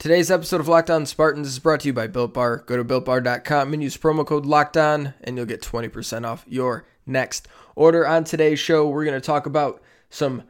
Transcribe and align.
Today's 0.00 0.30
episode 0.30 0.62
of 0.62 0.66
Locked 0.66 0.88
On 0.88 1.04
Spartans 1.04 1.46
is 1.46 1.58
brought 1.58 1.80
to 1.80 1.88
you 1.88 1.92
by 1.92 2.06
Built 2.06 2.32
Bar. 2.32 2.64
Go 2.64 2.78
to 2.78 2.82
builtbar.com 2.82 3.74
and 3.74 3.82
use 3.82 3.98
promo 3.98 4.24
code 4.24 4.46
Locked 4.46 4.78
On, 4.78 5.12
and 5.22 5.36
you'll 5.36 5.44
get 5.44 5.60
20% 5.60 6.26
off 6.26 6.42
your 6.48 6.86
next 7.04 7.46
order. 7.76 8.06
On 8.06 8.24
today's 8.24 8.58
show, 8.58 8.88
we're 8.88 9.04
going 9.04 9.20
to 9.20 9.24
talk 9.24 9.44
about 9.44 9.82
some 10.08 10.44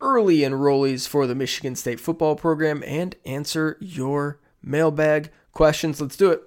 early 0.00 0.38
enrollees 0.38 1.06
for 1.06 1.26
the 1.26 1.34
Michigan 1.34 1.76
State 1.76 2.00
football 2.00 2.34
program 2.34 2.82
and 2.86 3.14
answer 3.26 3.76
your 3.78 4.40
mailbag 4.62 5.30
questions. 5.52 6.00
Let's 6.00 6.16
do 6.16 6.30
it. 6.30 6.40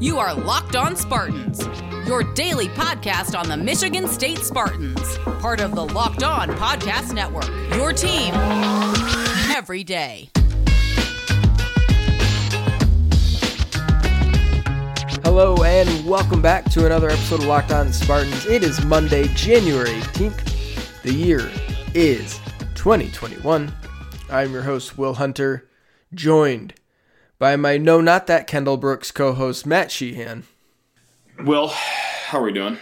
You 0.00 0.18
are 0.18 0.32
Locked 0.32 0.76
On 0.76 0.96
Spartans, 0.96 1.60
your 2.06 2.22
daily 2.32 2.68
podcast 2.68 3.38
on 3.38 3.50
the 3.50 3.56
Michigan 3.58 4.08
State 4.08 4.38
Spartans, 4.38 5.18
part 5.42 5.60
of 5.60 5.74
the 5.74 5.84
Locked 5.84 6.22
On 6.22 6.48
Podcast 6.52 7.12
Network. 7.12 7.50
Your 7.76 7.92
team 7.92 8.32
every 9.54 9.84
day. 9.84 10.30
Hello 15.30 15.62
and 15.62 16.06
welcome 16.06 16.40
back 16.40 16.64
to 16.70 16.86
another 16.86 17.10
episode 17.10 17.40
of 17.40 17.44
Locked 17.44 17.70
On 17.70 17.92
Spartans. 17.92 18.46
It 18.46 18.62
is 18.62 18.82
Monday, 18.86 19.28
January 19.34 19.90
18th. 19.90 21.02
The 21.02 21.12
year 21.12 21.50
is 21.92 22.40
2021. 22.74 23.70
I'm 24.30 24.52
your 24.54 24.62
host, 24.62 24.96
Will 24.96 25.12
Hunter, 25.12 25.68
joined 26.14 26.72
by 27.38 27.56
my 27.56 27.76
no, 27.76 28.00
not 28.00 28.26
that 28.26 28.46
Kendall 28.46 28.78
Brooks 28.78 29.10
co 29.10 29.34
host, 29.34 29.66
Matt 29.66 29.92
Sheehan. 29.92 30.44
Will, 31.44 31.68
how 31.68 32.38
are 32.38 32.44
we 32.44 32.52
doing? 32.54 32.78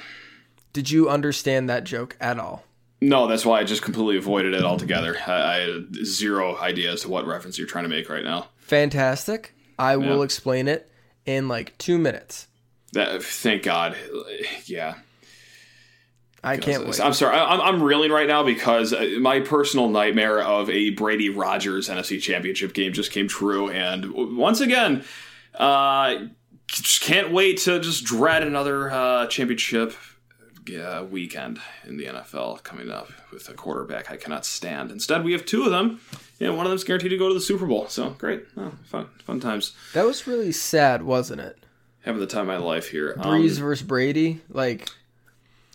Did 0.72 0.88
you 0.88 1.10
understand 1.10 1.68
that 1.68 1.82
joke 1.82 2.16
at 2.20 2.38
all? 2.38 2.62
No, 3.00 3.26
that's 3.26 3.44
why 3.44 3.58
I 3.58 3.64
just 3.64 3.82
completely 3.82 4.18
avoided 4.18 4.54
it 4.54 4.62
altogether. 4.62 5.16
I, 5.26 5.32
I 5.32 5.54
had 5.62 5.96
zero 6.06 6.56
idea 6.58 6.92
as 6.92 7.00
to 7.00 7.08
what 7.08 7.26
reference 7.26 7.58
you're 7.58 7.66
trying 7.66 7.86
to 7.86 7.90
make 7.90 8.08
right 8.08 8.24
now. 8.24 8.50
Fantastic. 8.58 9.52
I 9.80 9.96
will 9.96 10.22
explain 10.22 10.68
it 10.68 10.88
in 11.26 11.48
like 11.48 11.76
two 11.78 11.98
minutes. 11.98 12.46
That, 12.92 13.22
thank 13.22 13.62
God. 13.62 13.96
Yeah. 14.64 14.94
I 16.42 16.56
can't 16.56 16.86
wait. 16.86 17.00
I'm 17.00 17.12
sorry. 17.12 17.36
I'm, 17.36 17.60
I'm 17.60 17.82
reeling 17.82 18.12
right 18.12 18.28
now 18.28 18.44
because 18.44 18.92
uh, 18.92 19.16
my 19.20 19.40
personal 19.40 19.88
nightmare 19.88 20.40
of 20.40 20.70
a 20.70 20.90
Brady 20.90 21.28
Rodgers 21.28 21.88
NFC 21.88 22.20
Championship 22.22 22.72
game 22.72 22.92
just 22.92 23.10
came 23.10 23.26
true. 23.26 23.68
And 23.68 24.36
once 24.36 24.60
again, 24.60 25.04
uh, 25.54 26.26
just 26.68 27.00
can't 27.02 27.32
wait 27.32 27.58
to 27.58 27.80
just 27.80 28.04
dread 28.04 28.44
another 28.44 28.90
uh, 28.90 29.26
championship 29.26 29.94
uh, 30.80 31.04
weekend 31.08 31.60
in 31.84 31.96
the 31.96 32.06
NFL 32.06 32.62
coming 32.62 32.90
up 32.90 33.10
with 33.32 33.48
a 33.48 33.54
quarterback 33.54 34.10
I 34.10 34.16
cannot 34.16 34.44
stand. 34.44 34.90
Instead, 34.90 35.24
we 35.24 35.32
have 35.32 35.44
two 35.44 35.64
of 35.64 35.70
them. 35.70 36.00
Yeah, 36.38 36.50
one 36.50 36.66
of 36.66 36.70
them's 36.70 36.84
guaranteed 36.84 37.10
to 37.10 37.16
go 37.18 37.28
to 37.28 37.34
the 37.34 37.40
Super 37.40 37.66
Bowl. 37.66 37.88
So 37.88 38.10
great. 38.10 38.44
Oh, 38.56 38.72
fun, 38.84 39.06
fun 39.24 39.40
times. 39.40 39.72
That 39.94 40.04
was 40.04 40.26
really 40.26 40.52
sad, 40.52 41.02
wasn't 41.02 41.40
it? 41.40 41.58
Having 42.02 42.20
the 42.20 42.26
time 42.26 42.42
of 42.42 42.46
my 42.48 42.56
life 42.58 42.88
here. 42.90 43.14
Um, 43.18 43.40
Brees 43.42 43.58
versus 43.58 43.86
Brady. 43.86 44.40
Like, 44.50 44.88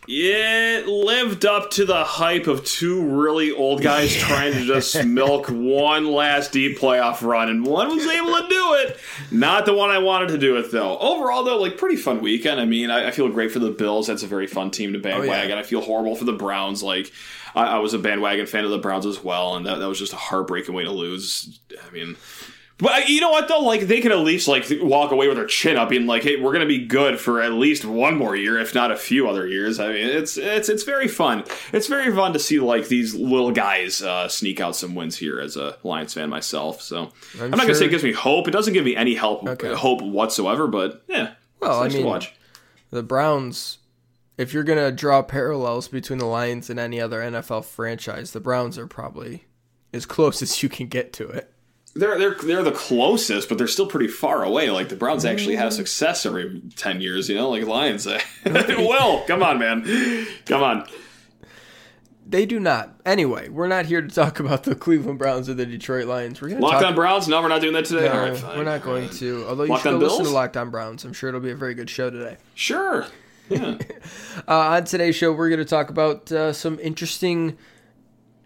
It 0.07 0.87
lived 0.87 1.45
up 1.45 1.71
to 1.71 1.85
the 1.85 2.03
hype 2.03 2.47
of 2.47 2.63
two 2.63 3.03
really 3.21 3.51
old 3.51 3.81
guys 3.81 4.15
trying 4.15 4.53
to 4.53 4.63
just 4.65 5.03
milk 5.05 5.47
one 5.49 6.11
last 6.11 6.51
deep 6.51 6.77
playoff 6.79 7.21
run, 7.21 7.49
and 7.49 7.65
one 7.65 7.89
was 7.89 8.05
able 8.05 8.35
to 8.37 8.47
do 8.47 8.73
it. 8.75 8.99
Not 9.31 9.65
the 9.65 9.73
one 9.73 9.89
I 9.89 9.97
wanted 9.97 10.29
to 10.29 10.37
do 10.37 10.57
it 10.57 10.71
though. 10.71 10.97
Overall, 10.99 11.43
though, 11.43 11.59
like 11.59 11.77
pretty 11.77 11.97
fun 11.97 12.21
weekend. 12.21 12.59
I 12.59 12.65
mean, 12.65 12.89
I, 12.89 13.07
I 13.07 13.11
feel 13.11 13.29
great 13.29 13.51
for 13.51 13.59
the 13.59 13.71
Bills. 13.71 14.07
That's 14.07 14.23
a 14.23 14.27
very 14.27 14.47
fun 14.47 14.71
team 14.71 14.93
to 14.93 14.99
bandwagon. 14.99 15.57
I 15.57 15.63
feel 15.63 15.81
horrible 15.81 16.15
for 16.15 16.25
the 16.25 16.33
Browns. 16.33 16.81
Like 16.81 17.11
I, 17.55 17.65
I 17.65 17.77
was 17.79 17.93
a 17.93 17.99
bandwagon 17.99 18.45
fan 18.45 18.63
of 18.63 18.71
the 18.71 18.77
Browns 18.77 19.05
as 19.05 19.23
well, 19.23 19.55
and 19.55 19.65
that, 19.65 19.79
that 19.79 19.87
was 19.87 19.99
just 19.99 20.13
a 20.13 20.17
heartbreaking 20.17 20.73
way 20.73 20.83
to 20.83 20.91
lose. 20.91 21.59
I 21.87 21.91
mean. 21.91 22.15
But 22.77 23.09
you 23.09 23.21
know 23.21 23.29
what 23.29 23.47
though? 23.47 23.59
Like 23.59 23.81
they 23.81 24.01
can 24.01 24.11
at 24.11 24.17
least 24.21 24.47
like 24.47 24.65
walk 24.81 25.11
away 25.11 25.27
with 25.27 25.37
their 25.37 25.45
chin 25.45 25.77
up, 25.77 25.89
being 25.89 26.07
like, 26.07 26.23
"Hey, 26.23 26.41
we're 26.41 26.51
gonna 26.51 26.65
be 26.65 26.83
good 26.87 27.19
for 27.19 27.39
at 27.39 27.51
least 27.51 27.85
one 27.85 28.17
more 28.17 28.35
year, 28.35 28.57
if 28.57 28.73
not 28.73 28.91
a 28.91 28.95
few 28.95 29.29
other 29.29 29.45
years." 29.45 29.79
I 29.79 29.89
mean, 29.89 30.07
it's 30.07 30.35
it's 30.35 30.67
it's 30.67 30.81
very 30.81 31.07
fun. 31.07 31.43
It's 31.73 31.85
very 31.85 32.11
fun 32.11 32.33
to 32.33 32.39
see 32.39 32.59
like 32.59 32.87
these 32.87 33.13
little 33.13 33.51
guys 33.51 34.01
uh, 34.01 34.27
sneak 34.29 34.59
out 34.59 34.75
some 34.75 34.95
wins 34.95 35.15
here 35.15 35.39
as 35.39 35.57
a 35.57 35.77
Lions 35.83 36.15
fan 36.15 36.31
myself. 36.31 36.81
So 36.81 37.11
I'm, 37.39 37.51
not 37.51 37.59
gonna 37.59 37.75
say 37.75 37.85
it 37.85 37.89
gives 37.89 38.03
me 38.03 38.13
hope. 38.13 38.47
It 38.47 38.51
doesn't 38.51 38.73
give 38.73 38.85
me 38.85 38.95
any 38.95 39.13
help 39.13 39.47
Okay. 39.47 39.75
hope 39.75 40.01
whatsoever. 40.01 40.65
But 40.65 41.03
yeah, 41.07 41.33
Well, 41.59 41.81
I 41.81 41.85
it's 41.85 41.93
nice 41.93 41.99
mean- 41.99 42.03
to 42.03 42.09
watch. 42.09 42.33
the 42.89 43.03
Browns, 43.03 43.77
if 44.41 44.53
you're 44.53 44.63
going 44.63 44.79
to 44.79 44.91
draw 44.91 45.21
parallels 45.21 45.87
between 45.87 46.17
the 46.17 46.25
Lions 46.25 46.69
and 46.69 46.79
any 46.79 46.99
other 46.99 47.21
NFL 47.21 47.63
franchise, 47.63 48.31
the 48.31 48.39
Browns 48.39 48.77
are 48.77 48.87
probably 48.87 49.45
as 49.93 50.05
close 50.05 50.41
as 50.41 50.63
you 50.63 50.69
can 50.69 50.87
get 50.87 51.13
to 51.13 51.27
it. 51.29 51.53
They're 51.93 52.17
they're 52.17 52.35
they're 52.35 52.63
the 52.63 52.71
closest, 52.71 53.49
but 53.49 53.57
they're 53.57 53.67
still 53.67 53.85
pretty 53.85 54.07
far 54.07 54.45
away. 54.45 54.69
Like 54.69 54.87
the 54.87 54.95
Browns 54.95 55.25
actually 55.25 55.57
have 55.57 55.73
mm. 55.73 55.75
success 55.75 56.25
every 56.25 56.61
ten 56.77 57.01
years, 57.01 57.27
you 57.27 57.35
know, 57.35 57.49
like 57.49 57.65
Lions. 57.65 58.07
well, 58.45 59.25
come 59.27 59.43
on, 59.43 59.59
man, 59.59 60.25
come 60.45 60.63
on. 60.63 60.87
They 62.25 62.45
do 62.45 62.61
not. 62.61 62.95
Anyway, 63.05 63.49
we're 63.49 63.67
not 63.67 63.87
here 63.87 64.01
to 64.01 64.07
talk 64.07 64.39
about 64.39 64.63
the 64.63 64.73
Cleveland 64.73 65.19
Browns 65.19 65.49
or 65.49 65.53
the 65.53 65.65
Detroit 65.65 66.05
Lions. 66.05 66.41
We're 66.41 66.47
going 66.47 66.61
to 66.61 66.65
Locked 66.65 66.79
talk 66.79 66.89
on 66.91 66.95
Browns? 66.95 67.27
No, 67.27 67.41
we're 67.41 67.49
not 67.49 67.59
doing 67.59 67.73
that 67.73 67.83
today. 67.83 68.07
No, 68.07 68.13
All 68.13 68.19
right, 68.21 68.37
fine. 68.37 68.57
we're 68.57 68.63
not 68.63 68.83
going 68.83 69.09
to. 69.09 69.45
Although 69.49 69.63
you 69.63 69.71
Locked 69.71 69.83
should 69.83 69.95
listen 69.95 70.19
to 70.19 70.23
Bills? 70.23 70.33
Locked 70.33 70.55
On 70.55 70.69
Browns. 70.69 71.03
I'm 71.03 71.11
sure 71.11 71.27
it'll 71.27 71.41
be 71.41 71.51
a 71.51 71.55
very 71.55 71.73
good 71.73 71.89
show 71.89 72.09
today. 72.09 72.37
Sure. 72.55 73.05
Yeah. 73.49 73.77
Uh, 74.47 74.57
on 74.57 74.83
today's 74.85 75.15
show, 75.15 75.31
we're 75.31 75.49
going 75.49 75.59
to 75.59 75.65
talk 75.65 75.89
about 75.89 76.31
uh, 76.31 76.51
some 76.51 76.79
interesting 76.79 77.57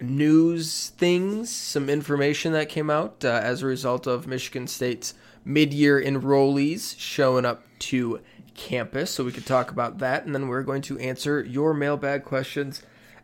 news 0.01 0.89
things, 0.97 1.49
some 1.49 1.89
information 1.89 2.51
that 2.53 2.69
came 2.69 2.89
out 2.89 3.23
uh, 3.23 3.29
as 3.29 3.61
a 3.61 3.65
result 3.65 4.07
of 4.07 4.27
Michigan 4.27 4.67
State's 4.67 5.13
mid-year 5.45 6.01
enrollees 6.01 6.95
showing 6.97 7.45
up 7.45 7.63
to 7.79 8.19
campus. 8.55 9.11
So 9.11 9.23
we 9.23 9.31
could 9.31 9.45
talk 9.45 9.71
about 9.71 9.99
that, 9.99 10.25
and 10.25 10.33
then 10.33 10.47
we're 10.47 10.63
going 10.63 10.81
to 10.83 10.99
answer 10.99 11.43
your 11.43 11.73
mailbag 11.73 12.23
questions 12.23 12.81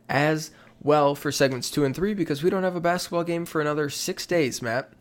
as 0.07 0.51
well 0.81 1.13
for 1.15 1.31
segments 1.31 1.69
two 1.69 1.83
and 1.83 1.95
three 1.95 2.13
because 2.13 2.43
we 2.43 2.49
don't 2.49 2.63
have 2.63 2.75
a 2.75 2.81
basketball 2.81 3.23
game 3.23 3.45
for 3.45 3.59
another 3.59 3.89
six 3.89 4.25
days, 4.25 4.61
Matt. 4.61 4.91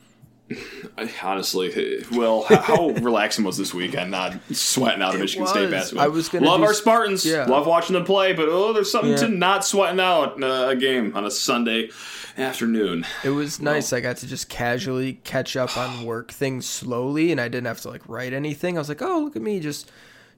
I- 0.99 1.11
Honestly, 1.23 2.05
well, 2.13 2.43
how, 2.43 2.57
how 2.57 2.89
relaxing 3.01 3.45
was 3.45 3.57
this 3.57 3.73
weekend? 3.73 4.11
Not 4.11 4.35
sweating 4.53 5.03
out 5.03 5.15
of 5.15 5.21
Michigan 5.21 5.47
State 5.47 5.63
was. 5.63 5.71
basketball. 5.71 6.05
I 6.05 6.09
was 6.09 6.29
gonna 6.29 6.47
love 6.47 6.61
do 6.61 6.67
our 6.67 6.75
Spartans. 6.75 7.25
yeah. 7.25 7.45
Love 7.45 7.67
watching 7.67 7.95
them 7.95 8.05
play, 8.05 8.33
but 8.33 8.49
oh, 8.49 8.73
there's 8.73 8.91
something 8.91 9.13
Yeah. 9.13 9.17
to 9.19 9.29
not 9.29 9.65
sweating 9.65 10.01
out 10.01 10.43
uh, 10.43 10.69
a 10.71 10.77
game 10.77 11.17
on 11.17 11.25
a 11.25 11.31
Sunday 11.31 11.91
afternoon. 12.39 13.07
It 13.25 13.31
was 13.31 13.61
nice. 13.61 13.93
I 13.93 14.01
got 14.01 14.17
to 14.19 14.27
just 14.27 14.49
casually 14.49 15.15
catch 15.25 15.57
up 15.57 15.77
on 15.77 16.05
work 16.05 16.33
things 16.33 16.67
slowly, 16.67 17.31
and 17.33 17.41
I 17.41 17.49
didn't 17.49 17.67
have 17.67 17.81
to 17.83 17.91
like 17.91 18.09
write 18.09 18.33
anything. 18.33 18.77
I 18.77 18.81
was 18.81 18.89
like, 18.89 19.03
oh, 19.03 19.21
look 19.21 19.37
at 19.37 19.43
me 19.43 19.61
just 19.61 19.91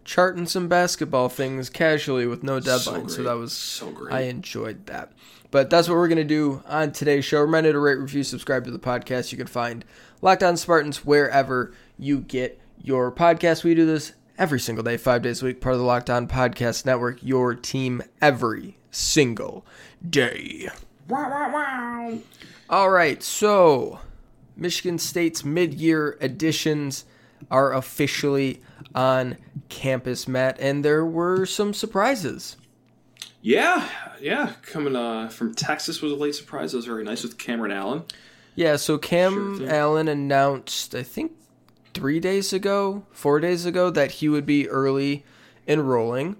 charting 0.04 0.46
some 0.46 0.68
basketball 0.68 1.28
things 1.28 1.68
casually 1.68 2.26
with 2.26 2.42
no 2.42 2.60
deadline. 2.60 3.08
So, 3.08 3.16
great. 3.16 3.24
that 3.24 3.32
was 3.36 3.52
So 3.52 3.90
great. 3.90 4.14
I 4.14 4.20
enjoyed 4.22 4.86
that. 4.86 5.12
But 5.50 5.68
that's 5.70 5.88
what 5.88 5.96
we're 5.96 6.08
gonna 6.08 6.24
do 6.24 6.62
on 6.66 6.92
today's 6.92 7.24
show. 7.24 7.40
Remember 7.40 7.72
to 7.72 7.78
rate, 7.78 7.98
review, 7.98 8.24
subscribe 8.24 8.64
to 8.64 8.70
the 8.70 8.78
podcast. 8.78 9.32
You 9.32 9.38
can 9.38 9.46
find 9.46 9.84
Locked 10.22 10.42
On 10.42 10.56
Spartans 10.56 11.04
wherever 11.04 11.72
you 11.98 12.20
get 12.20 12.58
your 12.82 13.12
podcast. 13.12 13.62
We 13.62 13.74
do 13.74 13.84
this 13.84 14.12
every 14.38 14.58
single 14.60 14.82
day, 14.82 14.96
five 14.96 15.22
days 15.22 15.42
a 15.42 15.46
week. 15.46 15.60
Part 15.60 15.74
of 15.74 15.78
the 15.80 15.84
Locked 15.86 16.08
On 16.10 16.26
Podcast 16.26 16.86
Network. 16.86 17.18
Your 17.22 17.54
team 17.54 18.02
every 18.20 18.78
single 18.90 19.66
day. 20.08 20.68
All 22.70 22.88
right, 22.90 23.22
so 23.22 24.00
Michigan 24.56 24.98
State's 24.98 25.44
mid-year 25.44 26.16
additions 26.20 27.04
are 27.50 27.72
officially 27.72 28.62
on 28.94 29.36
campus, 29.68 30.28
Matt, 30.28 30.58
and 30.60 30.84
there 30.84 31.04
were 31.04 31.46
some 31.46 31.72
surprises. 31.74 32.56
Yeah, 33.40 33.88
yeah. 34.20 34.52
Coming 34.62 34.94
uh, 34.94 35.28
from 35.28 35.54
Texas 35.54 36.00
was 36.00 36.12
a 36.12 36.16
late 36.16 36.34
surprise. 36.34 36.72
That 36.72 36.78
was 36.78 36.86
very 36.86 37.02
nice 37.04 37.22
with 37.22 37.38
Cameron 37.38 37.72
Allen. 37.72 38.04
Yeah, 38.54 38.76
so 38.76 38.98
Cam 38.98 39.58
Sure. 39.58 39.70
Allen 39.70 40.08
announced, 40.08 40.94
I 40.94 41.02
think, 41.02 41.32
three 41.94 42.20
days 42.20 42.52
ago, 42.52 43.04
four 43.10 43.40
days 43.40 43.64
ago, 43.66 43.90
that 43.90 44.12
he 44.12 44.28
would 44.28 44.46
be 44.46 44.68
early 44.68 45.24
enrolling. 45.66 46.36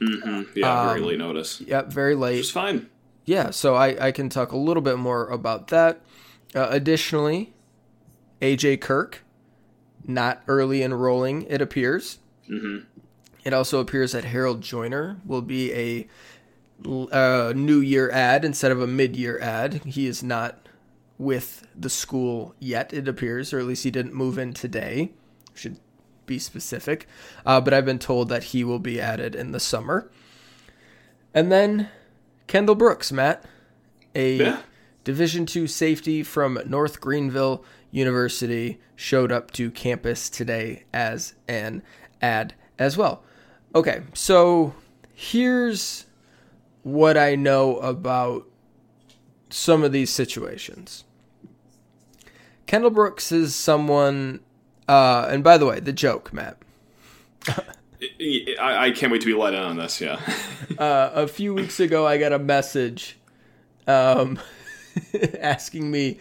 Yeah, 0.00 0.44
very 0.54 1.00
late 1.00 1.18
notice. 1.18 1.60
Yep, 1.60 1.88
very 1.88 2.14
late. 2.14 2.38
It's 2.38 2.50
fine. 2.50 2.88
Yeah, 3.24 3.50
so 3.50 3.74
I, 3.74 4.06
I 4.06 4.12
can 4.12 4.28
talk 4.28 4.52
a 4.52 4.56
little 4.56 4.82
bit 4.82 4.98
more 4.98 5.28
about 5.28 5.68
that. 5.68 6.00
Uh, 6.54 6.68
additionally, 6.70 7.52
AJ 8.40 8.80
Kirk, 8.80 9.24
not 10.06 10.42
early 10.46 10.82
enrolling, 10.82 11.42
it 11.42 11.60
appears. 11.60 12.18
Mm-hmm. 12.48 12.86
It 13.44 13.52
also 13.52 13.80
appears 13.80 14.12
that 14.12 14.24
Harold 14.24 14.60
Joyner 14.60 15.20
will 15.24 15.42
be 15.42 15.72
a 15.72 16.08
uh, 17.12 17.52
new 17.54 17.80
year 17.80 18.10
ad 18.10 18.44
instead 18.44 18.72
of 18.72 18.80
a 18.80 18.86
mid 18.86 19.16
year 19.16 19.38
ad. 19.40 19.82
He 19.84 20.06
is 20.06 20.22
not 20.22 20.68
with 21.18 21.66
the 21.74 21.88
school 21.88 22.54
yet, 22.58 22.92
it 22.92 23.08
appears, 23.08 23.52
or 23.52 23.58
at 23.58 23.66
least 23.66 23.84
he 23.84 23.90
didn't 23.90 24.14
move 24.14 24.38
in 24.38 24.52
today. 24.52 25.12
Should 25.54 25.78
be 26.26 26.38
specific. 26.38 27.06
Uh, 27.44 27.60
but 27.60 27.72
I've 27.72 27.86
been 27.86 27.98
told 27.98 28.28
that 28.28 28.44
he 28.44 28.64
will 28.64 28.78
be 28.78 29.00
added 29.00 29.34
in 29.34 29.52
the 29.52 29.60
summer. 29.60 30.10
And 31.32 31.50
then 31.50 31.88
Kendall 32.46 32.74
Brooks, 32.74 33.12
Matt, 33.12 33.44
a 34.14 34.36
Yeah. 34.36 34.60
Division 35.04 35.46
two 35.46 35.68
safety 35.68 36.24
from 36.24 36.58
North 36.66 37.00
Greenville 37.00 37.64
University 37.96 38.78
showed 38.94 39.32
up 39.32 39.50
to 39.52 39.70
campus 39.70 40.28
today 40.28 40.84
as 40.92 41.34
an 41.48 41.82
ad 42.20 42.54
as 42.78 42.96
well. 42.96 43.22
Okay, 43.74 44.02
so 44.12 44.74
here's 45.14 46.04
what 46.82 47.16
I 47.16 47.36
know 47.36 47.78
about 47.78 48.46
some 49.48 49.82
of 49.82 49.92
these 49.92 50.10
situations. 50.10 51.04
Kendall 52.66 52.90
Brooks 52.90 53.32
is 53.32 53.54
someone, 53.54 54.40
uh, 54.86 55.28
and 55.30 55.42
by 55.42 55.56
the 55.56 55.64
way, 55.64 55.80
the 55.80 55.92
joke, 55.92 56.34
Matt. 56.34 56.58
I, 57.48 57.64
I, 58.60 58.90
can't 58.90 59.10
wait 59.10 59.22
to 59.22 59.26
be 59.26 59.32
let 59.32 59.54
in 59.54 59.62
on 59.62 59.76
this. 59.76 60.02
Yeah. 60.02 60.20
uh, 60.78 61.12
a 61.14 61.26
few 61.26 61.54
weeks 61.54 61.80
ago, 61.80 62.06
I 62.06 62.18
got 62.18 62.32
a 62.32 62.38
message 62.38 63.16
um, 63.86 64.38
asking 65.40 65.90
me 65.90 66.18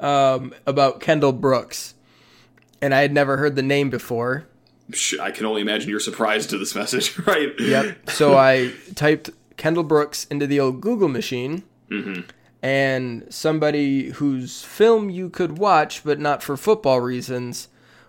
um, 0.00 0.54
about 0.66 1.00
Kendall 1.00 1.32
Brooks, 1.32 1.94
and 2.80 2.94
I 2.94 3.00
had 3.00 3.12
never 3.12 3.36
heard 3.36 3.56
the 3.56 3.62
name 3.62 3.90
before. 3.90 4.46
I 5.20 5.30
can 5.32 5.46
only 5.46 5.62
imagine 5.62 5.90
you're 5.90 5.98
surprised 6.00 6.50
to 6.50 6.58
this 6.58 6.74
message, 6.74 7.18
right? 7.26 7.52
Yep. 7.58 8.10
So 8.10 8.36
I 8.36 8.72
typed 8.94 9.30
Kendall 9.56 9.84
Brooks 9.84 10.26
into 10.30 10.46
the 10.46 10.60
old 10.60 10.80
Google 10.80 11.08
machine, 11.08 11.64
mm-hmm. 11.90 12.22
and 12.62 13.26
somebody 13.28 14.10
whose 14.10 14.62
film 14.62 15.10
you 15.10 15.28
could 15.28 15.58
watch, 15.58 16.04
but 16.04 16.20
not 16.20 16.42
for 16.42 16.56
football 16.56 17.00
reasons, 17.00 17.68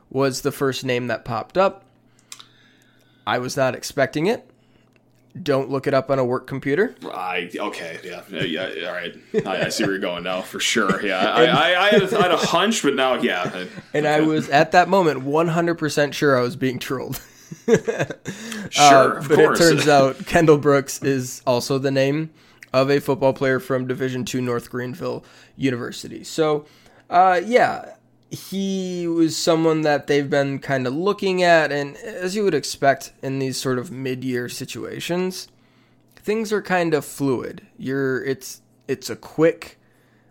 was 0.10 0.42
the 0.42 0.52
first 0.52 0.84
name 0.86 1.08
that 1.08 1.26
popped 1.26 1.58
up. 1.58 1.84
I 3.26 3.40
was 3.40 3.58
not 3.58 3.76
expecting 3.76 4.28
it. 4.28 4.50
Don't 5.44 5.70
look 5.70 5.88
it 5.88 5.94
up 5.94 6.10
on 6.10 6.20
a 6.20 6.26
work 6.26 6.48
computer. 6.48 6.96
I 7.06 7.50
okay, 7.58 8.00
yeah, 8.04 8.22
yeah, 8.30 8.68
yeah 8.68 8.88
all 8.88 8.94
right. 8.94 9.16
I, 9.46 9.66
I, 9.66 9.70
see 9.70 9.84
where 9.84 9.94
you're 9.94 10.02
going 10.02 10.24
now 10.24 10.42
for 10.42 10.60
sure. 10.60 11.06
Yeah, 11.06 11.20
I, 11.34 11.46
I, 11.46 11.86
I, 11.86 11.90
had 11.90 12.02
a, 12.04 12.18
I, 12.18 12.22
had 12.22 12.32
a 12.32 12.38
hunch, 12.38 12.84
but 12.84 12.96
now, 12.96 13.16
yeah. 13.16 13.66
and 13.94 14.08
I 14.08 14.22
was 14.22 14.50
at 14.50 14.72
that 14.72 14.90
moment 14.90 15.24
100% 15.24 16.14
sure 16.14 16.38
I 16.38 16.42
was 16.42 16.56
being 16.56 16.80
trolled. 16.80 17.22
sure, 17.68 19.20
uh, 19.20 19.24
but 19.28 19.36
course. 19.36 19.60
it 19.60 19.64
turns 19.64 19.88
out 19.88 20.26
Kendall 20.26 20.58
Brooks 20.58 21.02
is 21.04 21.42
also 21.46 21.78
the 21.78 21.92
name 21.92 22.32
of 22.74 22.90
a 22.90 23.00
football 23.00 23.34
player 23.34 23.60
from 23.60 23.88
Division 23.88 24.26
Two 24.26 24.42
North 24.42 24.70
Greenville 24.70 25.24
University. 25.56 26.24
So, 26.24 26.66
uh, 27.10 27.42
yeah, 27.44 27.94
he 28.30 29.08
was 29.08 29.38
someone 29.38 29.82
that 29.82 30.08
they've 30.08 30.30
been 30.30 30.60
kind 30.60 30.86
of 30.86 30.94
looking 30.94 31.44
at, 31.44 31.72
and 31.72 31.96
as 31.98 32.36
you 32.36 32.44
would 32.44 32.54
expect 32.54 33.14
in 33.22 33.40
these 33.40 33.58
sort 33.58 33.80
of 33.80 33.92
mid-year 33.92 34.50
situations, 34.50 35.48
things 36.16 36.52
are 36.52 36.62
kind 36.62 36.94
of 36.94 37.06
fluid. 37.06 37.66
You're 37.78 38.24
it's 38.24 38.62
it's 38.88 39.10
a 39.10 39.16
quick 39.16 39.78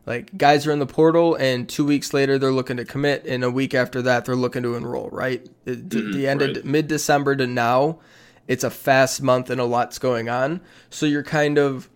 like 0.04 0.37
guys 0.37 0.66
are 0.66 0.72
in 0.72 0.78
the 0.78 0.87
portal 0.87 1.34
and 1.34 1.69
2 1.69 1.84
weeks 1.84 2.14
later 2.14 2.38
they're 2.38 2.52
looking 2.52 2.76
to 2.76 2.84
commit 2.84 3.25
and 3.26 3.43
a 3.43 3.50
week 3.50 3.75
after 3.75 4.00
that 4.02 4.25
they're 4.25 4.37
looking 4.37 4.62
to 4.62 4.75
enroll, 4.75 5.08
right? 5.10 5.48
Mm-hmm, 5.64 6.12
the 6.12 6.28
end 6.28 6.40
right. 6.43 6.56
of 6.56 6.64
mid-December 6.64 7.37
to 7.37 7.46
now, 7.46 7.98
it's 8.46 8.62
a 8.62 8.70
fast 8.70 9.20
month 9.20 9.50
and 9.50 9.60
a 9.60 9.64
lot's 9.64 9.98
going 9.98 10.28
on. 10.28 10.60
So 10.90 11.06
you're 11.06 11.25
kind 11.25 11.58
of 11.58 11.88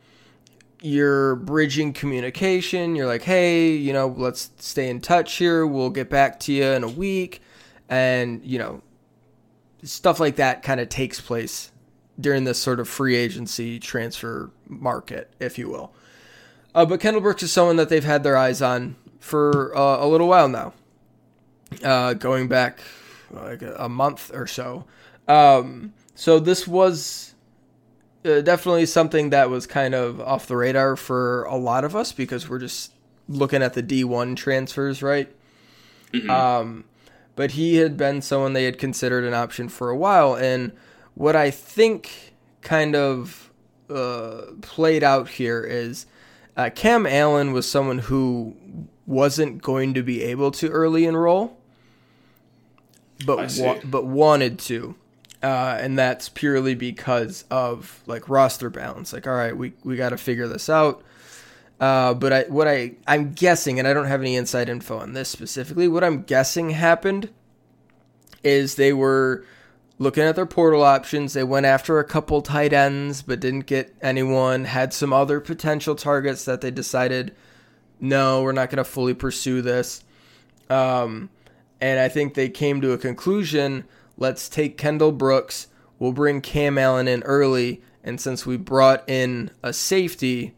you're 0.81 1.37
bridging 1.37 1.93
communication. 1.93 2.97
You're 2.97 3.06
like, 3.06 3.23
hey, 3.23 3.71
you 3.71 3.93
know, 3.93 4.15
let's 4.17 4.50
stay 4.59 4.88
in 4.88 5.00
touch 5.00 5.35
here. 5.35 5.67
We'll 5.67 5.91
get 5.91 6.09
back 6.09 6.41
to 6.41 6.53
you 6.53 6.65
in 6.65 6.85
a 6.85 6.88
week. 6.88 7.43
And, 7.88 8.44
you 8.44 8.59
know, 8.59 8.82
stuff 9.82 10.21
like 10.21 10.37
that 10.37 10.62
kind 10.62 10.81
of 10.81 10.88
takes 10.88 11.21
place 11.21 11.73
during 12.19 12.44
this 12.44 12.59
sort 12.59 12.81
of 12.81 12.88
free 12.88 13.17
agency 13.17 13.79
transfer 13.79 14.50
market, 14.69 15.32
if 15.41 15.59
you 15.59 15.69
will. 15.69 15.93
Uh, 16.75 16.87
but 16.87 17.00
Kendall 17.00 17.23
Brooks 17.23 17.43
is 17.43 17.53
someone 17.53 17.76
that 17.76 17.88
they've 17.88 18.05
had 18.05 18.23
their 18.23 18.37
eyes 18.37 18.62
on 18.62 18.97
for 19.19 19.76
uh, 19.76 20.05
a 20.05 20.06
little 20.06 20.29
while 20.29 20.49
now, 20.49 20.73
uh, 21.83 22.15
going 22.15 22.49
back 22.49 22.81
like 23.31 23.62
a 23.76 23.88
month 23.88 24.31
or 24.33 24.47
so. 24.47 24.85
Um, 25.26 25.94
so 26.15 26.38
this 26.38 26.67
was 26.69 27.35
uh, 28.25 28.40
definitely 28.40 28.87
something 28.87 29.31
that 29.31 29.50
was 29.50 29.67
kind 29.67 29.94
of 29.94 30.20
off 30.20 30.46
the 30.46 30.56
radar 30.56 30.96
for 30.96 31.44
a 31.44 31.56
lot 31.56 31.84
of 31.84 31.96
us 31.96 32.12
because 32.12 32.49
we're 32.49 32.58
just 32.58 32.93
looking 33.28 33.62
at 33.62 33.75
the 33.75 33.82
D1 33.82 34.37
transfers, 34.37 35.02
right? 35.02 35.32
Mm-hmm. 36.12 36.31
Um, 36.31 36.84
but 37.37 37.52
he 37.52 37.76
had 37.76 37.96
been 37.96 38.20
someone 38.20 38.52
they 38.52 38.64
had 38.64 38.78
considered 38.78 39.25
an 39.25 39.32
option 39.32 39.69
for 39.69 39.88
a 39.88 39.96
while. 39.96 40.34
And 40.34 40.72
what 41.14 41.37
I 41.37 41.50
think 41.50 42.34
kind 42.61 42.94
of 42.94 43.50
uh, 43.88 44.43
played 44.61 45.02
out 45.02 45.28
here 45.28 45.62
is 45.62 46.06
uh, 46.56 46.70
Cam 46.75 47.06
Allen 47.06 47.52
was 47.52 47.70
someone 47.70 47.99
who 47.99 48.55
wasn't 49.06 49.62
going 49.62 49.94
to 49.94 50.02
be 50.02 50.23
able 50.23 50.50
to 50.52 50.69
early 50.69 51.06
enroll, 51.06 51.56
but 53.25 53.56
wa- 53.58 53.78
but 53.84 54.05
wanted 54.05 54.58
to 54.58 54.94
uh, 55.42 55.78
and 55.81 55.98
that's 55.98 56.28
purely 56.28 56.75
because 56.75 57.44
of 57.50 58.02
like 58.06 58.28
roster 58.28 58.70
balance. 58.70 59.12
Like, 59.12 59.26
all 59.26 59.34
right, 59.34 59.56
we 59.56 59.72
we 59.84 59.96
got 59.96 60.10
to 60.10 60.16
figure 60.16 60.48
this 60.48 60.69
out. 60.69 61.02
Uh, 61.81 62.12
but 62.12 62.32
I 62.32 62.42
what 62.44 62.69
I 62.69 62.92
I'm 63.06 63.32
guessing, 63.32 63.78
and 63.78 63.88
I 63.88 63.94
don't 63.94 64.06
have 64.06 64.20
any 64.20 64.37
inside 64.37 64.69
info 64.69 64.98
on 64.98 65.14
this 65.14 65.28
specifically. 65.28 65.88
What 65.88 66.04
I'm 66.04 66.22
guessing 66.22 66.70
happened 66.70 67.31
is 68.42 68.75
they 68.75 68.92
were 68.92 69.44
looking 69.98 70.25
at 70.25 70.37
their 70.37 70.46
portal 70.46 70.82
options. 70.82 71.32
They 71.32 71.44
went 71.44 71.66
after 71.66 71.98
a 71.98 72.04
couple 72.04 72.42
tight 72.42 72.72
ends, 72.72 73.22
but 73.22 73.40
didn't 73.40 73.66
get 73.66 73.94
anyone. 74.02 74.64
Had 74.64 74.92
some 74.92 75.12
other 75.12 75.40
potential 75.40 75.94
targets 75.94 76.44
that 76.46 76.60
they 76.62 76.70
decided, 76.70 77.34
no, 78.00 78.42
we're 78.42 78.52
not 78.52 78.70
going 78.70 78.78
to 78.78 78.84
fully 78.84 79.14
pursue 79.14 79.60
this. 79.62 80.02
Um, 80.70 81.28
and 81.81 82.00
I 82.00 82.08
think 82.08 82.34
they 82.34 82.48
came 82.48 82.81
to 82.81 82.92
a 82.92 82.98
conclusion 82.98 83.84
let's 84.20 84.49
take 84.49 84.78
Kendall 84.78 85.11
Brooks. 85.11 85.67
We'll 85.99 86.12
bring 86.12 86.40
Cam 86.40 86.78
Allen 86.78 87.08
in 87.08 87.25
early. 87.25 87.82
And 88.05 88.20
since 88.20 88.46
we 88.46 88.56
brought 88.56 89.08
in 89.08 89.50
a 89.62 89.72
safety 89.72 90.55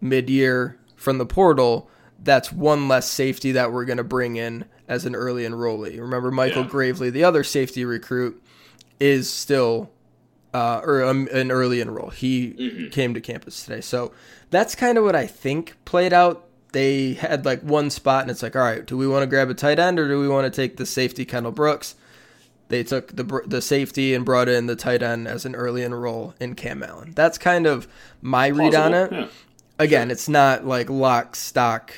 mid 0.00 0.28
year 0.28 0.78
from 0.96 1.18
the 1.18 1.26
portal, 1.26 1.88
that's 2.18 2.52
one 2.52 2.88
less 2.88 3.08
safety 3.08 3.52
that 3.52 3.72
we're 3.72 3.84
going 3.84 3.98
to 3.98 4.04
bring 4.04 4.36
in 4.36 4.64
as 4.88 5.06
an 5.06 5.14
early 5.14 5.44
enrollee. 5.44 6.00
Remember, 6.00 6.30
Michael 6.30 6.62
yeah. 6.62 6.68
Gravely, 6.68 7.10
the 7.10 7.24
other 7.24 7.44
safety 7.44 7.84
recruit, 7.84 8.42
is 8.98 9.30
still 9.30 9.90
uh, 10.52 10.80
or 10.82 11.04
um, 11.04 11.28
an 11.32 11.50
early 11.50 11.80
enroll. 11.80 12.10
He 12.10 12.52
mm-hmm. 12.52 12.88
came 12.88 13.14
to 13.14 13.20
campus 13.20 13.64
today. 13.64 13.80
So 13.80 14.12
that's 14.50 14.74
kind 14.74 14.98
of 14.98 15.04
what 15.04 15.14
I 15.14 15.26
think 15.26 15.76
played 15.84 16.12
out. 16.12 16.46
They 16.72 17.14
had 17.14 17.44
like 17.44 17.62
one 17.62 17.90
spot, 17.90 18.22
and 18.22 18.30
it's 18.30 18.42
like, 18.42 18.56
all 18.56 18.62
right, 18.62 18.84
do 18.84 18.96
we 18.96 19.06
want 19.06 19.22
to 19.22 19.26
grab 19.26 19.48
a 19.48 19.54
tight 19.54 19.78
end 19.78 19.98
or 19.98 20.08
do 20.08 20.20
we 20.20 20.28
want 20.28 20.52
to 20.52 20.54
take 20.54 20.76
the 20.76 20.84
safety 20.84 21.24
Kendall 21.24 21.52
Brooks? 21.52 21.94
They 22.68 22.82
took 22.82 23.14
the 23.16 23.42
the 23.46 23.62
safety 23.62 24.14
and 24.14 24.24
brought 24.24 24.48
in 24.48 24.66
the 24.66 24.76
tight 24.76 25.02
end 25.02 25.26
as 25.26 25.44
an 25.44 25.54
early 25.54 25.82
enroll 25.82 26.34
in 26.38 26.54
Cam 26.54 26.82
Allen. 26.82 27.12
That's 27.14 27.38
kind 27.38 27.66
of 27.66 27.88
my 28.20 28.48
read 28.48 28.74
on 28.74 28.94
it. 28.94 29.12
Yeah. 29.12 29.26
Again, 29.78 30.10
it's 30.10 30.28
not 30.28 30.66
like 30.66 30.90
lock 30.90 31.36
stock 31.36 31.94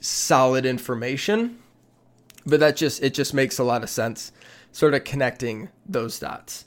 solid 0.00 0.64
information, 0.64 1.58
but 2.46 2.60
that 2.60 2.76
just 2.76 3.02
it 3.02 3.14
just 3.14 3.34
makes 3.34 3.58
a 3.58 3.64
lot 3.64 3.82
of 3.82 3.90
sense 3.90 4.32
sort 4.72 4.94
of 4.94 5.04
connecting 5.04 5.68
those 5.86 6.18
dots. 6.18 6.64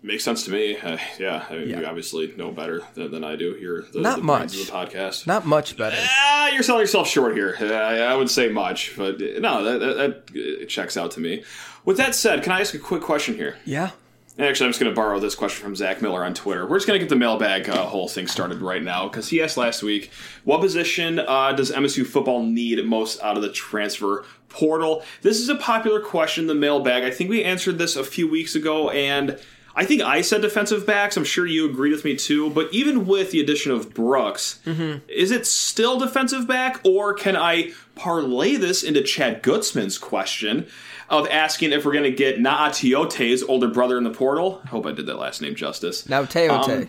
Makes 0.00 0.22
sense 0.22 0.44
to 0.44 0.52
me. 0.52 0.76
Uh, 0.76 0.96
yeah, 1.18 1.44
I 1.50 1.56
mean, 1.56 1.68
yeah. 1.68 1.80
you 1.80 1.86
obviously 1.86 2.32
know 2.36 2.52
better 2.52 2.82
than, 2.94 3.10
than 3.10 3.24
I 3.24 3.34
do. 3.34 3.56
You're 3.60 3.82
the, 3.82 4.00
not 4.00 4.18
the 4.18 4.24
much 4.24 4.60
of 4.60 4.66
the 4.66 4.72
podcast. 4.72 5.26
Not 5.26 5.44
much 5.44 5.76
better. 5.76 5.96
Ah, 5.98 6.50
you're 6.50 6.62
selling 6.62 6.82
yourself 6.82 7.08
short 7.08 7.34
here. 7.34 7.56
Uh, 7.60 7.66
I 7.66 8.14
would 8.14 8.30
say 8.30 8.48
much, 8.48 8.94
but 8.96 9.18
no, 9.18 9.64
that, 9.64 9.78
that, 9.80 10.26
that 10.28 10.68
checks 10.68 10.96
out 10.96 11.10
to 11.12 11.20
me. 11.20 11.42
With 11.84 11.96
that 11.96 12.14
said, 12.14 12.44
can 12.44 12.52
I 12.52 12.60
ask 12.60 12.74
a 12.74 12.78
quick 12.78 13.02
question 13.02 13.34
here? 13.34 13.56
Yeah. 13.64 13.90
Actually, 14.38 14.66
I'm 14.66 14.70
just 14.70 14.78
going 14.78 14.92
to 14.92 14.94
borrow 14.94 15.18
this 15.18 15.34
question 15.34 15.64
from 15.64 15.74
Zach 15.74 16.00
Miller 16.00 16.24
on 16.24 16.32
Twitter. 16.32 16.64
We're 16.64 16.76
just 16.76 16.86
going 16.86 17.00
to 17.00 17.04
get 17.04 17.08
the 17.08 17.16
mailbag 17.16 17.68
uh, 17.68 17.84
whole 17.86 18.06
thing 18.06 18.28
started 18.28 18.60
right 18.60 18.82
now 18.82 19.08
because 19.08 19.28
he 19.28 19.42
asked 19.42 19.56
last 19.56 19.82
week, 19.82 20.12
what 20.44 20.60
position 20.60 21.18
uh, 21.18 21.52
does 21.54 21.72
MSU 21.72 22.06
football 22.06 22.44
need 22.44 22.84
most 22.84 23.20
out 23.20 23.36
of 23.36 23.42
the 23.42 23.50
transfer 23.50 24.24
portal? 24.48 25.02
This 25.22 25.40
is 25.40 25.48
a 25.48 25.56
popular 25.56 26.00
question, 26.00 26.46
the 26.46 26.54
mailbag. 26.54 27.02
I 27.02 27.10
think 27.10 27.30
we 27.30 27.42
answered 27.42 27.78
this 27.78 27.96
a 27.96 28.04
few 28.04 28.30
weeks 28.30 28.54
ago, 28.54 28.90
and 28.90 29.40
I 29.78 29.84
think 29.84 30.02
I 30.02 30.22
said 30.22 30.42
defensive 30.42 30.84
backs. 30.84 31.16
I'm 31.16 31.22
sure 31.22 31.46
you 31.46 31.70
agreed 31.70 31.92
with 31.92 32.04
me 32.04 32.16
too. 32.16 32.50
But 32.50 32.68
even 32.72 33.06
with 33.06 33.30
the 33.30 33.40
addition 33.40 33.70
of 33.70 33.94
Brooks, 33.94 34.58
mm-hmm. 34.66 35.08
is 35.08 35.30
it 35.30 35.46
still 35.46 36.00
defensive 36.00 36.48
back, 36.48 36.80
or 36.82 37.14
can 37.14 37.36
I 37.36 37.70
parlay 37.94 38.56
this 38.56 38.82
into 38.82 39.02
Chad 39.02 39.40
Gutzman's 39.42 39.96
question? 39.96 40.66
of 41.10 41.26
asking 41.28 41.72
if 41.72 41.86
we're 41.86 41.92
going 41.92 42.04
to 42.04 42.10
get 42.10 42.38
Naatiote's 42.38 43.42
older 43.44 43.68
brother 43.68 43.96
in 43.96 44.04
the 44.04 44.10
portal. 44.10 44.60
I 44.62 44.68
hope 44.68 44.84
I 44.84 44.92
did 44.92 45.06
that 45.06 45.18
last 45.18 45.40
name 45.40 45.54
justice. 45.54 46.04
Naoteote. 46.04 46.82
Um, 46.82 46.88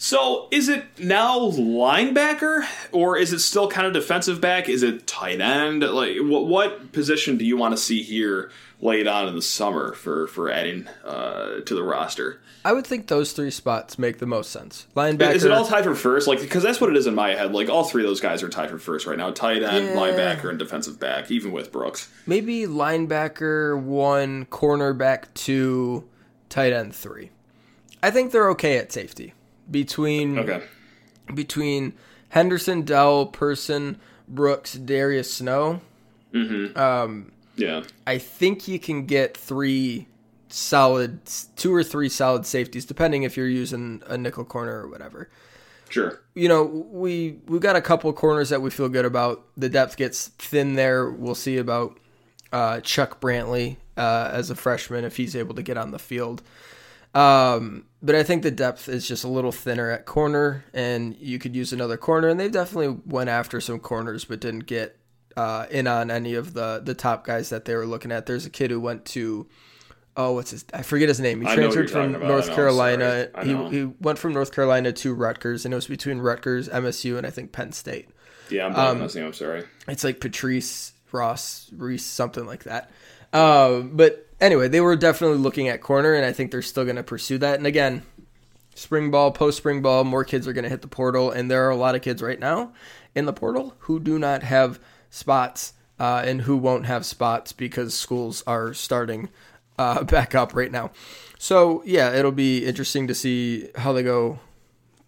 So 0.00 0.46
is 0.52 0.68
it 0.68 0.84
now 1.00 1.40
linebacker 1.50 2.64
or 2.92 3.18
is 3.18 3.32
it 3.32 3.40
still 3.40 3.68
kind 3.68 3.84
of 3.86 3.92
defensive 3.92 4.40
back? 4.40 4.68
Is 4.68 4.84
it 4.84 5.08
tight 5.08 5.40
end? 5.40 5.82
Like 5.82 6.16
what 6.20 6.46
what 6.46 6.92
position 6.92 7.36
do 7.36 7.44
you 7.44 7.56
want 7.56 7.72
to 7.72 7.76
see 7.76 8.02
here 8.04 8.50
laid 8.80 9.08
on 9.08 9.26
in 9.26 9.34
the 9.34 9.42
summer 9.42 9.92
for 9.94 10.28
for 10.28 10.50
adding 10.52 10.86
uh, 11.04 11.60
to 11.66 11.74
the 11.74 11.82
roster? 11.82 12.40
I 12.64 12.72
would 12.74 12.86
think 12.86 13.08
those 13.08 13.32
three 13.32 13.50
spots 13.50 13.98
make 13.98 14.18
the 14.18 14.26
most 14.26 14.50
sense. 14.50 14.86
Linebacker. 14.94 15.34
Is 15.34 15.44
it 15.44 15.50
all 15.50 15.66
tied 15.66 15.82
for 15.84 15.96
first? 15.96 16.28
Like 16.28 16.40
because 16.40 16.62
that's 16.62 16.80
what 16.80 16.90
it 16.90 16.96
is 16.96 17.08
in 17.08 17.16
my 17.16 17.30
head. 17.30 17.52
Like 17.52 17.68
all 17.68 17.82
three 17.82 18.02
of 18.04 18.08
those 18.08 18.20
guys 18.20 18.44
are 18.44 18.48
tied 18.48 18.70
for 18.70 18.78
first 18.78 19.04
right 19.04 19.18
now: 19.18 19.32
tight 19.32 19.64
end, 19.64 19.86
Yeah. 19.86 19.94
linebacker, 19.96 20.48
and 20.48 20.60
defensive 20.60 21.00
back. 21.00 21.28
Even 21.32 21.50
with 21.50 21.72
Brooks. 21.72 22.08
maybe 22.24 22.66
linebacker 22.66 23.76
one, 23.80 24.46
cornerback 24.46 25.24
two, 25.34 26.08
tight 26.48 26.72
end 26.72 26.94
three. 26.94 27.30
I 28.00 28.12
think 28.12 28.30
they're 28.30 28.50
okay 28.50 28.78
at 28.78 28.92
safety 28.92 29.34
between 29.70 30.38
Okay. 30.38 30.62
between 31.34 31.92
Henderson, 32.30 32.82
Dowell, 32.82 33.26
Person, 33.26 33.98
Brooks, 34.28 34.74
Darius 34.74 35.32
Snow. 35.34 35.80
um 36.76 37.32
Yeah. 37.56 37.82
I 38.06 38.18
think 38.18 38.68
you 38.68 38.78
can 38.78 39.06
get 39.06 39.36
three 39.36 40.06
solid, 40.48 41.20
two 41.56 41.74
or 41.74 41.82
three 41.82 42.08
solid 42.08 42.46
safeties, 42.46 42.84
depending 42.84 43.22
if 43.24 43.36
you're 43.36 43.48
using 43.48 44.02
a 44.06 44.16
nickel 44.16 44.44
corner 44.44 44.80
or 44.82 44.88
whatever. 44.88 45.28
Sure. 45.90 46.20
You 46.34 46.48
know, 46.48 46.64
we 46.64 47.40
we've 47.46 47.60
got 47.62 47.74
a 47.76 47.80
couple 47.80 48.12
corners 48.12 48.50
that 48.50 48.60
we 48.62 48.70
feel 48.70 48.88
good 48.90 49.04
about. 49.06 49.44
The 49.56 49.68
depth 49.70 49.96
gets 49.96 50.28
thin 50.28 50.74
there. 50.74 51.10
We'll 51.10 51.34
see 51.34 51.56
about 51.56 51.98
uh, 52.52 52.80
Chuck 52.80 53.20
Brantley 53.20 53.76
uh, 53.96 54.30
as 54.32 54.50
a 54.50 54.54
freshman 54.54 55.04
if 55.04 55.16
he's 55.16 55.34
able 55.34 55.54
to 55.54 55.62
get 55.62 55.76
on 55.78 55.90
the 55.90 55.98
field. 55.98 56.42
Um, 57.14 57.84
but 58.02 58.14
I 58.14 58.22
think 58.22 58.42
the 58.42 58.50
depth 58.50 58.88
is 58.88 59.06
just 59.06 59.24
a 59.24 59.28
little 59.28 59.52
thinner 59.52 59.90
at 59.90 60.06
corner, 60.06 60.64
and 60.72 61.16
you 61.18 61.38
could 61.38 61.56
use 61.56 61.72
another 61.72 61.96
corner. 61.96 62.28
And 62.28 62.38
they 62.38 62.48
definitely 62.48 63.00
went 63.06 63.28
after 63.30 63.60
some 63.60 63.78
corners, 63.80 64.24
but 64.24 64.40
didn't 64.40 64.66
get 64.66 64.96
uh, 65.36 65.66
in 65.70 65.86
on 65.86 66.10
any 66.10 66.34
of 66.34 66.54
the 66.54 66.80
the 66.84 66.94
top 66.94 67.24
guys 67.24 67.50
that 67.50 67.64
they 67.64 67.74
were 67.74 67.86
looking 67.86 68.12
at. 68.12 68.26
There's 68.26 68.46
a 68.46 68.50
kid 68.50 68.70
who 68.70 68.80
went 68.80 69.04
to 69.06 69.46
oh, 70.16 70.32
what's 70.32 70.50
his? 70.50 70.64
I 70.74 70.82
forget 70.82 71.08
his 71.08 71.20
name. 71.20 71.40
He 71.42 71.46
I 71.48 71.54
transferred 71.54 71.90
from. 71.90 72.12
North 72.12 72.50
Carolina. 72.50 73.28
sorry. 73.32 73.48
I 73.48 73.52
know. 73.52 73.68
He 73.70 73.78
he 73.78 73.84
went 74.00 74.18
from 74.18 74.32
North 74.32 74.52
Carolina 74.52 74.92
to 74.92 75.14
Rutgers, 75.14 75.64
and 75.64 75.72
it 75.72 75.76
was 75.76 75.86
between 75.86 76.18
Rutgers, 76.18 76.68
MSU, 76.68 77.16
and 77.16 77.26
I 77.26 77.30
think 77.30 77.52
Penn 77.52 77.72
State. 77.72 78.08
Yeah, 78.50 78.66
I'm 78.66 78.74
Um, 78.76 79.00
his 79.02 79.14
name. 79.14 79.26
I'm 79.26 79.32
sorry. 79.32 79.64
It's 79.86 80.04
like 80.04 80.20
Patrice 80.20 80.92
Ross 81.12 81.70
Reese, 81.76 82.04
something 82.04 82.46
like 82.46 82.64
that. 82.64 82.90
Uh, 83.32 83.80
but 83.80 84.27
anyway, 84.40 84.68
they 84.68 84.80
were 84.80 84.96
definitely 84.96 85.38
looking 85.38 85.68
at 85.68 85.80
corner, 85.80 86.14
and 86.14 86.24
I 86.24 86.32
think 86.32 86.50
they're 86.50 86.62
still 86.62 86.84
going 86.84 86.96
to 86.96 87.02
pursue 87.02 87.38
that. 87.38 87.58
And 87.58 87.66
again, 87.66 88.02
spring 88.74 89.10
ball, 89.10 89.32
post 89.32 89.58
spring 89.58 89.82
ball, 89.82 90.04
more 90.04 90.24
kids 90.24 90.46
are 90.46 90.52
going 90.52 90.64
to 90.64 90.70
hit 90.70 90.82
the 90.82 90.88
portal, 90.88 91.30
and 91.30 91.50
there 91.50 91.66
are 91.66 91.70
a 91.70 91.76
lot 91.76 91.94
of 91.94 92.02
kids 92.02 92.22
right 92.22 92.38
now 92.38 92.72
in 93.14 93.24
the 93.24 93.32
portal 93.32 93.74
who 93.80 94.00
do 94.00 94.18
not 94.18 94.42
have 94.42 94.78
spots 95.10 95.72
uh, 95.98 96.22
and 96.24 96.42
who 96.42 96.56
won't 96.56 96.86
have 96.86 97.04
spots 97.04 97.52
because 97.52 97.94
schools 97.94 98.42
are 98.46 98.72
starting 98.72 99.28
uh, 99.78 100.02
back 100.04 100.34
up 100.34 100.54
right 100.54 100.70
now. 100.70 100.90
So 101.38 101.82
yeah, 101.84 102.12
it'll 102.14 102.32
be 102.32 102.64
interesting 102.64 103.06
to 103.08 103.14
see 103.14 103.68
how 103.76 103.92
they 103.92 104.02
go 104.02 104.38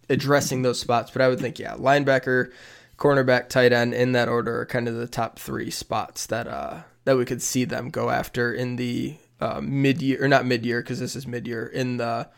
addressing 0.08 0.62
those 0.62 0.80
spots. 0.80 1.10
But 1.10 1.22
I 1.22 1.28
would 1.28 1.40
think, 1.40 1.58
yeah, 1.58 1.74
linebacker, 1.74 2.50
cornerback, 2.98 3.48
tight 3.48 3.72
end 3.72 3.94
in 3.94 4.12
that 4.12 4.28
order 4.28 4.60
are 4.60 4.66
kind 4.66 4.88
of 4.88 4.94
the 4.94 5.08
top 5.08 5.38
three 5.38 5.70
spots 5.70 6.26
that 6.26 6.46
uh 6.46 6.82
that 7.04 7.16
we 7.16 7.24
could 7.24 7.42
see 7.42 7.64
them 7.64 7.90
go 7.90 8.10
after 8.10 8.52
in 8.52 8.76
the 8.76 9.16
uh, 9.40 9.60
mid 9.62 10.02
year 10.02 10.22
or 10.24 10.28
not 10.28 10.44
mid 10.46 10.64
year 10.66 10.80
because 10.82 11.00
this 11.00 11.16
is 11.16 11.26
mid 11.26 11.46
year 11.46 11.66
in 11.66 11.96
the. 11.96 12.28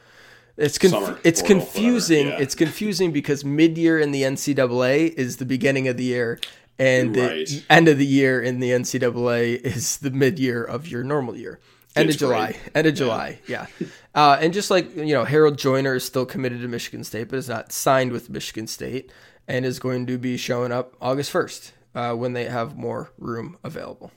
It's 0.57 0.77
conf- 0.79 0.93
Summer, 0.93 1.19
it's 1.25 1.41
portal, 1.41 1.61
confusing. 1.61 2.27
yeah. 2.29 2.39
It's 2.39 2.55
confusing 2.55 3.11
because 3.11 3.45
mid 3.45 3.79
year 3.79 3.99
in 3.99 4.13
the 4.13 4.23
NCAA 4.23 5.13
is 5.15 5.39
the 5.39 5.47
beginning 5.47 5.89
of 5.89 5.97
the 5.97 6.05
year, 6.05 6.39
and 6.79 7.17
Right. 7.17 7.47
the 7.47 7.63
end 7.71 7.89
of 7.89 7.97
the 7.99 8.05
year 8.07 8.41
in 8.41 8.61
the 8.61 8.71
NCAA 8.71 9.55
is 9.65 9.99
the 9.99 10.11
mid 10.11 10.39
year 10.39 10.63
of 10.63 10.87
your 10.87 11.03
normal 11.05 11.35
year. 11.37 11.59
End 11.97 12.09
It's 12.09 12.17
of 12.17 12.21
July. 12.21 12.47
great. 12.53 12.61
End 12.75 12.87
of 12.87 12.95
July. 12.95 13.39
Yeah. 13.49 13.67
Uh, 14.15 14.39
and 14.41 14.53
just 14.55 14.71
like, 14.71 14.95
you 14.97 15.13
know, 15.15 15.25
Harold 15.25 15.59
Joyner 15.59 15.95
is 15.95 16.05
still 16.05 16.25
committed 16.27 16.61
to 16.63 16.69
Michigan 16.69 17.03
State, 17.05 17.29
but 17.29 17.37
is 17.39 17.49
not 17.49 17.71
signed 17.73 18.13
with 18.13 18.31
Michigan 18.31 18.67
State 18.67 19.11
and 19.49 19.65
is 19.67 19.79
going 19.79 20.07
to 20.07 20.17
be 20.19 20.37
showing 20.39 20.71
up 20.73 20.95
August 21.03 21.33
1st 21.33 21.73
uh, 21.95 22.15
when 22.15 22.33
they 22.35 22.45
have 22.45 22.77
more 22.79 23.11
room 23.19 23.57
available. 23.65 24.11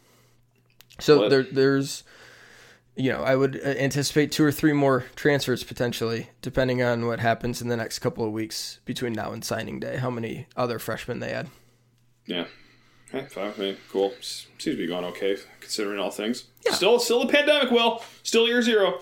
So 0.99 1.19
What- 1.19 1.29
there, 1.29 1.43
there's, 1.43 2.03
you 2.95 3.11
know, 3.11 3.23
I 3.23 3.35
would 3.35 3.57
uh, 3.57 3.69
anticipate 3.69 4.31
two 4.31 4.43
or 4.43 4.51
three 4.51 4.73
more 4.73 5.05
transfers 5.15 5.63
potentially, 5.63 6.29
depending 6.41 6.81
on 6.81 7.05
what 7.07 7.19
happens 7.19 7.61
in 7.61 7.67
the 7.67 7.77
next 7.77 7.99
couple 7.99 8.25
of 8.25 8.31
weeks 8.31 8.79
between 8.85 9.13
now 9.13 9.31
and 9.33 9.43
signing 9.43 9.79
day, 9.79 9.97
how 9.97 10.09
many 10.09 10.47
other 10.55 10.79
freshmen 10.79 11.19
they 11.19 11.31
add. 11.31 11.49
Yeah. 12.25 12.45
Okay, 13.13 13.27
fine 13.27 13.47
with 13.47 13.57
me. 13.59 13.77
Cool. 13.91 14.13
Seems 14.21 14.47
to 14.59 14.75
be 14.77 14.87
going 14.87 15.05
okay, 15.05 15.37
considering 15.59 15.99
all 15.99 16.11
things. 16.11 16.45
Yeah. 16.65 16.73
Still, 16.73 16.99
still 16.99 17.21
a 17.21 17.27
pandemic. 17.27 17.71
Will 17.71 18.01
still 18.23 18.47
year 18.47 18.61
zero. 18.61 19.01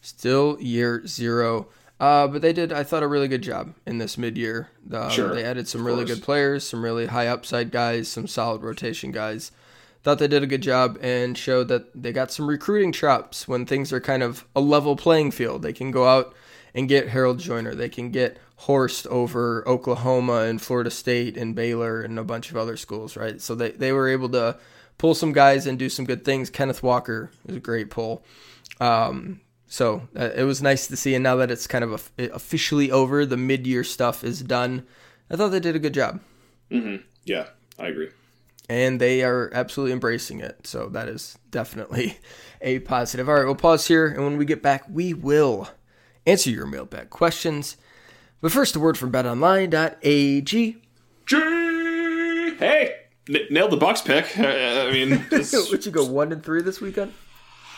Still 0.00 0.56
year 0.60 1.06
zero. 1.06 1.68
Uh, 1.98 2.26
but 2.28 2.42
they 2.42 2.52
did, 2.52 2.72
I 2.72 2.82
thought, 2.82 3.02
a 3.02 3.06
really 3.06 3.28
good 3.28 3.42
job 3.42 3.74
in 3.86 3.98
this 3.98 4.16
mid 4.18 4.36
year. 4.36 4.68
Uh, 4.92 5.08
Sure, 5.08 5.34
They 5.34 5.44
added 5.44 5.66
some 5.66 5.84
really 5.86 6.04
good 6.04 6.22
players, 6.22 6.66
some 6.66 6.82
really 6.84 7.06
high 7.06 7.26
upside 7.26 7.70
guys, 7.70 8.08
some 8.08 8.26
solid 8.26 8.62
rotation 8.62 9.12
guys. 9.12 9.50
Thought 10.06 10.20
they 10.20 10.28
did 10.28 10.44
a 10.44 10.46
good 10.46 10.60
job 10.62 10.98
and 11.02 11.36
showed 11.36 11.66
that 11.66 12.00
they 12.00 12.12
got 12.12 12.30
some 12.30 12.46
recruiting 12.46 12.92
chops 12.92 13.48
when 13.48 13.66
things 13.66 13.92
are 13.92 13.98
kind 13.98 14.22
of 14.22 14.46
a 14.54 14.60
level 14.60 14.94
playing 14.94 15.32
field. 15.32 15.62
They 15.62 15.72
can 15.72 15.90
go 15.90 16.06
out 16.06 16.32
and 16.76 16.88
get 16.88 17.08
Harold 17.08 17.40
Joyner. 17.40 17.74
They 17.74 17.88
can 17.88 18.12
get 18.12 18.38
Horst 18.54 19.08
over 19.08 19.64
Oklahoma 19.66 20.42
and 20.42 20.62
Florida 20.62 20.92
State 20.92 21.36
and 21.36 21.56
Baylor 21.56 22.02
and 22.02 22.20
a 22.20 22.22
bunch 22.22 22.52
of 22.52 22.56
other 22.56 22.76
schools, 22.76 23.16
right? 23.16 23.40
So 23.40 23.56
they, 23.56 23.72
they 23.72 23.90
were 23.90 24.08
able 24.08 24.28
to 24.28 24.56
pull 24.96 25.16
some 25.16 25.32
guys 25.32 25.66
and 25.66 25.76
do 25.76 25.88
some 25.88 26.04
good 26.04 26.24
things. 26.24 26.50
Kenneth 26.50 26.84
Walker 26.84 27.32
is 27.48 27.56
a 27.56 27.60
great 27.60 27.90
pull. 27.90 28.24
Um, 28.78 29.40
so 29.66 30.06
uh, 30.16 30.30
it 30.36 30.44
was 30.44 30.62
nice 30.62 30.86
to 30.86 30.96
see. 30.96 31.16
And 31.16 31.24
now 31.24 31.34
that 31.34 31.50
it's 31.50 31.66
kind 31.66 31.82
of 31.82 31.92
of- 31.92 32.10
officially 32.16 32.92
over, 32.92 33.26
the 33.26 33.36
mid 33.36 33.66
year 33.66 33.82
stuff 33.82 34.22
is 34.22 34.40
done. 34.40 34.86
I 35.28 35.34
thought 35.34 35.48
they 35.48 35.58
did 35.58 35.74
a 35.74 35.80
good 35.80 35.94
job. 35.94 36.20
Yeah, 37.24 37.48
I 37.76 37.88
agree. 37.88 38.10
And 38.68 39.00
they 39.00 39.22
are 39.22 39.50
absolutely 39.54 39.92
embracing 39.92 40.40
it. 40.40 40.66
So 40.66 40.88
that 40.88 41.08
is 41.08 41.38
definitely 41.50 42.18
a 42.60 42.80
positive. 42.80 43.28
All 43.28 43.36
right, 43.36 43.44
we'll 43.44 43.54
pause 43.54 43.86
here. 43.86 44.06
And 44.06 44.24
when 44.24 44.36
we 44.36 44.44
get 44.44 44.62
back, 44.62 44.84
we 44.90 45.14
will 45.14 45.68
answer 46.26 46.50
your 46.50 46.66
mailbag 46.66 47.10
questions. 47.10 47.76
But 48.40 48.52
first, 48.52 48.74
a 48.76 48.80
word 48.80 48.98
from 48.98 49.12
betonline.ag. 49.12 50.76
G. 51.26 51.36
Hey, 52.58 52.94
n- 53.28 53.40
nailed 53.50 53.70
the 53.72 53.76
Bucks 53.76 54.00
pick. 54.02 54.36
I, 54.38 54.88
I 54.88 54.92
mean, 54.92 55.24
Would 55.30 55.86
you 55.86 55.92
go 55.92 56.04
one 56.04 56.32
and 56.32 56.42
three 56.42 56.62
this 56.62 56.80
weekend? 56.80 57.12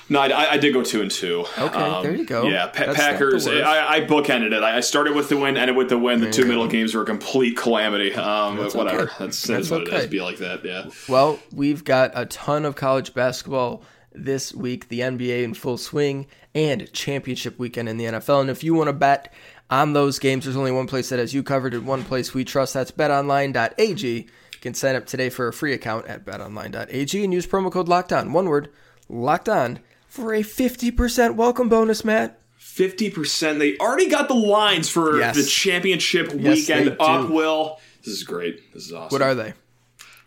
No, 0.08 0.20
I, 0.20 0.52
I 0.52 0.58
did 0.58 0.72
go 0.72 0.82
two 0.82 1.02
and 1.02 1.10
two. 1.10 1.44
Okay, 1.58 2.02
there 2.02 2.14
you 2.14 2.24
go. 2.24 2.44
Yeah, 2.48 2.66
pa- 2.68 2.86
That's 2.86 2.98
Packers. 2.98 3.46
I, 3.46 3.96
I 3.96 4.00
bookended 4.00 4.52
it. 4.52 4.62
I 4.62 4.80
started 4.80 5.14
with 5.14 5.28
the 5.28 5.36
win, 5.36 5.56
ended 5.56 5.76
with 5.76 5.88
the 5.88 5.98
win. 5.98 6.20
The 6.20 6.30
two 6.30 6.46
middle 6.46 6.66
games 6.66 6.94
were 6.94 7.02
a 7.02 7.06
complete 7.06 7.56
calamity. 7.56 8.14
Um, 8.14 8.56
but 8.56 8.74
whatever. 8.74 9.02
okay. 9.02 9.12
That's, 9.18 9.42
That's 9.42 9.46
that's 9.46 9.70
what 9.70 9.82
it 9.82 9.88
okay. 9.88 9.98
is. 9.98 10.06
Be 10.06 10.20
like 10.20 10.38
that. 10.38 10.64
Yeah. 10.64 10.90
Well, 11.08 11.38
we've 11.52 11.84
got 11.84 12.12
a 12.14 12.26
ton 12.26 12.64
of 12.64 12.76
college 12.76 13.14
basketball 13.14 13.82
this 14.12 14.54
week, 14.54 14.88
the 14.88 15.00
NBA 15.00 15.44
in 15.44 15.54
full 15.54 15.78
swing, 15.78 16.26
and 16.54 16.92
championship 16.92 17.58
weekend 17.58 17.88
in 17.88 17.96
the 17.96 18.04
NFL. 18.04 18.40
And 18.40 18.50
if 18.50 18.64
you 18.64 18.74
want 18.74 18.88
to 18.88 18.92
bet 18.92 19.32
on 19.70 19.92
those 19.92 20.18
games, 20.18 20.44
there's 20.44 20.56
only 20.56 20.72
one 20.72 20.86
place 20.86 21.08
that 21.10 21.18
has 21.18 21.34
you 21.34 21.42
covered 21.42 21.74
and 21.74 21.86
one 21.86 22.04
place 22.04 22.34
we 22.34 22.44
trust. 22.44 22.74
That's 22.74 22.90
betonline.ag. 22.90 24.08
You 24.08 24.60
can 24.60 24.74
sign 24.74 24.96
up 24.96 25.06
today 25.06 25.28
for 25.30 25.46
a 25.48 25.52
free 25.52 25.72
account 25.72 26.06
at 26.06 26.24
betonline.ag 26.24 27.24
and 27.24 27.32
use 27.32 27.46
promo 27.46 27.70
code 27.70 27.88
locked 27.88 28.12
on. 28.12 28.32
One 28.32 28.48
word, 28.48 28.70
locked 29.08 29.48
on, 29.48 29.78
for 30.08 30.34
a 30.34 30.40
50% 30.42 31.34
welcome 31.36 31.68
bonus, 31.68 32.04
Matt. 32.04 32.38
Fifty 32.56 33.10
percent. 33.10 33.58
They 33.58 33.76
already 33.78 34.08
got 34.08 34.28
the 34.28 34.34
lines 34.34 34.88
for 34.88 35.18
Yes. 35.18 35.34
the 35.36 35.42
championship 35.44 36.26
Yes, 36.34 36.34
they 36.42 36.50
weekend 36.84 36.96
up. 37.00 37.26
do. 37.28 37.34
Will 37.34 37.80
this 38.04 38.14
is 38.14 38.22
great. 38.22 38.72
This 38.72 38.86
is 38.86 38.92
awesome. 38.92 39.08
What 39.14 39.22
are 39.22 39.34
they? 39.34 39.54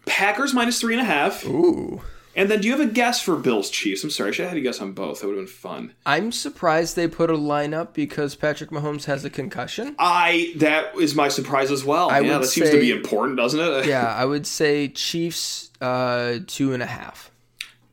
Packers 0.06 0.54
minus 0.54 0.80
three 0.82 0.94
and 0.94 1.02
a 1.02 1.06
half. 1.06 1.46
Ooh. 1.46 2.02
And 2.36 2.50
then, 2.50 2.62
do 2.62 2.68
you 2.68 2.78
have 2.78 2.86
a 2.90 2.92
guess 2.92 3.22
for 3.22 3.36
Bills 3.36 3.70
Chiefs? 3.70 4.04
I'm 4.06 4.10
sorry, 4.10 4.30
I 4.30 4.32
should 4.32 4.44
have 4.44 4.50
had 4.52 4.58
you 4.58 4.64
guess 4.64 4.80
on 4.80 4.94
both. 4.94 5.20
That 5.22 5.28
would 5.28 5.36
have 5.38 5.46
been 5.46 5.54
fun. 5.54 5.94
I'm 6.06 6.32
surprised 6.32 6.96
they 6.96 7.08
put 7.08 7.30
a 7.30 7.34
lineup 7.34 7.94
because 7.94 8.36
Patrick 8.36 8.70
Mahomes 8.70 9.04
has 9.06 9.24
a 9.26 9.30
concussion. 9.30 9.96
I 10.00 10.54
that 10.58 10.96
is 10.98 11.14
my 11.14 11.28
surprise 11.28 11.72
as 11.72 11.84
well. 11.86 12.10
I 12.10 12.20
yeah, 12.22 12.34
would 12.38 12.44
that 12.44 12.48
seems 12.48 12.70
to 12.70 12.80
be 12.80 12.92
important, 12.92 13.38
doesn't 13.38 13.60
it? 13.60 13.86
Yeah, 13.88 14.06
I 14.14 14.24
would 14.26 14.48
say 14.48 14.88
Chiefs 14.88 15.72
uh, 15.82 16.40
two 16.48 16.74
and 16.74 16.82
a 16.82 16.86
half. 16.88 17.32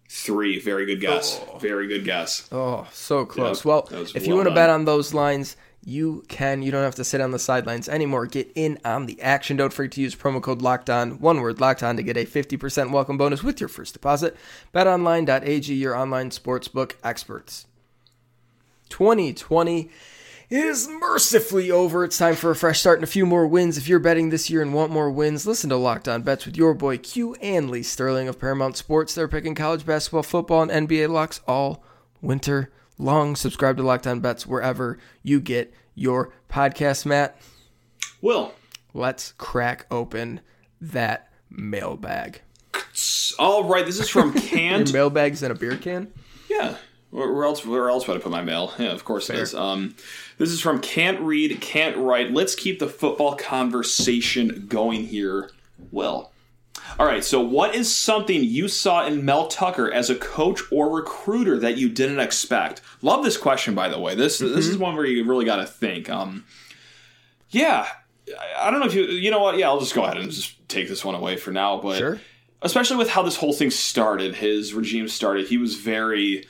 Three. 0.08 0.58
Very 0.58 0.86
good 0.86 1.00
guess. 1.00 1.40
Oh. 1.52 1.58
Very 1.58 1.86
good 1.86 2.04
guess. 2.04 2.48
Oh, 2.50 2.86
so 2.92 3.26
close. 3.26 3.64
Yeah, 3.64 3.68
well, 3.68 3.82
that 3.90 3.98
was 3.98 4.14
if 4.16 4.26
you 4.26 4.34
well 4.34 4.44
want 4.44 4.48
to 4.48 4.54
bet 4.54 4.70
on 4.70 4.86
those 4.86 5.12
lines, 5.12 5.56
you 5.84 6.24
can. 6.28 6.62
You 6.62 6.70
don't 6.70 6.82
have 6.82 6.94
to 6.94 7.04
sit 7.04 7.20
on 7.20 7.30
the 7.30 7.38
sidelines 7.38 7.88
anymore. 7.90 8.26
Get 8.26 8.50
in 8.54 8.78
on 8.86 9.04
the 9.04 9.20
action. 9.20 9.58
Don't 9.58 9.72
forget 9.72 9.92
to 9.92 10.00
use 10.00 10.14
promo 10.14 10.42
code 10.42 10.62
Locked 10.62 10.88
On, 10.88 11.18
one 11.20 11.40
word 11.40 11.60
Locked 11.60 11.82
On, 11.82 11.96
to 11.96 12.02
get 12.02 12.16
a 12.16 12.24
50% 12.24 12.90
welcome 12.90 13.18
bonus 13.18 13.42
with 13.42 13.60
your 13.60 13.68
first 13.68 13.92
deposit. 13.92 14.34
BetOnline.ag, 14.74 15.74
your 15.74 15.94
online 15.94 16.30
sportsbook 16.30 16.94
experts. 17.04 17.66
2020 18.88 19.90
is 20.50 20.88
mercifully 20.88 21.70
over. 21.70 22.04
It's 22.04 22.16
time 22.18 22.34
for 22.34 22.50
a 22.50 22.56
fresh 22.56 22.80
start 22.80 22.98
and 22.98 23.04
a 23.04 23.08
few 23.08 23.26
more 23.26 23.46
wins. 23.46 23.76
If 23.76 23.88
you're 23.88 23.98
betting 23.98 24.30
this 24.30 24.48
year 24.48 24.62
and 24.62 24.72
want 24.72 24.92
more 24.92 25.10
wins, 25.10 25.46
listen 25.46 25.68
to 25.70 25.76
Locked 25.76 26.08
On 26.08 26.22
Bets 26.22 26.46
with 26.46 26.56
your 26.56 26.74
boy 26.74 26.98
Q 26.98 27.34
and 27.42 27.70
Lee 27.70 27.82
Sterling 27.82 28.28
of 28.28 28.38
Paramount 28.40 28.76
Sports. 28.76 29.14
They're 29.14 29.28
picking 29.28 29.54
college 29.54 29.84
basketball, 29.84 30.22
football, 30.22 30.62
and 30.62 30.88
NBA 30.88 31.10
locks 31.10 31.40
all 31.46 31.84
winter 32.22 32.70
long. 32.96 33.36
Subscribe 33.36 33.76
to 33.76 33.82
Locked 33.82 34.06
On 34.06 34.20
Bets 34.20 34.46
wherever 34.46 34.98
you 35.22 35.40
get 35.40 35.72
your 35.94 36.32
podcast, 36.48 37.04
Matt. 37.04 37.40
Will. 38.22 38.52
Let's 38.94 39.32
crack 39.32 39.86
open 39.90 40.40
that 40.80 41.30
mailbag. 41.50 42.40
All 43.38 43.64
right, 43.64 43.84
this 43.84 44.00
is 44.00 44.08
from 44.08 44.32
canned. 44.40 44.92
Mailbag's 44.92 45.42
in 45.42 45.50
a 45.50 45.54
beer 45.54 45.76
can? 45.76 46.12
Yeah. 46.48 46.76
Where, 47.10 47.32
where 47.32 47.44
else? 47.44 47.64
Where 47.64 47.88
else 47.88 48.06
would 48.08 48.16
I 48.16 48.20
put 48.20 48.32
my 48.32 48.42
mail? 48.42 48.72
Yeah, 48.78 48.92
of 48.92 49.04
course 49.04 49.28
Fair. 49.28 49.36
it 49.36 49.42
is. 49.42 49.54
Um, 49.54 49.94
this 50.38 50.50
is 50.50 50.60
from 50.60 50.80
Can't 50.80 51.20
Read, 51.20 51.60
Can't 51.60 51.96
Write. 51.96 52.32
Let's 52.32 52.54
keep 52.54 52.78
the 52.78 52.88
football 52.88 53.34
conversation 53.34 54.66
going 54.68 55.06
here. 55.06 55.50
Well, 55.90 56.32
all 56.98 57.06
right. 57.06 57.24
So, 57.24 57.40
what 57.40 57.74
is 57.74 57.94
something 57.94 58.42
you 58.42 58.68
saw 58.68 59.06
in 59.06 59.24
Mel 59.24 59.48
Tucker 59.48 59.90
as 59.90 60.10
a 60.10 60.14
coach 60.14 60.60
or 60.70 60.90
recruiter 60.90 61.58
that 61.58 61.76
you 61.76 61.88
didn't 61.88 62.20
expect? 62.20 62.80
Love 63.02 63.24
this 63.24 63.36
question, 63.36 63.74
by 63.74 63.88
the 63.88 63.98
way. 63.98 64.14
This 64.14 64.40
mm-hmm. 64.40 64.54
this 64.54 64.66
is 64.66 64.78
one 64.78 64.96
where 64.96 65.04
you 65.04 65.24
really 65.24 65.44
got 65.44 65.56
to 65.56 65.66
think. 65.66 66.08
Um, 66.08 66.44
yeah, 67.50 67.86
I 68.56 68.70
don't 68.70 68.80
know 68.80 68.86
if 68.86 68.94
you 68.94 69.04
you 69.04 69.30
know 69.30 69.40
what. 69.40 69.58
Yeah, 69.58 69.68
I'll 69.68 69.80
just 69.80 69.94
go 69.94 70.04
ahead 70.04 70.18
and 70.18 70.30
just 70.30 70.68
take 70.68 70.88
this 70.88 71.04
one 71.04 71.14
away 71.14 71.36
for 71.36 71.50
now. 71.50 71.78
But 71.80 71.98
sure. 71.98 72.20
especially 72.62 72.96
with 72.96 73.10
how 73.10 73.22
this 73.22 73.36
whole 73.36 73.52
thing 73.52 73.70
started, 73.70 74.36
his 74.36 74.72
regime 74.72 75.08
started. 75.08 75.48
He 75.48 75.58
was 75.58 75.74
very 75.74 76.46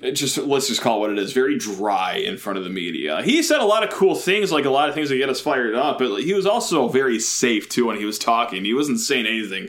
just 0.00 0.38
let's 0.38 0.68
just 0.68 0.80
call 0.80 0.96
it 0.96 1.00
what 1.00 1.10
it 1.10 1.18
is 1.18 1.32
very 1.32 1.58
dry 1.58 2.14
in 2.14 2.38
front 2.38 2.58
of 2.58 2.64
the 2.64 2.70
media. 2.70 3.22
He 3.22 3.42
said 3.42 3.60
a 3.60 3.64
lot 3.64 3.82
of 3.82 3.90
cool 3.90 4.14
things 4.14 4.50
like 4.50 4.64
a 4.64 4.70
lot 4.70 4.88
of 4.88 4.94
things 4.94 5.08
that 5.10 5.16
get 5.16 5.28
us 5.28 5.40
fired 5.40 5.74
up 5.74 5.98
but 5.98 6.22
he 6.22 6.32
was 6.32 6.46
also 6.46 6.88
very 6.88 7.20
safe 7.20 7.68
too 7.68 7.86
when 7.86 7.98
he 7.98 8.04
was 8.04 8.18
talking. 8.18 8.64
He 8.64 8.74
wasn't 8.74 9.00
saying 9.00 9.26
anything 9.26 9.68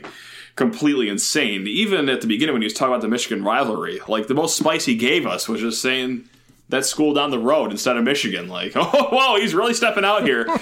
completely 0.56 1.08
insane 1.08 1.66
even 1.66 2.08
at 2.08 2.20
the 2.20 2.26
beginning 2.26 2.52
when 2.52 2.62
he 2.62 2.66
was 2.66 2.74
talking 2.74 2.92
about 2.92 3.02
the 3.02 3.08
michigan 3.08 3.44
rivalry. 3.44 4.00
Like 4.08 4.26
the 4.26 4.34
most 4.34 4.56
spice 4.56 4.84
he 4.84 4.96
gave 4.96 5.26
us 5.26 5.48
was 5.48 5.60
just 5.60 5.82
saying 5.82 6.28
that 6.70 6.86
school 6.86 7.12
down 7.12 7.30
the 7.30 7.38
road 7.38 7.70
instead 7.70 7.96
of 7.96 8.04
michigan. 8.04 8.48
Like 8.48 8.72
oh 8.76 9.08
whoa 9.10 9.40
he's 9.40 9.54
really 9.54 9.74
stepping 9.74 10.04
out 10.04 10.24
here. 10.24 10.46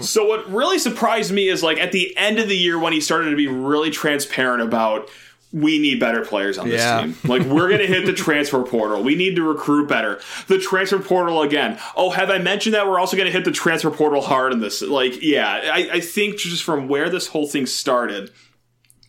So 0.00 0.24
what 0.24 0.50
really 0.50 0.78
surprised 0.78 1.30
me 1.32 1.48
is 1.48 1.62
like 1.62 1.76
at 1.76 1.92
the 1.92 2.16
end 2.16 2.38
of 2.38 2.48
the 2.48 2.56
year 2.56 2.78
when 2.78 2.94
he 2.94 3.00
started 3.02 3.28
to 3.28 3.36
be 3.36 3.46
really 3.46 3.90
transparent 3.90 4.62
about 4.62 5.10
we 5.52 5.78
need 5.78 6.00
better 6.00 6.24
players 6.24 6.58
on 6.58 6.68
this 6.68 6.80
yeah. 6.80 7.02
team. 7.02 7.16
Like 7.24 7.42
we're 7.42 7.70
gonna 7.70 7.86
hit 7.86 8.04
the 8.06 8.12
transfer 8.24 8.62
portal. 8.62 9.02
We 9.02 9.14
need 9.14 9.36
to 9.36 9.42
recruit 9.42 9.88
better. 9.88 10.20
The 10.48 10.58
transfer 10.58 10.98
portal 10.98 11.42
again. 11.42 11.78
Oh, 11.96 12.10
have 12.10 12.30
I 12.30 12.38
mentioned 12.38 12.74
that 12.74 12.86
we're 12.86 12.98
also 12.98 13.16
gonna 13.16 13.30
hit 13.30 13.44
the 13.44 13.52
transfer 13.52 13.90
portal 13.90 14.20
hard 14.20 14.52
in 14.52 14.60
this? 14.60 14.82
Like, 14.82 15.22
yeah, 15.22 15.48
I, 15.72 15.88
I 15.94 16.00
think 16.00 16.38
just 16.38 16.62
from 16.62 16.88
where 16.88 17.08
this 17.08 17.28
whole 17.28 17.46
thing 17.46 17.66
started, 17.66 18.30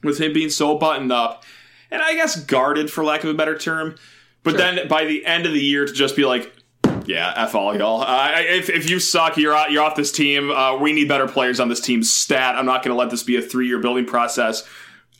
with 0.03 0.19
him 0.19 0.33
being 0.33 0.49
so 0.49 0.77
buttoned 0.77 1.11
up, 1.11 1.43
and 1.91 2.01
I 2.01 2.13
guess 2.13 2.39
guarded 2.43 2.91
for 2.91 3.03
lack 3.03 3.23
of 3.23 3.29
a 3.29 3.33
better 3.33 3.57
term. 3.57 3.95
But 4.43 4.51
sure. 4.51 4.59
then 4.59 4.87
by 4.87 5.05
the 5.05 5.25
end 5.25 5.45
of 5.45 5.53
the 5.53 5.59
year 5.59 5.85
to 5.85 5.91
just 5.91 6.15
be 6.15 6.25
like, 6.25 6.53
yeah, 7.05 7.33
f 7.35 7.55
all 7.55 7.75
y'all. 7.77 8.01
Uh, 8.01 8.31
if, 8.35 8.69
if 8.69 8.89
you 8.89 8.99
suck, 8.99 9.37
you're 9.37 9.55
out, 9.55 9.71
you're 9.71 9.83
off 9.83 9.95
this 9.95 10.11
team. 10.11 10.51
Uh, 10.51 10.77
we 10.77 10.93
need 10.93 11.07
better 11.07 11.27
players 11.27 11.59
on 11.59 11.69
this 11.69 11.79
team. 11.79 12.03
Stat. 12.03 12.55
I'm 12.55 12.65
not 12.65 12.83
going 12.83 12.93
to 12.93 12.99
let 12.99 13.09
this 13.09 13.23
be 13.23 13.37
a 13.37 13.41
three 13.41 13.67
year 13.67 13.79
building 13.79 14.05
process. 14.05 14.67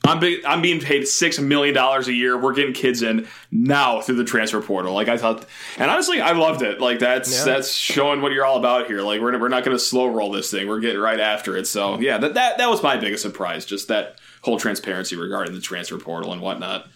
I'm 0.05 0.19
be, 0.19 0.45
I'm 0.45 0.61
being 0.61 0.79
paid 0.79 1.07
six 1.07 1.39
million 1.39 1.75
dollars 1.75 2.07
a 2.07 2.13
year. 2.13 2.37
We're 2.37 2.53
getting 2.53 2.73
kids 2.73 3.01
in 3.01 3.27
now 3.51 4.01
through 4.01 4.15
the 4.15 4.23
transfer 4.23 4.61
portal. 4.61 4.93
Like 4.93 5.09
I 5.09 5.17
thought, 5.17 5.45
and 5.77 5.91
honestly, 5.91 6.21
I 6.21 6.31
loved 6.31 6.61
it. 6.61 6.79
Like 6.79 6.99
that's 6.99 7.39
yeah. 7.39 7.43
that's 7.43 7.73
showing 7.73 8.21
what 8.21 8.31
you're 8.31 8.45
all 8.45 8.57
about 8.57 8.87
here. 8.87 9.01
Like 9.01 9.19
we're 9.21 9.37
we're 9.37 9.49
not 9.49 9.65
going 9.65 9.75
to 9.75 9.83
slow 9.83 10.07
roll 10.07 10.31
this 10.31 10.49
thing. 10.49 10.67
We're 10.67 10.79
getting 10.79 11.01
right 11.01 11.19
after 11.19 11.57
it. 11.57 11.67
So 11.67 11.99
yeah, 11.99 12.17
that 12.19 12.35
that 12.35 12.57
that 12.57 12.69
was 12.69 12.81
my 12.81 12.97
biggest 12.97 13.21
surprise. 13.21 13.65
Just 13.65 13.89
that 13.89 14.17
whole 14.43 14.57
transparency 14.57 15.15
regarding 15.15 15.53
the 15.53 15.61
transfer 15.61 15.97
portal 15.97 16.31
and 16.31 16.41
whatnot. 16.41 16.87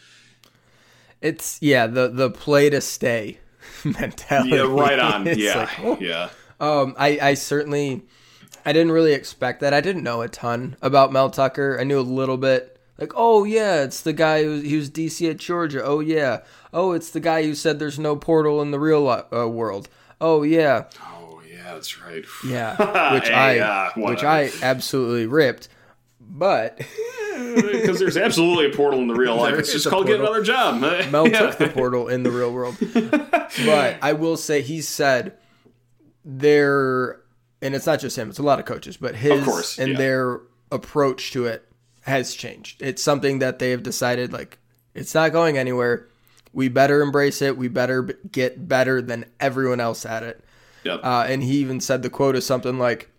It's 1.19 1.61
yeah 1.61 1.87
the 1.87 2.07
the 2.07 2.29
play 2.29 2.69
to 2.69 2.79
stay 2.79 3.39
mentality. 3.83 4.51
Yeah, 4.51 4.61
right 4.61 4.99
on. 4.99 5.25
yeah, 5.37 5.57
like, 5.57 5.79
oh. 5.79 5.97
yeah. 5.99 6.29
Um, 6.59 6.95
I 6.97 7.19
I 7.21 7.33
certainly. 7.33 8.03
I 8.63 8.73
didn't 8.73 8.91
really 8.91 9.13
expect 9.13 9.61
that. 9.61 9.73
I 9.73 9.81
didn't 9.81 10.03
know 10.03 10.21
a 10.21 10.27
ton 10.27 10.77
about 10.83 11.11
Mel 11.11 11.31
Tucker. 11.31 11.79
I 11.79 11.83
knew 11.83 11.99
a 11.99 12.01
little 12.01 12.37
bit 12.37 12.70
like, 13.01 13.13
oh 13.15 13.43
yeah, 13.43 13.83
it's 13.83 14.01
the 14.01 14.13
guy 14.13 14.43
who 14.43 14.59
he 14.61 14.77
was 14.77 14.89
DC 14.89 15.29
at 15.29 15.37
Georgia. 15.37 15.83
Oh 15.83 15.99
yeah. 15.99 16.41
Oh, 16.71 16.93
it's 16.93 17.09
the 17.09 17.19
guy 17.19 17.43
who 17.43 17.55
said 17.55 17.79
there's 17.79 17.99
no 17.99 18.15
portal 18.15 18.61
in 18.61 18.71
the 18.71 18.79
real 18.79 19.07
uh, 19.09 19.47
world. 19.47 19.89
Oh 20.21 20.43
yeah. 20.43 20.85
Oh 21.01 21.41
yeah, 21.49 21.73
that's 21.73 21.99
right. 21.99 22.23
Yeah, 22.45 23.13
which 23.13 23.27
hey, 23.27 23.59
I 23.59 23.59
uh, 23.59 23.91
which 23.97 24.23
I 24.23 24.51
absolutely 24.61 25.25
ripped, 25.25 25.67
but 26.21 26.77
because 27.55 27.99
there's 27.99 28.17
absolutely 28.17 28.67
a 28.67 28.75
portal 28.75 28.99
in 28.99 29.07
the 29.07 29.15
real 29.15 29.35
life. 29.37 29.55
It's 29.55 29.73
just 29.73 29.89
called 29.89 30.05
get 30.05 30.19
another 30.19 30.43
job. 30.43 30.79
Mel 30.79 31.27
yeah. 31.27 31.39
took 31.39 31.57
the 31.57 31.69
portal 31.69 32.07
in 32.07 32.21
the 32.21 32.31
real 32.31 32.53
world, 32.53 32.77
but 33.65 33.97
I 34.01 34.13
will 34.13 34.37
say 34.37 34.61
he 34.61 34.79
said 34.79 35.37
there, 36.23 37.19
and 37.63 37.73
it's 37.73 37.87
not 37.87 37.99
just 37.99 38.15
him; 38.15 38.29
it's 38.29 38.39
a 38.39 38.43
lot 38.43 38.59
of 38.59 38.65
coaches, 38.65 38.95
but 38.95 39.15
his 39.15 39.43
course, 39.43 39.79
and 39.79 39.93
yeah. 39.93 39.97
their 39.97 40.41
approach 40.71 41.31
to 41.31 41.47
it 41.47 41.67
has 42.01 42.33
changed. 42.33 42.81
It's 42.81 43.01
something 43.01 43.39
that 43.39 43.59
they 43.59 43.71
have 43.71 43.83
decided 43.83 44.33
like 44.33 44.57
it's 44.93 45.13
not 45.13 45.31
going 45.31 45.57
anywhere. 45.57 46.07
We 46.53 46.67
better 46.67 47.01
embrace 47.01 47.41
it. 47.41 47.57
We 47.57 47.67
better 47.67 48.03
get 48.31 48.67
better 48.67 49.01
than 49.01 49.25
everyone 49.39 49.79
else 49.79 50.05
at 50.05 50.23
it. 50.23 50.43
Yep. 50.83 50.99
Uh, 51.03 51.25
and 51.27 51.43
he 51.43 51.57
even 51.57 51.79
said 51.79 52.01
the 52.01 52.09
quote 52.09 52.35
is 52.35 52.45
something 52.45 52.77
like, 52.79 53.09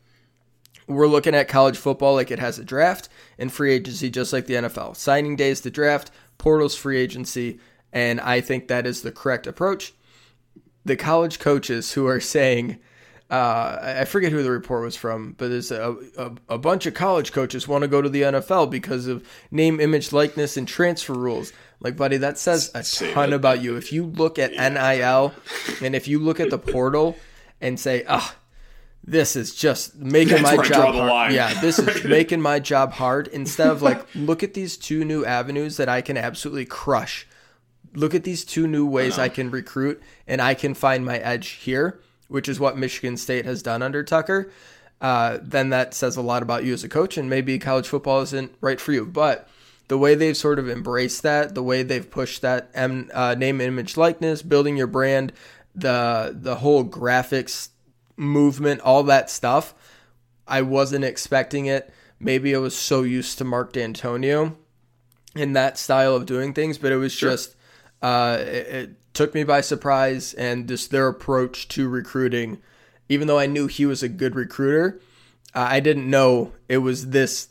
"We're 0.86 1.06
looking 1.06 1.34
at 1.34 1.48
college 1.48 1.76
football 1.76 2.14
like 2.14 2.30
it 2.30 2.40
has 2.40 2.58
a 2.58 2.64
draft 2.64 3.08
and 3.38 3.52
free 3.52 3.72
agency, 3.72 4.10
just 4.10 4.32
like 4.32 4.46
the 4.46 4.54
NFL. 4.54 4.96
Signing 4.96 5.36
day 5.36 5.50
is 5.50 5.60
the 5.60 5.70
draft, 5.70 6.10
portals 6.38 6.74
free 6.74 6.98
agency, 6.98 7.60
and 7.92 8.20
I 8.20 8.40
think 8.40 8.68
that 8.68 8.86
is 8.86 9.02
the 9.02 9.12
correct 9.12 9.46
approach." 9.46 9.94
The 10.84 10.96
college 10.96 11.38
coaches 11.38 11.92
who 11.92 12.08
are 12.08 12.20
saying 12.20 12.80
uh, 13.32 13.94
I 13.98 14.04
forget 14.04 14.30
who 14.30 14.42
the 14.42 14.50
report 14.50 14.82
was 14.82 14.94
from, 14.94 15.34
but 15.38 15.48
there's 15.48 15.70
a, 15.70 15.96
a, 16.18 16.32
a 16.50 16.58
bunch 16.58 16.84
of 16.84 16.92
college 16.92 17.32
coaches 17.32 17.66
want 17.66 17.80
to 17.80 17.88
go 17.88 18.02
to 18.02 18.10
the 18.10 18.20
NFL 18.20 18.70
because 18.70 19.06
of 19.06 19.26
name, 19.50 19.80
image, 19.80 20.12
likeness, 20.12 20.58
and 20.58 20.68
transfer 20.68 21.14
rules. 21.14 21.50
Like, 21.80 21.96
buddy, 21.96 22.18
that 22.18 22.36
says 22.36 22.70
a 22.74 22.82
ton 22.82 23.32
about 23.32 23.62
you. 23.62 23.76
If 23.76 23.90
you 23.90 24.04
look 24.04 24.38
at 24.38 24.50
NIL 24.50 25.32
and 25.80 25.96
if 25.96 26.08
you 26.08 26.18
look 26.18 26.40
at 26.40 26.50
the 26.50 26.58
portal 26.58 27.16
and 27.58 27.80
say, 27.80 28.04
ah, 28.06 28.34
oh, 28.34 28.38
this 29.02 29.34
is 29.34 29.54
just 29.54 29.96
making 29.96 30.42
That's 30.42 30.58
my 30.58 30.64
job 30.64 30.94
hard. 30.94 31.32
Yeah, 31.32 31.58
this 31.62 31.78
is 31.78 32.04
making 32.08 32.42
my 32.42 32.60
job 32.60 32.92
hard. 32.92 33.28
Instead 33.28 33.68
of 33.68 33.80
like, 33.80 34.06
look 34.14 34.42
at 34.42 34.52
these 34.52 34.76
two 34.76 35.06
new 35.06 35.24
avenues 35.24 35.78
that 35.78 35.88
I 35.88 36.02
can 36.02 36.18
absolutely 36.18 36.66
crush. 36.66 37.26
Look 37.94 38.14
at 38.14 38.24
these 38.24 38.44
two 38.44 38.66
new 38.66 38.86
ways 38.86 39.18
I, 39.18 39.24
I 39.24 39.28
can 39.30 39.50
recruit 39.50 40.02
and 40.26 40.42
I 40.42 40.52
can 40.52 40.74
find 40.74 41.02
my 41.02 41.16
edge 41.16 41.48
here 41.48 41.98
which 42.32 42.48
is 42.48 42.58
what 42.58 42.78
Michigan 42.78 43.16
State 43.16 43.44
has 43.44 43.62
done 43.62 43.82
under 43.82 44.02
Tucker, 44.02 44.50
uh, 45.00 45.38
then 45.42 45.70
that 45.70 45.94
says 45.94 46.16
a 46.16 46.22
lot 46.22 46.42
about 46.42 46.64
you 46.64 46.72
as 46.72 46.84
a 46.84 46.88
coach, 46.88 47.16
and 47.16 47.28
maybe 47.28 47.58
college 47.58 47.88
football 47.88 48.22
isn't 48.22 48.54
right 48.60 48.80
for 48.80 48.92
you. 48.92 49.04
But 49.04 49.48
the 49.88 49.98
way 49.98 50.14
they've 50.14 50.36
sort 50.36 50.58
of 50.58 50.68
embraced 50.68 51.22
that, 51.22 51.54
the 51.54 51.62
way 51.62 51.82
they've 51.82 52.08
pushed 52.08 52.40
that 52.42 52.70
M, 52.72 53.10
uh, 53.12 53.34
name, 53.34 53.60
image, 53.60 53.96
likeness, 53.96 54.42
building 54.42 54.76
your 54.76 54.86
brand, 54.86 55.32
the 55.74 56.34
the 56.34 56.56
whole 56.56 56.84
graphics 56.84 57.68
movement, 58.16 58.80
all 58.80 59.02
that 59.04 59.28
stuff, 59.28 59.74
I 60.46 60.62
wasn't 60.62 61.04
expecting 61.04 61.66
it. 61.66 61.92
Maybe 62.20 62.54
I 62.54 62.58
was 62.58 62.76
so 62.76 63.02
used 63.02 63.38
to 63.38 63.44
Mark 63.44 63.72
Dantonio 63.72 64.54
in 65.34 65.52
that 65.54 65.78
style 65.78 66.14
of 66.14 66.26
doing 66.26 66.54
things, 66.54 66.78
but 66.78 66.92
it 66.92 66.96
was 66.96 67.12
sure. 67.12 67.30
just 67.30 67.56
uh, 68.02 68.38
it, 68.40 68.66
it, 68.66 68.90
took 69.14 69.34
me 69.34 69.44
by 69.44 69.60
surprise, 69.60 70.32
and 70.34 70.66
just 70.66 70.90
their 70.90 71.06
approach 71.06 71.68
to 71.68 71.88
recruiting. 71.88 72.62
Even 73.08 73.28
though 73.28 73.38
I 73.38 73.46
knew 73.46 73.66
he 73.66 73.84
was 73.84 74.02
a 74.02 74.08
good 74.08 74.34
recruiter, 74.34 75.00
uh, 75.54 75.66
I 75.68 75.80
didn't 75.80 76.08
know 76.08 76.52
it 76.68 76.78
was 76.78 77.10
this 77.10 77.48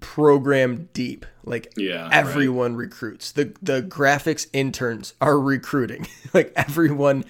program 0.00 0.88
deep. 0.92 1.26
Like 1.44 1.72
yeah, 1.76 2.08
everyone 2.12 2.72
right. 2.72 2.86
recruits. 2.86 3.32
The 3.32 3.54
the 3.62 3.82
graphics 3.82 4.46
interns 4.52 5.14
are 5.20 5.38
recruiting. 5.38 6.06
like 6.34 6.52
everyone 6.56 7.24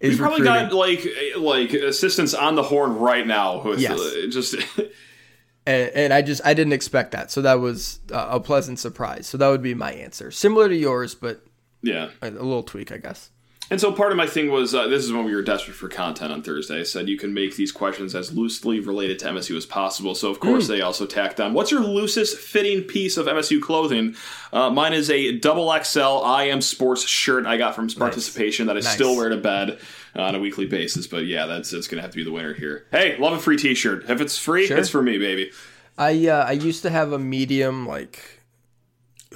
is. 0.00 0.12
We 0.12 0.18
probably 0.18 0.42
recruiting. 0.42 0.70
got 0.70 0.74
like 0.74 1.06
like 1.36 1.72
assistants 1.74 2.34
on 2.34 2.54
the 2.54 2.62
horn 2.62 2.96
right 2.96 3.26
now. 3.26 3.62
With 3.62 3.80
yes. 3.80 4.00
Uh, 4.00 4.26
just. 4.30 4.54
and, 5.66 5.90
and, 5.94 6.12
I 6.12 6.22
just 6.22 6.42
I 6.44 6.54
didn't 6.54 6.72
expect 6.72 7.12
that, 7.12 7.30
so 7.30 7.42
that 7.42 7.60
was 7.60 8.00
a 8.10 8.40
pleasant 8.40 8.78
surprise. 8.78 9.26
So 9.26 9.38
that 9.38 9.48
would 9.48 9.62
be 9.62 9.74
my 9.74 9.92
answer, 9.92 10.30
similar 10.30 10.68
to 10.68 10.76
yours, 10.76 11.14
but 11.14 11.44
yeah, 11.82 12.10
a, 12.20 12.30
little 12.30 12.62
tweak, 12.62 12.92
I 12.92 12.98
guess. 12.98 13.30
And 13.70 13.80
so 13.80 13.90
part 13.90 14.12
of 14.12 14.18
my 14.18 14.26
thing 14.26 14.50
was 14.50 14.74
uh, 14.74 14.86
this 14.88 15.02
is 15.02 15.12
when 15.12 15.24
we 15.24 15.34
were 15.34 15.40
desperate 15.40 15.74
for 15.74 15.88
content 15.88 16.30
on 16.30 16.42
Thursday. 16.42 16.80
I 16.80 16.82
said 16.82 17.08
you 17.08 17.16
can 17.16 17.32
make 17.32 17.56
these 17.56 17.72
questions 17.72 18.14
as 18.14 18.30
loosely 18.30 18.80
related 18.80 19.18
to 19.20 19.28
MSU 19.28 19.56
as 19.56 19.64
possible. 19.64 20.14
So 20.14 20.30
of 20.30 20.40
course 20.40 20.64
mm. 20.64 20.68
they 20.68 20.80
also 20.82 21.06
tacked 21.06 21.40
on 21.40 21.54
what's 21.54 21.70
your 21.70 21.80
loosest 21.80 22.36
fitting 22.36 22.82
piece 22.82 23.16
of 23.16 23.26
MSU 23.26 23.62
clothing? 23.62 24.14
Uh, 24.52 24.68
mine 24.68 24.92
is 24.92 25.08
a 25.08 25.38
double 25.38 25.72
XL 25.82 26.00
I 26.00 26.48
am 26.48 26.60
sports 26.60 27.08
shirt 27.08 27.46
I 27.46 27.56
got 27.56 27.74
from 27.74 27.88
participation 27.88 28.66
nice. 28.66 28.74
that 28.74 28.80
I 28.80 28.84
nice. 28.90 28.94
still 28.94 29.16
wear 29.16 29.30
to 29.30 29.38
bed 29.38 29.78
on 30.14 30.34
a 30.34 30.38
weekly 30.38 30.66
basis. 30.66 31.06
But 31.06 31.24
yeah, 31.24 31.46
that's, 31.46 31.70
that's 31.70 31.88
going 31.88 31.96
to 31.96 32.02
have 32.02 32.10
to 32.10 32.16
be 32.18 32.24
the 32.24 32.32
winner 32.32 32.52
here. 32.52 32.84
Hey, 32.90 33.16
love 33.16 33.32
a 33.32 33.38
free 33.38 33.56
T-shirt. 33.56 34.10
If 34.10 34.20
it's 34.20 34.36
free, 34.36 34.66
sure. 34.66 34.76
it's 34.76 34.90
for 34.90 35.00
me, 35.00 35.16
baby. 35.16 35.50
I 35.96 36.26
uh, 36.26 36.44
I 36.46 36.52
used 36.52 36.82
to 36.82 36.90
have 36.90 37.12
a 37.12 37.18
medium 37.18 37.86
like 37.86 38.41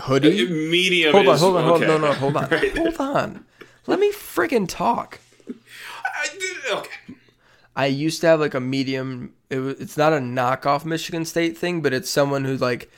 hoodie. 0.01 0.47
Uh, 0.47 0.51
medium. 0.51 1.13
Hold 1.13 1.29
on, 1.29 1.39
hold 1.39 1.57
on, 1.57 1.65
hold 1.65 1.83
on. 1.83 1.89
No, 1.89 1.99
no, 1.99 2.13
hold 2.13 2.37
on, 2.37 2.49
right. 2.51 2.77
hold 2.77 3.01
on. 3.01 3.45
Let 3.87 4.01
me 4.01 4.13
friggin' 4.13 4.69
talk. 4.69 5.21
I, 5.49 6.73
okay. 6.73 7.15
I 7.77 7.87
used 7.87 8.21
to 8.23 8.27
have 8.29 8.41
like 8.41 8.55
a 8.55 8.61
medium. 8.61 9.35
It 9.51 9.59
was, 9.59 9.81
it's 9.81 9.97
not 9.97 10.13
a 10.13 10.19
knockoff 10.19 10.85
Michigan 10.85 11.25
State 11.25 11.57
thing, 11.57 11.83
but 11.83 11.93
it's 11.93 12.11
someone 12.11 12.45
who 12.45 12.57
like 12.57 12.91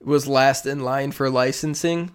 was 0.00 0.26
last 0.26 0.66
in 0.66 0.80
line 0.80 1.12
for 1.12 1.30
licensing. 1.30 2.10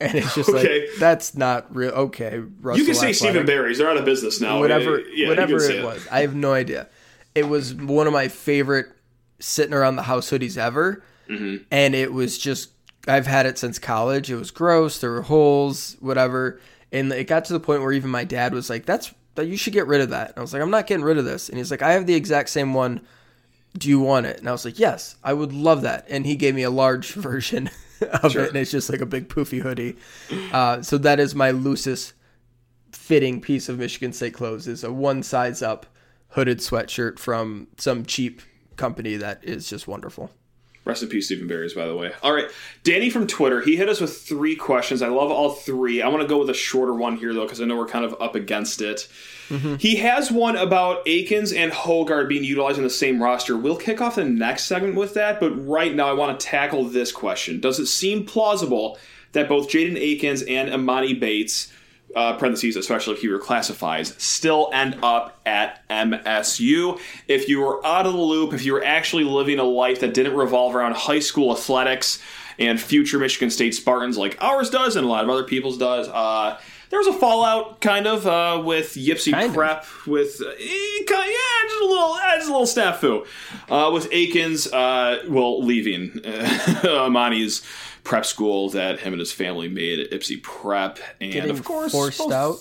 And 0.00 0.14
it's 0.14 0.34
just 0.34 0.48
okay. 0.48 0.82
like 0.82 0.90
that's 0.98 1.36
not 1.36 1.74
real. 1.74 1.90
Okay, 1.90 2.38
Russell 2.60 2.78
you 2.78 2.84
can 2.86 2.94
say 2.94 3.12
Stephen 3.12 3.46
Barry's. 3.46 3.78
They're 3.78 3.90
out 3.90 3.96
of 3.96 4.04
business 4.04 4.40
now. 4.40 4.60
Whatever, 4.60 5.00
yeah, 5.00 5.28
whatever 5.28 5.56
it, 5.56 5.76
it 5.76 5.84
was. 5.84 6.06
I 6.08 6.20
have 6.20 6.34
no 6.34 6.52
idea. 6.52 6.88
It 7.34 7.48
was 7.48 7.74
one 7.74 8.06
of 8.06 8.12
my 8.12 8.28
favorite 8.28 8.86
sitting 9.40 9.74
around 9.74 9.96
the 9.96 10.02
house 10.02 10.30
hoodies 10.30 10.56
ever, 10.56 11.02
mm-hmm. 11.28 11.64
and 11.70 11.94
it 11.94 12.12
was 12.12 12.38
just 12.38 12.70
I've 13.08 13.26
had 13.26 13.46
it 13.46 13.58
since 13.58 13.78
college. 13.78 14.30
It 14.30 14.36
was 14.36 14.50
gross. 14.50 15.00
There 15.00 15.10
were 15.10 15.22
holes, 15.22 15.96
whatever. 16.00 16.60
And 16.92 17.12
it 17.12 17.24
got 17.24 17.44
to 17.46 17.52
the 17.52 17.60
point 17.60 17.82
where 17.82 17.92
even 17.92 18.10
my 18.10 18.24
dad 18.24 18.52
was 18.52 18.70
like, 18.70 18.86
"That's 18.86 19.12
that 19.34 19.46
you 19.46 19.56
should 19.56 19.72
get 19.72 19.86
rid 19.86 20.00
of 20.00 20.10
that." 20.10 20.30
And 20.30 20.38
I 20.38 20.40
was 20.40 20.52
like, 20.52 20.62
"I'm 20.62 20.70
not 20.70 20.86
getting 20.86 21.04
rid 21.04 21.18
of 21.18 21.24
this." 21.24 21.48
And 21.48 21.58
he's 21.58 21.70
like, 21.70 21.82
"I 21.82 21.92
have 21.92 22.06
the 22.06 22.14
exact 22.14 22.50
same 22.50 22.74
one. 22.74 23.00
Do 23.76 23.88
you 23.88 24.00
want 24.00 24.26
it?" 24.26 24.38
And 24.38 24.48
I 24.48 24.52
was 24.52 24.64
like, 24.64 24.78
"Yes, 24.78 25.16
I 25.22 25.32
would 25.32 25.52
love 25.52 25.82
that." 25.82 26.06
And 26.08 26.24
he 26.24 26.36
gave 26.36 26.54
me 26.54 26.62
a 26.62 26.70
large 26.70 27.12
version 27.14 27.70
of 28.00 28.32
sure. 28.32 28.44
it, 28.44 28.48
and 28.48 28.56
it's 28.56 28.70
just 28.70 28.90
like 28.90 29.00
a 29.00 29.06
big 29.06 29.28
poofy 29.28 29.60
hoodie. 29.60 29.96
Uh, 30.52 30.82
so 30.82 30.98
that 30.98 31.20
is 31.20 31.34
my 31.34 31.50
loosest 31.50 32.14
fitting 32.92 33.40
piece 33.40 33.68
of 33.68 33.78
Michigan 33.78 34.12
State 34.12 34.34
clothes 34.34 34.66
is 34.66 34.84
a 34.84 34.92
one 34.92 35.22
size 35.22 35.62
up 35.62 35.86
hooded 36.30 36.58
sweatshirt 36.58 37.18
from 37.18 37.68
some 37.76 38.04
cheap 38.04 38.42
company 38.76 39.16
that 39.16 39.42
is 39.44 39.68
just 39.68 39.88
wonderful. 39.88 40.30
Rest 40.88 41.02
in 41.02 41.10
peace, 41.10 41.26
Stephen 41.26 41.46
Barry's, 41.46 41.74
by 41.74 41.86
the 41.86 41.94
way. 41.94 42.12
All 42.22 42.32
right. 42.32 42.50
Danny 42.82 43.10
from 43.10 43.26
Twitter, 43.26 43.60
he 43.60 43.76
hit 43.76 43.90
us 43.90 44.00
with 44.00 44.16
three 44.16 44.56
questions. 44.56 45.02
I 45.02 45.08
love 45.08 45.30
all 45.30 45.52
three. 45.52 46.00
I 46.00 46.08
want 46.08 46.22
to 46.22 46.26
go 46.26 46.38
with 46.38 46.48
a 46.48 46.54
shorter 46.54 46.94
one 46.94 47.18
here, 47.18 47.34
though, 47.34 47.42
because 47.42 47.60
I 47.60 47.66
know 47.66 47.76
we're 47.76 47.86
kind 47.86 48.06
of 48.06 48.16
up 48.22 48.34
against 48.34 48.80
it. 48.80 49.06
Mm-hmm. 49.50 49.74
He 49.74 49.96
has 49.96 50.32
one 50.32 50.56
about 50.56 51.06
Akins 51.06 51.52
and 51.52 51.72
Hoggard 51.72 52.30
being 52.30 52.42
utilized 52.42 52.78
in 52.78 52.84
the 52.84 52.90
same 52.90 53.22
roster. 53.22 53.54
We'll 53.54 53.76
kick 53.76 54.00
off 54.00 54.14
the 54.14 54.24
next 54.24 54.64
segment 54.64 54.94
with 54.94 55.12
that, 55.12 55.40
but 55.40 55.50
right 55.50 55.94
now 55.94 56.08
I 56.08 56.14
want 56.14 56.40
to 56.40 56.46
tackle 56.46 56.84
this 56.84 57.12
question. 57.12 57.60
Does 57.60 57.78
it 57.78 57.86
seem 57.86 58.24
plausible 58.24 58.96
that 59.32 59.46
both 59.46 59.68
Jaden 59.68 60.00
Akins 60.00 60.40
and 60.40 60.70
Emoni 60.70 61.20
Bates 61.20 61.70
uh, 62.14 62.36
parentheses, 62.36 62.76
especially 62.76 63.14
if 63.14 63.20
he 63.20 63.28
were 63.28 63.42
still 64.18 64.70
end 64.72 64.98
up 65.02 65.38
at 65.44 65.86
MSU. 65.88 66.98
If 67.26 67.48
you 67.48 67.60
were 67.60 67.84
out 67.84 68.06
of 68.06 68.12
the 68.12 68.18
loop, 68.18 68.52
if 68.52 68.64
you 68.64 68.72
were 68.72 68.84
actually 68.84 69.24
living 69.24 69.58
a 69.58 69.64
life 69.64 70.00
that 70.00 70.14
didn't 70.14 70.34
revolve 70.34 70.74
around 70.74 70.94
high 70.94 71.18
school 71.18 71.52
athletics 71.52 72.20
and 72.58 72.80
future 72.80 73.18
Michigan 73.18 73.50
State 73.50 73.74
Spartans 73.74 74.16
like 74.16 74.36
ours 74.40 74.70
does 74.70 74.96
and 74.96 75.06
a 75.06 75.08
lot 75.08 75.22
of 75.22 75.30
other 75.30 75.44
people's 75.44 75.78
does, 75.78 76.08
uh, 76.08 76.58
there 76.90 76.98
was 76.98 77.08
a 77.08 77.12
fallout 77.12 77.80
kind 77.80 78.06
of 78.06 78.26
uh, 78.26 78.62
with 78.64 78.94
Ypsi 78.94 79.32
kind 79.32 79.52
Prep 79.52 79.82
of. 79.82 80.06
with 80.06 80.40
uh, 80.40 80.50
yeah 80.58 81.62
just 81.68 81.82
a 81.82 81.86
little 81.86 82.16
just 82.16 82.48
a 82.48 82.52
little 82.52 82.66
snafu 82.66 83.26
uh, 83.68 83.90
with 83.92 84.08
Akins 84.12 84.66
uh, 84.72 85.22
well 85.28 85.62
leaving 85.62 86.10
Emoni's 86.22 87.62
prep 88.08 88.24
school 88.24 88.70
that 88.70 89.00
him 89.00 89.12
and 89.12 89.20
his 89.20 89.32
family 89.32 89.68
made 89.68 90.00
at 90.00 90.10
Ypsi 90.10 90.42
Prep, 90.42 90.98
and 91.20 91.30
Getting 91.32 91.50
of 91.50 91.62
course 91.62 91.92
forced 91.92 92.18
both, 92.18 92.32
out. 92.32 92.56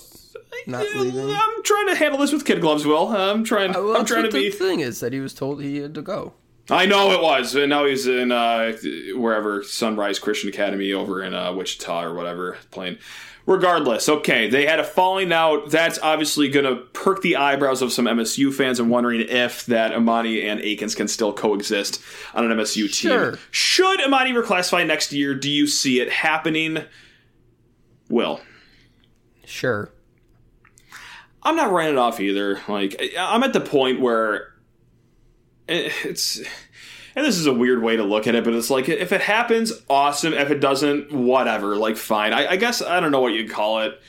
Not 0.65 0.85
leaving. 0.95 1.31
I'm 1.31 1.63
trying 1.63 1.87
to 1.87 1.95
handle 1.95 2.19
this 2.19 2.33
with 2.33 2.43
kid 2.43 2.59
gloves, 2.59 2.85
Will. 2.85 3.07
I'm 3.07 3.43
trying. 3.43 3.75
Uh, 3.75 3.81
well, 3.81 3.97
I'm 3.97 4.05
trying 4.05 4.23
to 4.23 4.31
be. 4.31 4.49
The 4.49 4.55
thing 4.55 4.81
is 4.81 4.99
that 4.99 5.13
he 5.13 5.19
was 5.19 5.33
told 5.33 5.61
he 5.61 5.77
had 5.77 5.95
to 5.95 6.01
go. 6.01 6.33
I 6.69 6.85
know 6.85 7.11
it 7.11 7.21
was, 7.21 7.55
and 7.55 7.69
now 7.69 7.85
he's 7.85 8.07
in 8.07 8.31
uh, 8.31 8.73
wherever 9.15 9.63
Sunrise 9.63 10.19
Christian 10.19 10.49
Academy 10.49 10.91
over 10.91 11.23
in 11.23 11.33
uh, 11.33 11.53
Wichita 11.53 12.03
or 12.03 12.13
whatever 12.13 12.57
playing 12.71 12.97
regardless, 13.47 14.07
okay, 14.07 14.47
they 14.47 14.67
had 14.67 14.79
a 14.79 14.83
falling 14.83 15.33
out. 15.33 15.71
That's 15.71 15.97
obviously 15.99 16.49
going 16.49 16.65
to 16.65 16.83
perk 16.93 17.23
the 17.23 17.37
eyebrows 17.37 17.81
of 17.81 17.91
some 17.91 18.05
MSU 18.05 18.53
fans 18.53 18.79
and 18.79 18.91
wondering 18.91 19.21
if 19.21 19.65
that 19.65 19.93
Emoni 19.93 20.43
and 20.43 20.59
Akins 20.59 20.93
can 20.93 21.07
still 21.07 21.33
coexist 21.33 21.99
on 22.35 22.49
an 22.49 22.55
MSU 22.55 22.83
team. 22.83 23.11
Sure. 23.11 23.39
Should 23.49 24.01
Emoni 24.01 24.39
reclassify 24.39 24.85
next 24.85 25.11
year? 25.11 25.33
Do 25.33 25.49
you 25.49 25.65
see 25.65 25.99
it 25.99 26.11
happening? 26.11 26.83
Will. 28.09 28.41
Sure. 29.45 29.91
I'm 31.41 31.55
not 31.55 31.71
writing 31.71 31.93
it 31.93 31.97
off 31.97 32.19
either. 32.19 32.59
Like 32.67 33.01
I'm 33.17 33.43
at 33.43 33.53
the 33.53 33.61
point 33.61 34.01
where 34.01 34.53
eh, 35.69 35.89
it's 36.03 36.41
and 37.17 37.25
this 37.25 37.39
is 37.39 37.47
a 37.47 37.53
weird 37.53 37.81
way 37.81 37.95
to 37.95 38.03
look 38.03 38.27
at 38.27 38.35
it, 38.35 38.43
but 38.43 38.53
it's 38.53 38.69
like 38.69 38.87
if 38.87 39.11
it 39.11 39.21
happens, 39.21 39.73
awesome. 39.89 40.33
If 40.33 40.51
it 40.51 40.59
doesn't, 40.59 41.11
whatever. 41.11 41.75
Like 41.75 41.97
fine. 41.97 42.31
I, 42.31 42.51
I 42.51 42.55
guess 42.57 42.79
I 42.79 42.99
don't 42.99 43.11
know 43.11 43.21
what 43.21 43.33
you'd 43.33 43.49
call 43.49 43.81
it. 43.81 43.99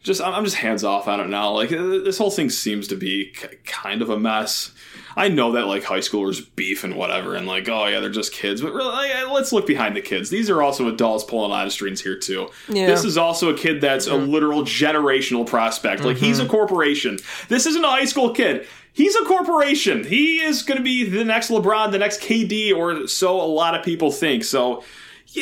Just 0.00 0.20
I'm 0.20 0.42
just 0.42 0.56
hands 0.56 0.82
off. 0.82 1.06
I 1.06 1.16
don't 1.16 1.30
know. 1.30 1.52
Like 1.52 1.68
this 1.68 2.18
whole 2.18 2.32
thing 2.32 2.50
seems 2.50 2.88
to 2.88 2.96
be 2.96 3.32
kind 3.64 4.02
of 4.02 4.10
a 4.10 4.18
mess. 4.18 4.72
I 5.16 5.28
know 5.28 5.52
that 5.52 5.68
like 5.68 5.84
high 5.84 6.00
schoolers 6.00 6.44
beef 6.56 6.82
and 6.82 6.96
whatever, 6.96 7.36
and 7.36 7.46
like 7.46 7.68
oh 7.68 7.86
yeah, 7.86 8.00
they're 8.00 8.10
just 8.10 8.32
kids. 8.32 8.60
But 8.60 8.72
really, 8.72 8.90
like, 8.90 9.30
let's 9.30 9.52
look 9.52 9.68
behind 9.68 9.94
the 9.94 10.02
kids. 10.02 10.28
These 10.30 10.50
are 10.50 10.60
also 10.60 10.88
adults 10.88 11.22
pulling 11.22 11.52
out 11.52 11.66
of 11.66 11.72
strings 11.72 12.00
here 12.00 12.18
too. 12.18 12.50
Yeah. 12.68 12.88
This 12.88 13.04
is 13.04 13.16
also 13.16 13.54
a 13.54 13.56
kid 13.56 13.80
that's 13.80 14.08
mm-hmm. 14.08 14.24
a 14.24 14.26
literal 14.26 14.62
generational 14.62 15.46
prospect. 15.46 16.02
Like 16.02 16.16
mm-hmm. 16.16 16.26
he's 16.26 16.40
a 16.40 16.46
corporation. 16.48 17.18
This 17.46 17.64
isn't 17.64 17.84
a 17.84 17.88
high 17.88 18.06
school 18.06 18.34
kid 18.34 18.66
he's 18.96 19.14
a 19.14 19.24
corporation. 19.24 20.04
He 20.04 20.40
is 20.40 20.62
going 20.62 20.78
to 20.78 20.82
be 20.82 21.04
the 21.04 21.22
next 21.22 21.50
LeBron, 21.50 21.92
the 21.92 21.98
next 21.98 22.20
KD, 22.20 22.74
or 22.74 23.06
so 23.06 23.40
a 23.40 23.44
lot 23.46 23.74
of 23.74 23.84
people 23.84 24.10
think. 24.10 24.42
So 24.42 24.82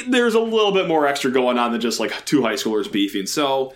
there's 0.08 0.34
a 0.34 0.40
little 0.40 0.72
bit 0.72 0.88
more 0.88 1.06
extra 1.06 1.30
going 1.30 1.56
on 1.56 1.70
than 1.70 1.80
just 1.80 2.00
like 2.00 2.24
two 2.24 2.42
high 2.42 2.54
schoolers 2.54 2.90
beefing. 2.90 3.26
So 3.26 3.72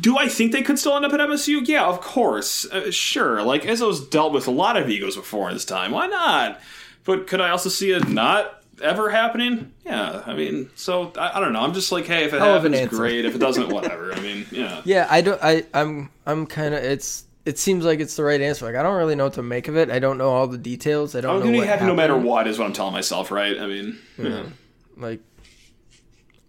do 0.00 0.16
I 0.16 0.28
think 0.28 0.52
they 0.52 0.62
could 0.62 0.78
still 0.78 0.94
end 0.96 1.04
up 1.04 1.12
at 1.12 1.20
MSU? 1.20 1.66
Yeah, 1.66 1.84
of 1.86 2.00
course. 2.00 2.64
Uh, 2.64 2.92
sure. 2.92 3.42
Like 3.42 3.62
Izzo's 3.62 4.06
dealt 4.06 4.32
with 4.32 4.46
a 4.46 4.52
lot 4.52 4.76
of 4.76 4.88
egos 4.88 5.16
before 5.16 5.48
in 5.48 5.54
his 5.54 5.64
time. 5.64 5.90
Why 5.90 6.06
not? 6.06 6.60
But 7.04 7.26
could 7.26 7.40
I 7.40 7.50
also 7.50 7.68
see 7.68 7.90
it 7.90 8.08
not 8.08 8.62
ever 8.80 9.10
happening? 9.10 9.72
Yeah, 9.84 10.22
I 10.24 10.34
mean, 10.34 10.70
so 10.76 11.12
I, 11.18 11.38
I 11.38 11.40
don't 11.40 11.52
know. 11.52 11.60
I'm 11.60 11.74
just 11.74 11.90
like, 11.90 12.06
hey, 12.06 12.24
if 12.24 12.32
it 12.32 12.38
Hell 12.40 12.54
happens, 12.54 12.88
great. 12.88 13.24
If 13.24 13.34
it 13.34 13.38
doesn't, 13.38 13.68
whatever. 13.72 14.12
I 14.12 14.20
mean, 14.20 14.46
yeah. 14.52 14.80
Yeah, 14.84 15.08
I 15.10 15.20
don't. 15.20 15.42
I 15.42 15.64
I'm 15.74 16.10
I'm 16.24 16.46
kind 16.46 16.74
of. 16.74 16.84
It's 16.84 17.24
it 17.44 17.58
seems 17.58 17.84
like 17.84 18.00
it's 18.00 18.16
the 18.16 18.24
right 18.24 18.40
answer. 18.40 18.64
Like 18.64 18.76
I 18.76 18.82
don't 18.82 18.96
really 18.96 19.14
know 19.14 19.24
what 19.24 19.34
to 19.34 19.42
make 19.42 19.68
of 19.68 19.76
it. 19.76 19.90
I 19.90 19.98
don't 19.98 20.18
know 20.18 20.30
all 20.30 20.46
the 20.46 20.58
details. 20.58 21.14
I 21.14 21.20
don't. 21.20 21.42
I'm 21.42 21.52
know 21.52 21.58
what 21.58 21.66
happy 21.66 21.84
no 21.84 21.94
matter 21.94 22.16
what 22.16 22.46
is 22.46 22.58
what 22.58 22.66
I'm 22.66 22.72
telling 22.72 22.92
myself, 22.92 23.30
right? 23.30 23.58
I 23.58 23.66
mean, 23.66 23.98
yeah. 24.16 24.28
yeah. 24.28 24.42
Like, 24.96 25.20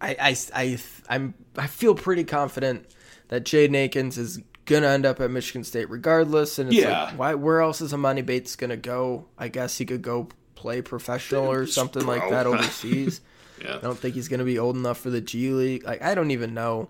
I, 0.00 0.16
I, 0.20 0.36
I, 0.54 0.78
I'm, 1.08 1.34
I 1.56 1.66
feel 1.66 1.94
pretty 1.94 2.24
confident 2.24 2.86
that 3.28 3.44
Jaden 3.44 3.74
Akins 3.74 4.18
is 4.18 4.40
gonna 4.66 4.88
end 4.88 5.04
up 5.04 5.20
at 5.20 5.30
Michigan 5.30 5.64
State 5.64 5.90
regardless. 5.90 6.58
And 6.58 6.68
it's 6.70 6.78
yeah. 6.78 7.04
like, 7.04 7.18
why? 7.18 7.34
Where 7.34 7.60
else 7.60 7.80
is 7.80 7.92
Emoni 7.92 8.24
Bates 8.24 8.54
gonna 8.54 8.76
go? 8.76 9.26
I 9.36 9.48
guess 9.48 9.76
he 9.78 9.86
could 9.86 10.02
go 10.02 10.28
play 10.54 10.80
professional 10.80 11.50
or 11.50 11.66
something 11.66 12.06
like 12.06 12.28
that 12.30 12.46
overseas. 12.46 13.20
yeah. 13.62 13.76
I 13.76 13.80
don't 13.80 13.98
think 13.98 14.14
he's 14.14 14.28
gonna 14.28 14.44
be 14.44 14.58
old 14.60 14.76
enough 14.76 15.00
for 15.00 15.10
the 15.10 15.20
G 15.20 15.50
League. 15.50 15.84
Like 15.84 16.02
I 16.02 16.14
don't 16.14 16.30
even 16.30 16.54
know 16.54 16.88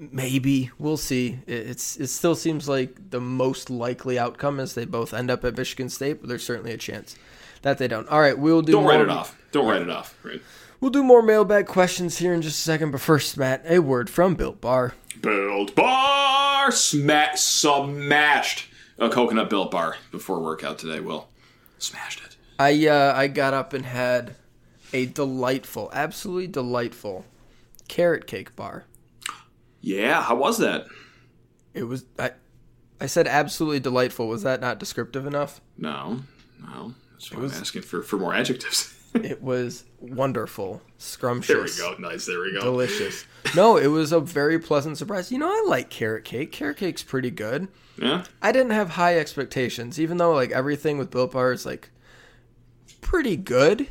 maybe 0.00 0.70
we'll 0.78 0.96
see. 0.96 1.38
It's 1.46 1.96
it 1.98 2.08
still 2.08 2.34
seems 2.34 2.68
like 2.68 3.10
the 3.10 3.20
most 3.20 3.70
likely 3.70 4.18
outcome 4.18 4.58
is 4.58 4.74
they 4.74 4.86
both 4.86 5.12
end 5.12 5.30
up 5.30 5.44
at 5.44 5.56
Michigan 5.56 5.90
State, 5.90 6.20
but 6.20 6.28
there's 6.28 6.44
certainly 6.44 6.72
a 6.72 6.78
chance 6.78 7.16
that 7.62 7.78
they 7.78 7.86
don't. 7.88 8.08
All 8.08 8.20
right, 8.20 8.38
we'll 8.38 8.62
do. 8.62 8.72
Don't 8.72 8.82
more, 8.82 8.92
write 8.92 9.00
it 9.00 9.10
off. 9.10 9.38
Don't 9.52 9.66
write 9.66 9.82
it 9.82 9.90
off. 9.90 10.16
Right. 10.22 10.40
We'll 10.80 10.90
do 10.90 11.02
more 11.02 11.22
mailbag 11.22 11.66
questions 11.66 12.18
here 12.18 12.32
in 12.32 12.40
just 12.40 12.58
a 12.58 12.62
second, 12.62 12.90
but 12.90 13.02
first, 13.02 13.36
Matt, 13.36 13.62
a 13.68 13.80
word 13.80 14.08
from 14.08 14.34
Built 14.34 14.62
Bar. 14.62 14.94
Built 15.20 15.74
Bar 15.74 16.72
smash 16.72 17.40
smashed 17.40 18.68
a 18.98 19.10
coconut 19.10 19.50
Built 19.50 19.70
Bar 19.70 19.96
before 20.10 20.40
workout 20.40 20.78
today. 20.78 21.00
Will 21.00 21.28
smashed 21.78 22.22
it. 22.24 22.36
I 22.58 22.86
uh, 22.86 23.12
I 23.14 23.28
got 23.28 23.52
up 23.52 23.74
and 23.74 23.84
had 23.84 24.36
a 24.92 25.06
delightful, 25.06 25.90
absolutely 25.92 26.46
delightful 26.46 27.26
carrot 27.88 28.26
cake 28.26 28.56
bar. 28.56 28.84
Yeah, 29.80 30.22
how 30.22 30.36
was 30.36 30.58
that? 30.58 30.86
It 31.74 31.84
was 31.84 32.04
I 32.18 32.32
I 33.00 33.06
said 33.06 33.26
absolutely 33.26 33.80
delightful. 33.80 34.28
Was 34.28 34.42
that 34.42 34.60
not 34.60 34.78
descriptive 34.78 35.26
enough? 35.26 35.60
No. 35.78 36.20
No. 36.60 36.94
That's 37.12 37.32
why 37.32 37.40
was, 37.40 37.54
I'm 37.54 37.60
asking 37.60 37.82
for, 37.82 38.02
for 38.02 38.18
more 38.18 38.34
adjectives. 38.34 38.94
it 39.14 39.42
was 39.42 39.84
wonderful, 39.98 40.82
scrumptious. 40.98 41.76
There 41.76 41.90
we 41.90 41.96
go. 41.96 42.00
Nice. 42.00 42.26
There 42.26 42.40
we 42.40 42.52
go. 42.52 42.60
Delicious. 42.60 43.26
No, 43.56 43.76
it 43.76 43.88
was 43.88 44.12
a 44.12 44.20
very 44.20 44.58
pleasant 44.58 44.98
surprise. 44.98 45.32
You 45.32 45.38
know, 45.38 45.48
I 45.48 45.64
like 45.66 45.90
carrot 45.90 46.24
cake. 46.24 46.52
Carrot 46.52 46.76
cake's 46.76 47.02
pretty 47.02 47.30
good. 47.30 47.68
Yeah. 48.00 48.24
I 48.40 48.52
didn't 48.52 48.70
have 48.70 48.90
high 48.90 49.18
expectations, 49.18 49.98
even 49.98 50.18
though 50.18 50.32
like 50.32 50.52
everything 50.52 50.98
with 50.98 51.10
Built 51.10 51.32
Bar 51.32 51.52
is 51.52 51.66
like 51.66 51.90
pretty 53.00 53.36
good. 53.36 53.88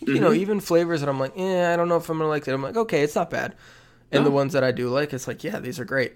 You 0.00 0.18
know, 0.18 0.32
even 0.32 0.58
flavors 0.58 1.00
that 1.00 1.08
I'm 1.08 1.20
like, 1.20 1.32
eh, 1.36 1.72
I 1.72 1.76
don't 1.76 1.88
know 1.88 1.96
if 1.96 2.08
I'm 2.08 2.18
gonna 2.18 2.28
like 2.28 2.48
it. 2.48 2.52
I'm 2.52 2.62
like, 2.62 2.76
okay, 2.76 3.02
it's 3.02 3.14
not 3.14 3.30
bad. 3.30 3.54
And 4.12 4.26
the 4.26 4.30
ones 4.30 4.52
that 4.52 4.62
I 4.64 4.72
do 4.72 4.88
like, 4.88 5.12
it's 5.12 5.26
like, 5.26 5.42
yeah, 5.44 5.58
these 5.58 5.80
are 5.80 5.84
great. 5.84 6.12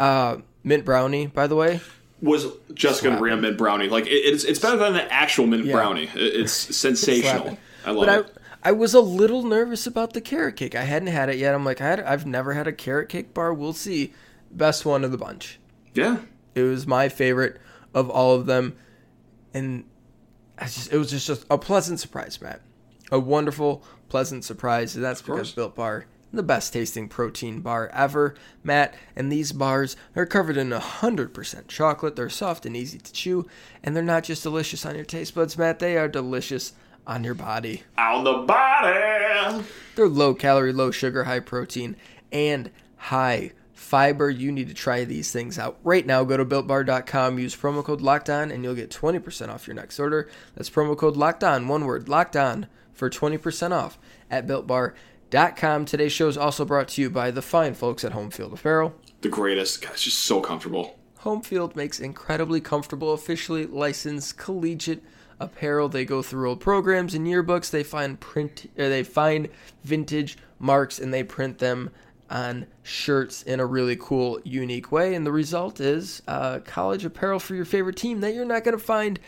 Uh, 0.00 0.38
mint 0.62 0.84
brownie, 0.84 1.26
by 1.26 1.46
the 1.46 1.54
way, 1.56 1.80
Was 2.22 2.46
just 2.72 3.02
going 3.02 3.14
to 3.14 3.20
bring 3.20 3.32
a 3.32 3.36
mint 3.36 3.58
brownie. 3.58 3.88
Like 3.88 4.06
it, 4.06 4.10
it's 4.10 4.44
it's 4.44 4.58
better 4.58 4.76
than 4.76 4.94
the 4.94 5.12
actual 5.12 5.46
mint 5.46 5.64
Yeah. 5.66 5.72
brownie. 5.74 6.04
It- 6.14 6.40
It's 6.40 6.52
sensational. 6.52 7.58
I 7.86 7.90
love 7.90 8.06
but 8.06 8.18
it. 8.18 8.38
I 8.64 8.70
I 8.70 8.72
was 8.72 8.94
a 8.94 9.00
little 9.00 9.42
nervous 9.42 9.86
about 9.86 10.14
the 10.14 10.20
carrot 10.22 10.56
cake. 10.56 10.74
I 10.74 10.84
hadn't 10.84 11.08
had 11.08 11.28
it 11.28 11.36
yet. 11.36 11.54
I'm 11.54 11.66
like, 11.66 11.82
I 11.82 11.86
had, 11.86 12.00
I've 12.00 12.24
never 12.24 12.54
had 12.54 12.66
a 12.66 12.72
carrot 12.72 13.10
cake 13.10 13.34
bar. 13.34 13.52
We'll 13.52 13.74
see. 13.74 14.14
Best 14.50 14.86
one 14.86 15.04
of 15.04 15.10
the 15.12 15.18
bunch. 15.18 15.58
yeah. 15.92 16.18
It 16.54 16.62
was 16.62 16.86
my 16.86 17.08
favorite 17.08 17.60
of 17.92 18.08
all 18.08 18.34
of 18.34 18.46
them, 18.46 18.76
and 19.52 19.84
I 20.56 20.64
just 20.64 20.92
it 20.92 20.96
was 20.98 21.10
just, 21.10 21.26
just 21.26 21.44
a 21.50 21.58
pleasant 21.58 21.98
surprise, 22.00 22.40
Matt. 22.40 22.60
A 23.12 23.18
wonderful, 23.18 23.82
pleasant 24.08 24.44
surprise. 24.44 24.94
And 24.94 25.04
that's 25.04 25.20
because. 25.20 25.52
Built 25.52 25.74
Bar, 25.74 26.06
the 26.36 26.42
best 26.42 26.72
tasting 26.72 27.08
protein 27.08 27.60
bar 27.60 27.90
ever, 27.92 28.34
Matt. 28.62 28.94
And 29.16 29.30
these 29.30 29.52
bars 29.52 29.96
are 30.16 30.26
covered 30.26 30.56
in 30.56 30.70
hundred 30.70 31.34
percent 31.34 31.68
chocolate. 31.68 32.16
They're 32.16 32.30
soft 32.30 32.66
and 32.66 32.76
easy 32.76 32.98
to 32.98 33.12
chew, 33.12 33.46
and 33.82 33.94
they're 33.94 34.02
not 34.02 34.24
just 34.24 34.42
delicious 34.42 34.84
on 34.84 34.94
your 34.94 35.04
taste 35.04 35.34
buds, 35.34 35.58
Matt. 35.58 35.78
They 35.78 35.96
are 35.96 36.08
delicious 36.08 36.72
on 37.06 37.24
your 37.24 37.34
body. 37.34 37.82
On 37.98 38.24
the 38.24 38.32
body. 38.32 39.64
They're 39.94 40.08
low 40.08 40.34
calorie, 40.34 40.72
low 40.72 40.90
sugar, 40.90 41.24
high 41.24 41.40
protein, 41.40 41.96
and 42.32 42.70
high 42.96 43.52
fiber. 43.72 44.30
You 44.30 44.50
need 44.50 44.68
to 44.68 44.74
try 44.74 45.04
these 45.04 45.30
things 45.30 45.58
out 45.58 45.78
right 45.84 46.06
now. 46.06 46.24
Go 46.24 46.36
to 46.36 46.44
builtbar.com, 46.44 47.38
use 47.38 47.54
promo 47.54 47.84
code 47.84 48.00
locked 48.00 48.30
on, 48.30 48.50
and 48.50 48.64
you'll 48.64 48.74
get 48.74 48.90
20% 48.90 49.48
off 49.48 49.66
your 49.66 49.76
next 49.76 50.00
order. 50.00 50.28
That's 50.54 50.70
promo 50.70 50.96
code 50.96 51.16
locked 51.16 51.44
on, 51.44 51.68
one 51.68 51.84
word, 51.84 52.08
locked 52.08 52.36
on, 52.36 52.66
for 52.92 53.10
20% 53.10 53.72
off 53.72 53.98
at 54.30 54.46
builtbar.com. 54.46 54.94
Today's 55.34 56.12
show 56.12 56.28
is 56.28 56.38
also 56.38 56.64
brought 56.64 56.86
to 56.90 57.02
you 57.02 57.10
by 57.10 57.32
the 57.32 57.42
fine 57.42 57.74
folks 57.74 58.04
at 58.04 58.12
Home 58.12 58.30
Field 58.30 58.52
Apparel. 58.52 58.94
The 59.20 59.28
greatest. 59.28 59.82
God, 59.82 59.94
it's 59.94 60.04
just 60.04 60.20
so 60.20 60.40
comfortable. 60.40 60.96
Home 61.18 61.42
Field 61.42 61.74
makes 61.74 61.98
incredibly 61.98 62.60
comfortable, 62.60 63.12
officially 63.12 63.66
licensed 63.66 64.38
collegiate 64.38 65.02
apparel. 65.40 65.88
They 65.88 66.04
go 66.04 66.22
through 66.22 66.50
old 66.50 66.60
programs 66.60 67.14
and 67.14 67.26
yearbooks. 67.26 67.72
They 67.72 67.82
find 67.82 68.20
print, 68.20 68.70
or 68.78 68.88
they 68.88 69.02
find 69.02 69.48
vintage 69.82 70.38
marks, 70.60 71.00
and 71.00 71.12
they 71.12 71.24
print 71.24 71.58
them 71.58 71.90
on 72.30 72.68
shirts 72.84 73.42
in 73.42 73.58
a 73.58 73.66
really 73.66 73.96
cool, 73.96 74.40
unique 74.44 74.92
way. 74.92 75.16
And 75.16 75.26
the 75.26 75.32
result 75.32 75.80
is 75.80 76.22
uh, 76.28 76.60
college 76.60 77.04
apparel 77.04 77.40
for 77.40 77.56
your 77.56 77.64
favorite 77.64 77.96
team 77.96 78.20
that 78.20 78.34
you're 78.34 78.44
not 78.44 78.62
going 78.62 78.78
to 78.78 78.84
find 78.84 79.18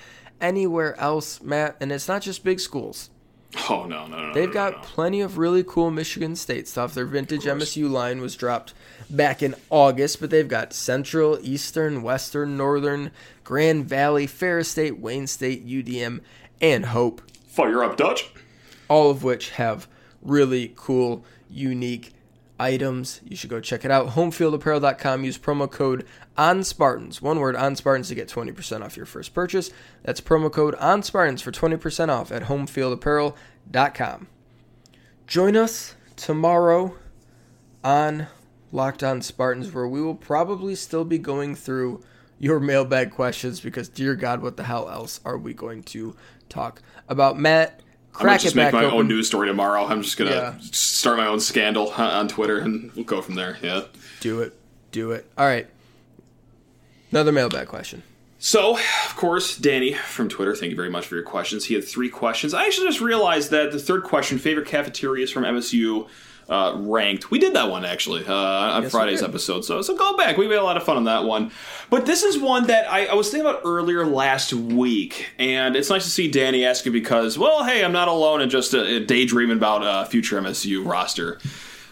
anywhere 0.40 0.96
else, 1.00 1.42
Matt. 1.42 1.76
And 1.80 1.90
it's 1.90 2.06
not 2.06 2.22
just 2.22 2.44
big 2.44 2.60
schools. 2.60 3.10
Oh 3.70 3.84
no 3.84 4.06
no 4.06 4.28
no. 4.28 4.34
They've 4.34 4.48
no, 4.48 4.52
got 4.54 4.72
no, 4.72 4.78
no. 4.78 4.84
plenty 4.84 5.20
of 5.20 5.38
really 5.38 5.64
cool 5.64 5.90
Michigan 5.90 6.36
State 6.36 6.68
stuff. 6.68 6.94
Their 6.94 7.06
vintage 7.06 7.44
MSU 7.44 7.90
line 7.90 8.20
was 8.20 8.36
dropped 8.36 8.74
back 9.08 9.42
in 9.42 9.54
August, 9.70 10.20
but 10.20 10.30
they've 10.30 10.46
got 10.48 10.72
Central, 10.72 11.38
Eastern, 11.42 12.02
Western, 12.02 12.56
Northern, 12.56 13.10
Grand 13.44 13.88
Valley, 13.88 14.26
Ferris 14.26 14.68
State, 14.68 14.98
Wayne 14.98 15.26
State, 15.26 15.66
UDM, 15.66 16.20
and 16.60 16.86
Hope, 16.86 17.22
Fire 17.48 17.82
up, 17.82 17.96
Dutch. 17.96 18.30
all 18.88 19.10
of 19.10 19.22
which 19.24 19.50
have 19.50 19.88
really 20.22 20.72
cool, 20.76 21.24
unique 21.48 22.12
items. 22.58 23.20
You 23.24 23.36
should 23.36 23.50
go 23.50 23.60
check 23.60 23.84
it 23.84 23.90
out. 23.90 24.10
Homefieldapparel.com. 24.10 25.24
Use 25.24 25.38
promo 25.38 25.70
code 25.70 26.06
on 26.36 26.64
Spartans. 26.64 27.20
One 27.20 27.38
word 27.38 27.56
on 27.56 27.76
Spartans 27.76 28.08
to 28.08 28.14
get 28.14 28.28
20% 28.28 28.84
off 28.84 28.96
your 28.96 29.06
first 29.06 29.34
purchase. 29.34 29.70
That's 30.02 30.20
promo 30.20 30.50
code 30.50 30.74
on 30.76 31.02
Spartans 31.02 31.42
for 31.42 31.52
20% 31.52 32.08
off 32.08 32.32
at 32.32 32.44
homefieldapparel.com. 32.44 34.28
Join 35.26 35.56
us 35.56 35.96
tomorrow 36.16 36.94
on 37.82 38.28
Locked 38.72 39.02
On 39.02 39.22
Spartans, 39.22 39.72
where 39.72 39.88
we 39.88 40.02
will 40.02 40.14
probably 40.14 40.74
still 40.74 41.04
be 41.04 41.18
going 41.18 41.54
through 41.54 42.02
your 42.38 42.60
mailbag 42.60 43.10
questions 43.10 43.60
because, 43.60 43.88
dear 43.88 44.14
God, 44.14 44.42
what 44.42 44.56
the 44.56 44.64
hell 44.64 44.88
else 44.90 45.20
are 45.24 45.38
we 45.38 45.54
going 45.54 45.82
to 45.84 46.14
talk 46.48 46.82
about? 47.08 47.38
Matt, 47.38 47.80
I'm 48.20 48.26
gonna 48.26 48.38
just 48.38 48.54
it 48.54 48.58
make 48.58 48.66
back 48.66 48.74
my 48.74 48.84
open. 48.84 48.98
own 49.00 49.08
news 49.08 49.26
story 49.26 49.48
tomorrow. 49.48 49.84
I'm 49.86 50.02
just 50.02 50.16
gonna 50.16 50.30
Yeah. 50.30 50.54
start 50.60 51.16
my 51.18 51.26
own 51.26 51.40
scandal 51.40 51.90
on 51.92 52.10
on 52.10 52.28
Twitter, 52.28 52.58
and 52.58 52.90
we'll 52.94 53.04
go 53.04 53.20
from 53.22 53.34
there. 53.34 53.58
Yeah. 53.62 53.82
Do 54.20 54.40
it. 54.40 54.54
Do 54.92 55.12
it. 55.12 55.30
All 55.36 55.46
right. 55.46 55.66
Another 57.10 57.32
mailbag 57.32 57.68
question. 57.68 58.02
So, 58.38 58.76
of 58.76 59.16
course, 59.16 59.56
Danny 59.56 59.94
from 59.94 60.28
Twitter, 60.28 60.54
thank 60.54 60.70
you 60.70 60.76
very 60.76 60.90
much 60.90 61.06
for 61.06 61.14
your 61.14 61.24
questions. 61.24 61.64
He 61.64 61.74
had 61.74 61.84
three 61.84 62.10
questions. 62.10 62.52
I 62.52 62.66
actually 62.66 62.86
just 62.86 63.00
realized 63.00 63.50
that 63.50 63.72
the 63.72 63.78
third 63.78 64.02
question, 64.02 64.38
favorite 64.38 64.66
cafeterias 64.66 65.32
from 65.32 65.44
MSU, 65.44 66.06
uh, 66.48 66.74
ranked. 66.76 67.30
We 67.30 67.38
did 67.38 67.54
that 67.54 67.70
one 67.70 67.84
actually 67.84 68.24
uh, 68.24 68.32
on 68.32 68.82
Yes, 68.84 68.92
Friday's 68.92 69.22
episode, 69.22 69.64
so 69.64 69.82
so 69.82 69.96
go 69.96 70.16
back. 70.16 70.36
We 70.36 70.46
had 70.46 70.58
a 70.58 70.62
lot 70.62 70.76
of 70.76 70.84
fun 70.84 70.96
on 70.96 71.04
that 71.04 71.24
one. 71.24 71.50
But 71.90 72.06
this 72.06 72.22
is 72.22 72.38
one 72.38 72.68
that 72.68 72.90
I, 72.90 73.06
I 73.06 73.14
was 73.14 73.30
thinking 73.30 73.48
about 73.48 73.62
earlier 73.64 74.06
last 74.06 74.52
week, 74.52 75.30
and 75.38 75.74
it's 75.74 75.90
nice 75.90 76.04
to 76.04 76.10
see 76.10 76.30
Danny 76.30 76.64
asking 76.64 76.92
because, 76.92 77.36
well, 77.36 77.64
hey, 77.64 77.84
I'm 77.84 77.92
not 77.92 78.08
alone 78.08 78.42
in 78.42 78.50
just 78.50 78.74
uh, 78.74 79.00
daydreaming 79.00 79.56
about 79.56 79.82
uh, 79.82 80.04
future 80.04 80.40
MSU 80.40 80.86
roster 80.86 81.40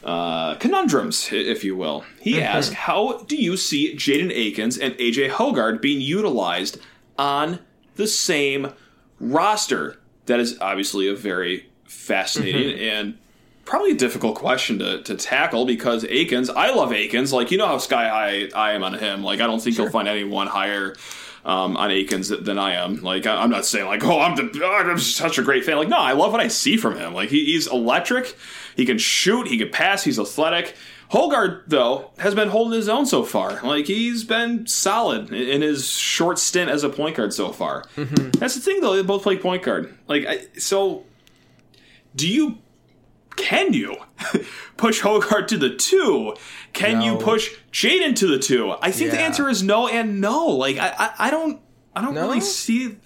uh, 0.04 0.54
conundrums, 0.56 1.30
if 1.32 1.64
you 1.64 1.74
will. 1.76 2.04
He 2.20 2.40
asked, 2.42 2.74
"How 2.74 3.24
do 3.26 3.36
you 3.36 3.56
see 3.56 3.94
Jaden 3.96 4.30
Akins 4.30 4.76
and 4.78 4.94
AJ 4.94 5.30
Hoggard 5.30 5.80
being 5.80 6.00
utilized 6.00 6.78
on 7.18 7.58
the 7.96 8.06
same 8.06 8.72
roster?" 9.18 9.98
That 10.26 10.40
is 10.40 10.58
obviously 10.60 11.08
a 11.08 11.14
very 11.14 11.66
fascinating 11.84 12.78
and 12.80 13.18
probably 13.64 13.92
a 13.92 13.96
difficult 13.96 14.36
question 14.36 14.78
to, 14.78 15.02
to 15.02 15.14
tackle 15.16 15.64
because 15.66 16.04
Akins, 16.04 16.50
I 16.50 16.70
love 16.74 16.92
Akins. 16.92 17.32
Like 17.32 17.50
you 17.50 17.58
know 17.58 17.66
how 17.66 17.78
sky 17.78 18.08
high 18.08 18.48
I 18.54 18.72
am 18.72 18.82
on 18.84 18.94
him. 18.94 19.22
Like 19.22 19.40
I 19.40 19.46
don't 19.46 19.60
think 19.60 19.78
you'll 19.78 19.90
find 19.90 20.08
anyone 20.08 20.46
higher. 20.46 20.94
Um, 21.46 21.76
on 21.76 21.90
Akins 21.90 22.30
than 22.30 22.58
I 22.58 22.72
am. 22.76 23.02
Like 23.02 23.26
I- 23.26 23.36
I'm 23.42 23.50
not 23.50 23.66
saying 23.66 23.84
like 23.84 24.02
oh 24.02 24.18
I'm 24.18 24.34
the, 24.34 24.62
oh, 24.64 24.72
I'm 24.72 24.98
such 24.98 25.36
a 25.36 25.42
great 25.42 25.62
fan. 25.62 25.76
Like 25.76 25.88
no, 25.90 25.98
I 25.98 26.12
love 26.12 26.32
what 26.32 26.40
I 26.40 26.48
see 26.48 26.78
from 26.78 26.96
him. 26.96 27.12
Like 27.12 27.28
he, 27.28 27.44
he's 27.44 27.66
electric. 27.66 28.34
He 28.76 28.84
can 28.86 28.98
shoot. 28.98 29.46
He 29.48 29.58
can 29.58 29.70
pass. 29.70 30.04
He's 30.04 30.18
athletic. 30.18 30.74
Hoggard 31.10 31.64
though 31.68 32.10
has 32.18 32.34
been 32.34 32.48
holding 32.48 32.76
his 32.76 32.88
own 32.88 33.06
so 33.06 33.22
far. 33.22 33.60
Like 33.62 33.86
he's 33.86 34.24
been 34.24 34.66
solid 34.66 35.32
in 35.32 35.62
his 35.62 35.88
short 35.88 36.38
stint 36.38 36.70
as 36.70 36.82
a 36.82 36.88
point 36.88 37.16
guard 37.16 37.32
so 37.32 37.52
far. 37.52 37.84
Mm-hmm. 37.96 38.30
That's 38.38 38.54
the 38.54 38.60
thing 38.60 38.80
though. 38.80 38.96
They 38.96 39.02
both 39.02 39.22
play 39.22 39.36
point 39.36 39.62
guard. 39.62 39.96
Like 40.08 40.26
I, 40.26 40.46
so, 40.58 41.04
do 42.16 42.28
you 42.28 42.58
can 43.36 43.72
you 43.74 43.96
push 44.76 45.02
Hoggard 45.02 45.46
to 45.48 45.58
the 45.58 45.74
two? 45.76 46.34
Can 46.72 47.00
you 47.02 47.16
push 47.16 47.50
Jaden 47.72 48.16
to 48.16 48.26
the 48.26 48.38
two? 48.38 48.74
I 48.80 48.90
think 48.90 49.10
the 49.10 49.20
answer 49.20 49.48
is 49.48 49.62
no 49.62 49.88
and 49.88 50.20
no. 50.20 50.46
Like 50.48 50.78
I, 50.78 50.88
I, 50.98 51.10
I 51.18 51.30
don't, 51.30 51.60
I 51.94 52.00
don't 52.02 52.14
No? 52.14 52.22
really 52.22 52.40
see. 52.40 52.96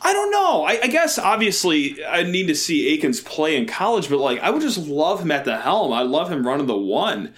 I 0.00 0.12
don't 0.12 0.30
know. 0.30 0.64
I, 0.64 0.80
I 0.82 0.86
guess 0.86 1.18
obviously 1.18 2.04
I 2.04 2.22
need 2.22 2.46
to 2.46 2.54
see 2.54 2.94
Akins 2.94 3.20
play 3.20 3.56
in 3.56 3.66
college, 3.66 4.08
but 4.08 4.18
like 4.18 4.40
I 4.40 4.50
would 4.50 4.62
just 4.62 4.78
love 4.78 5.20
him 5.20 5.30
at 5.30 5.44
the 5.44 5.58
helm. 5.58 5.92
I 5.92 6.02
love 6.02 6.30
him 6.30 6.46
running 6.46 6.66
the 6.66 6.76
one. 6.76 7.34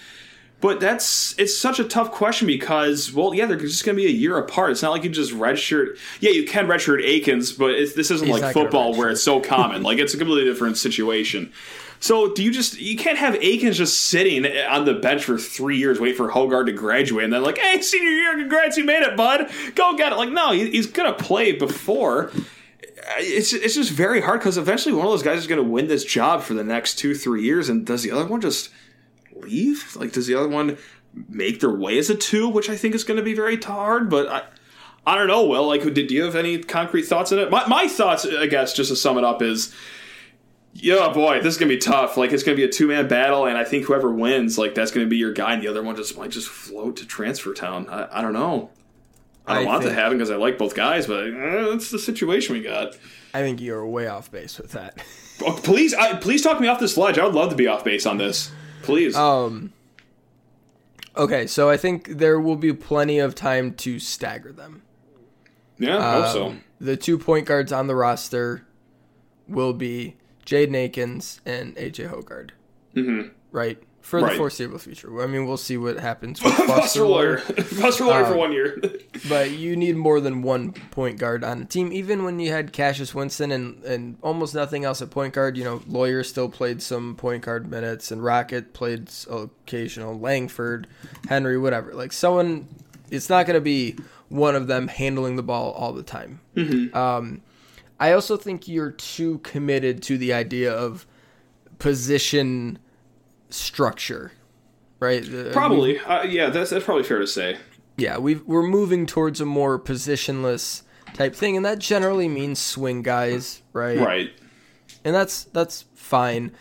But 0.60 0.78
that's 0.78 1.38
it's 1.38 1.56
such 1.56 1.78
a 1.78 1.84
tough 1.84 2.10
question 2.10 2.46
because 2.46 3.12
well, 3.12 3.34
yeah, 3.34 3.46
they're 3.46 3.56
just 3.56 3.84
going 3.84 3.96
to 3.96 4.02
be 4.02 4.08
a 4.08 4.12
year 4.12 4.36
apart. 4.36 4.72
It's 4.72 4.82
not 4.82 4.90
like 4.90 5.04
you 5.04 5.10
just 5.10 5.32
redshirt. 5.32 5.96
Yeah, 6.20 6.32
you 6.32 6.44
can 6.44 6.66
redshirt 6.66 7.02
Akins, 7.02 7.52
but 7.52 7.70
it's, 7.70 7.94
this 7.94 8.10
isn't 8.10 8.28
He's 8.28 8.40
like 8.40 8.52
football 8.52 8.94
where 8.94 9.08
it's 9.08 9.22
so 9.22 9.40
common. 9.40 9.82
like 9.82 9.98
it's 9.98 10.12
a 10.12 10.18
completely 10.18 10.44
different 10.44 10.76
situation. 10.76 11.50
So 12.00 12.32
do 12.32 12.42
you 12.42 12.50
just 12.50 12.80
you 12.80 12.96
can't 12.96 13.18
have 13.18 13.34
Akins 13.36 13.76
just 13.76 14.06
sitting 14.06 14.46
on 14.46 14.86
the 14.86 14.94
bench 14.94 15.22
for 15.22 15.38
three 15.38 15.76
years 15.76 16.00
waiting 16.00 16.16
for 16.16 16.30
Hoggard 16.30 16.66
to 16.66 16.72
graduate 16.72 17.24
and 17.24 17.32
then 17.32 17.42
like, 17.42 17.58
hey, 17.58 17.80
senior 17.82 18.08
year, 18.08 18.38
congrats, 18.38 18.78
you 18.78 18.84
made 18.84 19.02
it, 19.02 19.16
bud. 19.16 19.50
Go 19.74 19.96
get 19.96 20.12
it. 20.12 20.16
Like, 20.16 20.30
no, 20.30 20.52
he, 20.52 20.70
he's 20.70 20.86
gonna 20.86 21.12
play 21.12 21.52
before. 21.52 22.32
It's 23.18 23.52
it's 23.52 23.74
just 23.74 23.92
very 23.92 24.22
hard 24.22 24.40
because 24.40 24.56
eventually 24.56 24.94
one 24.94 25.04
of 25.04 25.12
those 25.12 25.22
guys 25.22 25.38
is 25.40 25.46
gonna 25.46 25.62
win 25.62 25.88
this 25.88 26.04
job 26.04 26.40
for 26.40 26.54
the 26.54 26.64
next 26.64 26.94
two 26.98 27.14
three 27.14 27.42
years, 27.42 27.68
and 27.68 27.84
does 27.84 28.02
the 28.02 28.10
other 28.12 28.26
one 28.26 28.40
just 28.40 28.70
leave? 29.34 29.94
Like, 29.94 30.12
does 30.12 30.26
the 30.26 30.34
other 30.34 30.48
one 30.48 30.78
make 31.28 31.60
their 31.60 31.70
way 31.70 31.98
as 31.98 32.08
a 32.08 32.14
two, 32.14 32.48
which 32.48 32.70
I 32.70 32.76
think 32.76 32.94
is 32.94 33.04
to 33.04 33.22
be 33.22 33.34
very 33.34 33.56
hard. 33.56 34.08
But 34.08 34.28
I, 34.28 34.42
I 35.06 35.16
don't 35.16 35.26
know. 35.26 35.44
Will 35.44 35.66
like, 35.66 35.82
did 35.92 36.10
you 36.10 36.24
have 36.24 36.36
any 36.36 36.62
concrete 36.62 37.02
thoughts 37.02 37.30
on 37.30 37.40
it? 37.40 37.50
My, 37.50 37.66
my 37.66 37.88
thoughts, 37.88 38.24
I 38.24 38.46
guess, 38.46 38.72
just 38.72 38.90
to 38.90 38.96
sum 38.96 39.18
it 39.18 39.24
up, 39.24 39.42
is. 39.42 39.74
Yeah, 40.82 41.12
boy, 41.12 41.40
this 41.42 41.54
is 41.54 41.58
gonna 41.58 41.68
be 41.68 41.76
tough. 41.78 42.16
Like 42.16 42.32
it's 42.32 42.42
gonna 42.42 42.56
be 42.56 42.64
a 42.64 42.68
two 42.68 42.86
man 42.88 43.06
battle, 43.08 43.46
and 43.46 43.56
I 43.58 43.64
think 43.64 43.84
whoever 43.84 44.10
wins, 44.10 44.56
like 44.58 44.74
that's 44.74 44.90
gonna 44.90 45.06
be 45.06 45.16
your 45.18 45.32
guy, 45.32 45.52
and 45.54 45.62
the 45.62 45.68
other 45.68 45.82
one 45.82 45.96
just 45.96 46.16
might 46.16 46.30
just 46.30 46.48
float 46.48 46.96
to 46.98 47.06
transfer 47.06 47.52
town. 47.54 47.86
I, 47.90 48.18
I 48.18 48.22
don't 48.22 48.32
know. 48.32 48.70
I 49.46 49.54
don't 49.54 49.64
I 49.64 49.66
want 49.66 49.82
think- 49.82 49.94
to 49.94 50.00
happen 50.00 50.16
because 50.18 50.30
I 50.30 50.36
like 50.36 50.58
both 50.58 50.74
guys, 50.74 51.06
but 51.06 51.32
uh, 51.32 51.70
that's 51.70 51.90
the 51.90 51.98
situation 51.98 52.54
we 52.54 52.62
got. 52.62 52.96
I 53.34 53.40
think 53.42 53.60
you're 53.60 53.86
way 53.86 54.06
off 54.08 54.30
base 54.32 54.58
with 54.58 54.72
that. 54.72 55.02
Oh, 55.44 55.52
please, 55.62 55.94
I, 55.94 56.16
please 56.16 56.42
talk 56.42 56.60
me 56.60 56.68
off 56.68 56.80
this 56.80 56.96
ledge. 56.98 57.18
I 57.18 57.24
would 57.24 57.34
love 57.34 57.50
to 57.50 57.56
be 57.56 57.66
off 57.66 57.82
base 57.84 58.04
on 58.06 58.18
this. 58.18 58.50
Please. 58.82 59.16
Um. 59.16 59.72
Okay, 61.16 61.46
so 61.46 61.68
I 61.70 61.76
think 61.76 62.08
there 62.18 62.38
will 62.40 62.56
be 62.56 62.72
plenty 62.72 63.18
of 63.18 63.34
time 63.34 63.74
to 63.76 63.98
stagger 63.98 64.52
them. 64.52 64.82
yeah, 65.78 65.96
I 65.98 66.12
hope 66.22 66.32
so. 66.32 66.46
Um, 66.48 66.60
The 66.80 66.96
two 66.96 67.18
point 67.18 67.46
guards 67.46 67.72
on 67.72 67.86
the 67.88 67.94
roster 67.94 68.66
will 69.48 69.72
be 69.72 70.16
Jaden 70.50 70.74
Akins 70.74 71.40
and 71.46 71.76
AJ 71.76 72.10
Hoggard. 72.10 72.50
Mm-hmm. 72.96 73.28
Right? 73.52 73.80
For 74.00 74.20
the 74.20 74.30
foreseeable 74.30 74.78
future. 74.78 75.22
I 75.22 75.26
mean, 75.26 75.46
we'll 75.46 75.56
see 75.56 75.76
what 75.76 76.00
happens 76.00 76.42
with 76.42 76.56
Buster 76.56 76.66
Buster 76.66 77.04
lawyer, 77.04 77.38
Foster 77.38 78.04
Loyer 78.04 78.24
Um, 78.24 78.32
for 78.32 78.36
one 78.36 78.52
year. 78.52 78.82
But 79.28 79.50
you 79.50 79.76
need 79.76 79.96
more 79.96 80.18
than 80.18 80.40
one 80.40 80.72
point 80.72 81.18
guard 81.18 81.44
on 81.44 81.60
a 81.60 81.64
team. 81.66 81.92
Even 81.92 82.24
when 82.24 82.40
you 82.40 82.50
had 82.50 82.72
Cassius 82.72 83.14
Winston 83.14 83.52
and, 83.52 83.84
and 83.84 84.16
almost 84.22 84.54
nothing 84.54 84.84
else 84.86 85.02
at 85.02 85.10
point 85.10 85.34
guard, 85.34 85.58
you 85.58 85.64
know, 85.64 85.82
Loyer 85.86 86.24
still 86.24 86.48
played 86.48 86.80
some 86.80 87.16
point 87.16 87.44
guard 87.44 87.70
minutes, 87.70 88.10
and 88.10 88.24
Rocket 88.24 88.72
played 88.72 89.10
occasional, 89.28 90.18
Langford, 90.18 90.86
Henry, 91.28 91.58
whatever. 91.58 91.92
Like 91.92 92.12
someone, 92.12 92.66
it's 93.10 93.28
not 93.28 93.44
going 93.44 93.56
to 93.56 93.60
be 93.60 93.96
one 94.30 94.56
of 94.56 94.68
them 94.68 94.88
handling 94.88 95.36
the 95.36 95.42
ball 95.42 95.72
all 95.72 95.92
the 95.92 96.02
time. 96.02 96.40
Um, 96.94 97.42
I 98.00 98.12
also 98.12 98.36
think 98.36 98.66
you're 98.66 98.90
too 98.90 99.38
committed 99.38 100.02
to 100.04 100.16
the 100.18 100.32
idea 100.32 100.72
of 100.72 101.06
position 101.78 102.78
structure, 103.50 104.32
right? 105.00 105.22
The- 105.24 105.50
probably, 105.52 105.98
uh, 105.98 106.22
yeah, 106.24 106.50
that's 106.50 106.70
that's 106.70 106.84
probably 106.84 107.04
fair 107.04 107.18
to 107.18 107.26
say. 107.26 107.56
yeah, 107.96 108.18
we 108.18 108.36
we're 108.36 108.66
moving 108.66 109.06
towards 109.06 109.40
a 109.40 109.46
more 109.46 109.78
positionless 109.78 110.82
type 111.14 111.34
thing, 111.34 111.56
and 111.56 111.64
that 111.66 111.78
generally 111.78 112.28
means 112.28 112.58
swing 112.58 113.02
guys, 113.02 113.62
right? 113.72 113.98
Right. 113.98 114.30
And 115.04 115.14
that's 115.14 115.44
that's 115.44 115.84
fine. 115.94 116.52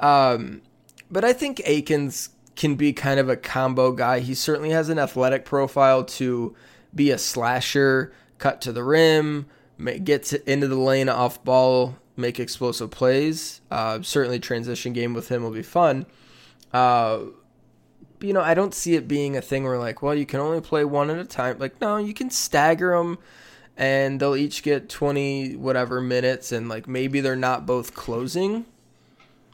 Um, 0.00 0.62
but 1.10 1.24
I 1.24 1.32
think 1.32 1.60
Akins 1.64 2.30
can 2.56 2.74
be 2.76 2.92
kind 2.92 3.18
of 3.20 3.28
a 3.28 3.36
combo 3.36 3.92
guy. 3.92 4.20
He 4.20 4.34
certainly 4.34 4.70
has 4.70 4.88
an 4.88 4.98
athletic 4.98 5.44
profile 5.44 6.04
to 6.04 6.54
be 6.94 7.10
a 7.10 7.18
slasher, 7.18 8.12
cut 8.38 8.60
to 8.62 8.72
the 8.72 8.84
rim, 8.84 9.46
get 9.78 10.24
to, 10.24 10.50
into 10.50 10.68
the 10.68 10.78
lane 10.78 11.08
off 11.08 11.42
ball, 11.44 11.96
make 12.16 12.38
explosive 12.38 12.90
plays. 12.90 13.60
Uh, 13.70 14.00
certainly, 14.02 14.38
transition 14.38 14.92
game 14.92 15.14
with 15.14 15.28
him 15.28 15.42
will 15.42 15.50
be 15.50 15.62
fun. 15.62 16.06
Uh, 16.72 17.20
you 18.20 18.32
know, 18.32 18.40
I 18.40 18.54
don't 18.54 18.74
see 18.74 18.94
it 18.94 19.06
being 19.06 19.36
a 19.36 19.42
thing 19.42 19.64
where 19.64 19.78
like, 19.78 20.02
well, 20.02 20.14
you 20.14 20.26
can 20.26 20.40
only 20.40 20.60
play 20.60 20.84
one 20.84 21.10
at 21.10 21.18
a 21.18 21.24
time. 21.24 21.58
Like, 21.58 21.80
no, 21.80 21.98
you 21.98 22.14
can 22.14 22.30
stagger 22.30 22.96
them, 22.96 23.18
and 23.76 24.18
they'll 24.18 24.36
each 24.36 24.62
get 24.62 24.88
twenty 24.88 25.56
whatever 25.56 26.00
minutes, 26.00 26.52
and 26.52 26.68
like 26.68 26.88
maybe 26.88 27.20
they're 27.20 27.36
not 27.36 27.66
both 27.66 27.94
closing, 27.94 28.64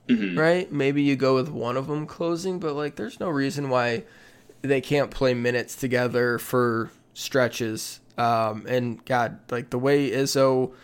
right? 0.09 0.71
Maybe 0.71 1.03
you 1.03 1.17
go 1.17 1.35
with 1.35 1.49
one 1.49 1.77
of 1.77 1.87
them 1.87 2.07
closing, 2.07 2.59
but 2.59 2.75
like, 2.75 2.97
there's 2.97 3.21
no 3.21 3.29
reason 3.29 3.71
why 3.71 4.05
they 4.63 4.81
can't 4.81 5.11
play 5.11 5.35
minutes 5.35 5.75
together 5.75 6.39
for 6.39 6.91
stretches. 7.15 8.00
Um, 8.21 8.67
and 8.67 9.03
God, 9.07 9.39
like 9.51 9.71
the 9.71 9.79
way 9.79 10.11
Izzo 10.11 10.75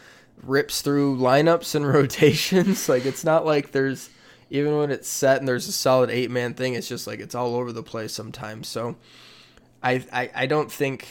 rips 0.42 0.80
through 0.80 1.18
lineups 1.18 1.74
and 1.74 1.86
rotations, 1.94 2.88
like 2.88 3.04
it's 3.04 3.24
not 3.24 3.44
like 3.44 3.72
there's 3.72 4.08
even 4.48 4.78
when 4.78 4.90
it's 4.90 5.08
set 5.08 5.38
and 5.38 5.46
there's 5.46 5.68
a 5.68 5.72
solid 5.72 6.08
eight 6.08 6.30
man 6.30 6.54
thing, 6.54 6.74
it's 6.74 6.88
just 6.88 7.06
like 7.06 7.20
it's 7.20 7.34
all 7.34 7.54
over 7.54 7.72
the 7.72 7.82
place 7.82 8.14
sometimes. 8.14 8.68
So 8.68 8.96
I 9.82 10.04
I, 10.10 10.30
I 10.34 10.46
don't 10.46 10.72
think 10.72 11.06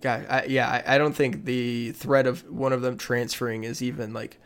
God, 0.00 0.26
I, 0.28 0.44
yeah, 0.46 0.68
I, 0.68 0.94
I 0.94 0.98
don't 0.98 1.14
think 1.14 1.44
the 1.44 1.92
threat 1.92 2.26
of 2.26 2.48
one 2.50 2.72
of 2.72 2.80
them 2.80 2.96
transferring 2.96 3.64
is 3.64 3.82
even 3.82 4.14
like 4.14 4.38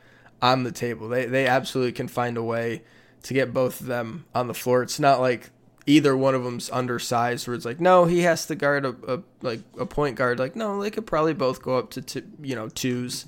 on 0.42 0.64
the 0.64 0.72
table. 0.72 1.08
They 1.08 1.26
they 1.26 1.46
absolutely 1.46 1.92
can 1.92 2.08
find 2.08 2.36
a 2.36 2.42
way 2.42 2.82
to 3.22 3.34
get 3.34 3.52
both 3.52 3.80
of 3.80 3.86
them 3.86 4.24
on 4.34 4.48
the 4.48 4.54
floor. 4.54 4.82
It's 4.82 4.98
not 4.98 5.20
like 5.20 5.50
either 5.86 6.16
one 6.16 6.34
of 6.34 6.42
them's 6.44 6.68
undersized 6.70 7.46
where 7.46 7.54
it's 7.54 7.64
like 7.64 7.80
no, 7.80 8.04
he 8.06 8.20
has 8.22 8.46
to 8.46 8.54
guard 8.54 8.84
a, 8.84 8.94
a 9.08 9.22
like 9.42 9.60
a 9.78 9.86
point 9.86 10.16
guard. 10.16 10.38
Like 10.38 10.56
no, 10.56 10.82
they 10.82 10.90
could 10.90 11.06
probably 11.06 11.34
both 11.34 11.62
go 11.62 11.76
up 11.78 11.90
to 11.92 12.02
two, 12.02 12.22
you 12.42 12.54
know 12.56 12.68
twos, 12.68 13.24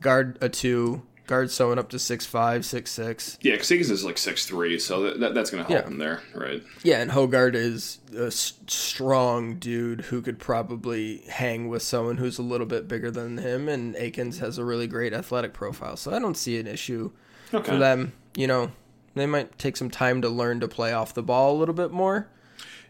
guard 0.00 0.38
a 0.40 0.48
two, 0.48 1.02
guard 1.26 1.50
someone 1.50 1.78
up 1.78 1.88
to 1.90 1.98
six 1.98 2.24
five, 2.24 2.64
six 2.64 2.90
six. 2.92 3.36
Yeah, 3.42 3.52
because 3.52 3.68
Higgins 3.68 3.90
is 3.90 4.04
like 4.04 4.18
six 4.18 4.46
three, 4.46 4.78
so 4.78 5.02
that, 5.02 5.20
that 5.20 5.34
that's 5.34 5.50
going 5.50 5.64
to 5.64 5.72
help 5.72 5.84
Yeah. 5.84 5.90
him 5.90 5.98
there, 5.98 6.22
right? 6.34 6.62
Yeah, 6.84 7.00
and 7.00 7.10
Hoggard 7.10 7.54
is 7.54 7.98
a 8.16 8.26
s- 8.26 8.52
strong 8.68 9.56
dude 9.56 10.02
who 10.02 10.22
could 10.22 10.38
probably 10.38 11.18
hang 11.28 11.68
with 11.68 11.82
someone 11.82 12.16
who's 12.18 12.38
a 12.38 12.42
little 12.42 12.66
bit 12.66 12.86
bigger 12.86 13.10
than 13.10 13.38
him, 13.38 13.68
and 13.68 13.96
Akins 13.96 14.38
has 14.38 14.58
a 14.58 14.64
really 14.64 14.86
great 14.86 15.12
athletic 15.12 15.52
profile, 15.52 15.96
so 15.96 16.12
I 16.14 16.18
don't 16.20 16.36
see 16.36 16.58
an 16.58 16.66
issue 16.68 17.10
Okay. 17.52 17.72
for 17.72 17.78
them. 17.78 18.12
You 18.36 18.46
know, 18.46 18.70
they 19.16 19.26
might 19.26 19.58
take 19.58 19.76
some 19.76 19.90
time 19.90 20.22
to 20.22 20.28
learn 20.28 20.60
to 20.60 20.68
play 20.68 20.92
off 20.92 21.14
the 21.14 21.22
ball 21.22 21.56
a 21.56 21.58
little 21.58 21.74
bit 21.74 21.90
more 21.90 22.28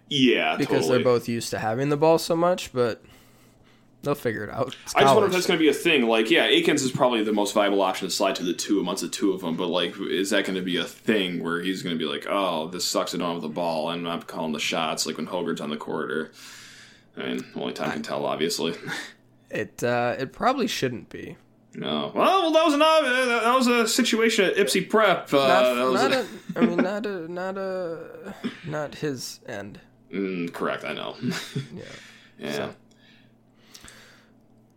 Yeah, 0.09 0.57
because 0.57 0.83
totally. 0.83 0.97
they're 0.97 1.05
both 1.05 1.29
used 1.29 1.51
to 1.51 1.59
having 1.59 1.89
the 1.89 1.97
ball 1.97 2.19
so 2.19 2.37
much, 2.37 2.73
but 2.73 3.03
they'll 4.03 4.15
figure 4.15 4.45
it 4.45 4.51
out. 4.51 4.77
I 4.95 5.01
just 5.03 5.15
wonder 5.15 5.27
if 5.27 5.33
that's 5.33 5.47
going 5.47 5.59
to 5.59 5.63
be 5.63 5.69
a 5.69 5.73
thing. 5.75 6.03
Like, 6.07 6.31
yeah, 6.31 6.45
Akins 6.45 6.83
is 6.83 6.93
probably 6.93 7.25
the 7.25 7.33
most 7.33 7.55
viable 7.55 7.83
option 7.83 8.07
to 8.07 8.15
slide 8.15 8.37
to 8.37 8.45
the 8.45 8.53
two 8.53 8.79
amongst 8.79 9.03
the 9.03 9.09
two 9.09 9.33
of 9.33 9.41
them. 9.41 9.57
But 9.57 9.67
like, 9.69 9.95
is 10.01 10.31
that 10.31 10.45
going 10.45 10.57
to 10.57 10.63
be 10.63 10.77
a 10.77 10.85
thing 10.85 11.43
where 11.43 11.61
he's 11.61 11.83
going 11.83 11.97
to 11.97 11.99
be 11.99 12.09
like, 12.11 12.27
"Oh, 12.29 12.69
this 12.69 12.85
sucks. 12.85 13.15
I 13.15 13.19
don't 13.19 13.33
have 13.33 13.43
the 13.43 13.49
ball, 13.49 13.91
and 13.91 14.09
I'm 14.09 14.23
calling 14.23 14.53
the 14.53 14.61
shots." 14.61 15.07
Like 15.07 15.17
when 15.17 15.27
Hoggard's 15.27 15.61
on 15.61 15.71
the 15.71 15.77
court, 15.77 16.11
or 16.13 16.31
I 17.17 17.27
mean, 17.27 17.45
only 17.57 17.73
time 17.73 17.91
can 17.93 18.03
tell, 18.03 18.25
obviously. 18.27 18.75
It 19.49 19.83
uh, 19.85 20.17
it 20.19 20.33
probably 20.33 20.67
shouldn't 20.67 21.09
be. 21.09 21.37
No, 21.79 22.11
well, 22.15 22.51
that 22.53 22.65
was 22.65 22.73
an 22.75 22.81
uh, 22.81 23.01
that 23.43 23.55
was 23.55 23.67
a 23.67 23.87
situation 23.87 24.47
at 24.47 24.57
Ypsi 24.57 24.89
Prep. 24.89 25.31
Uh, 25.33 25.37
Not, 25.47 25.75
that 25.75 25.85
was 25.85 26.03
not 26.03 26.13
a- 26.13 26.21
a, 26.21 26.27
I 26.57 26.61
mean, 26.67 26.77
not 26.79 27.05
a, 27.07 27.31
not 27.31 27.59
a, 27.59 28.35
not 28.67 28.95
his 28.97 29.41
end. 29.47 29.81
Mm, 30.11 30.53
correct, 30.55 30.85
I 30.85 30.95
know. 30.95 31.17
Yeah. 31.75 31.83
yeah. 32.39 32.53
So. 32.53 32.75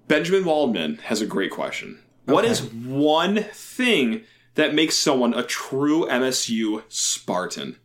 Benjamin 0.07 0.43
Waldman 0.45 0.97
has 1.03 1.21
a 1.21 1.25
great 1.25 1.51
question. 1.51 1.99
What 2.25 2.43
Okay. 2.43 2.51
is 2.51 2.61
one 2.63 3.43
thing 3.53 4.23
that 4.55 4.73
makes 4.73 4.97
someone 4.97 5.33
a 5.33 5.43
true 5.43 6.05
MSU 6.09 6.83
Spartan? 6.89 7.77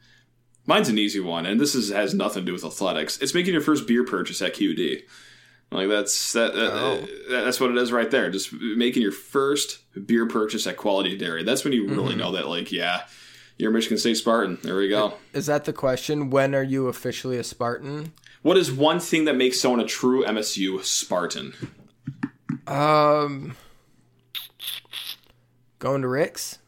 Mine's 0.66 0.88
an 0.88 0.98
easy 0.98 1.20
one, 1.20 1.44
and 1.46 1.61
this 1.61 1.74
is, 1.74 1.90
has 1.90 2.14
nothing 2.14 2.42
to 2.42 2.46
do 2.46 2.53
with 2.55 2.64
athletics. 2.64 3.18
It's 3.18 3.35
making 3.35 3.53
your 3.53 3.62
first 3.62 3.87
beer 3.87 4.05
purchase 4.05 4.40
at 4.40 4.55
QD. 4.55 5.03
Like 5.74 5.88
that's 5.88 6.32
that, 6.34 6.54
that- 6.54 6.72
Oh. 6.72 7.06
that's 7.28 7.58
what 7.60 7.70
it 7.70 7.76
is 7.76 7.90
right 7.92 8.10
there. 8.10 8.30
Just 8.30 8.52
making 8.52 9.02
your 9.02 9.12
first 9.12 9.78
beer 10.06 10.26
purchase 10.26 10.66
at 10.66 10.76
Quality 10.76 11.16
Dairy. 11.18 11.42
That's 11.42 11.64
when 11.64 11.72
you 11.72 11.84
Mm-hmm. 11.84 11.94
really 11.96 12.14
know 12.14 12.32
that, 12.32 12.48
like, 12.48 12.70
yeah, 12.72 13.02
you're 13.58 13.70
a 13.70 13.74
Michigan 13.74 13.98
State 13.98 14.16
Spartan. 14.16 14.58
There 14.62 14.76
we 14.76 14.88
go. 14.88 15.14
Is 15.32 15.46
that 15.46 15.64
the 15.64 15.72
question? 15.72 16.30
When 16.30 16.54
are 16.54 16.62
you 16.62 16.87
officially 16.88 17.37
a 17.38 17.44
Spartan? 17.44 18.12
What 18.42 18.56
is 18.56 18.70
one 18.72 19.00
thing 19.00 19.24
that 19.24 19.37
makes 19.37 19.60
someone 19.60 19.80
a 19.80 19.87
true 19.87 20.24
MSU 20.24 20.82
Spartan? 20.84 21.54
Um, 22.66 23.56
going 25.78 26.02
to 26.02 26.08
Rick's. 26.08 26.58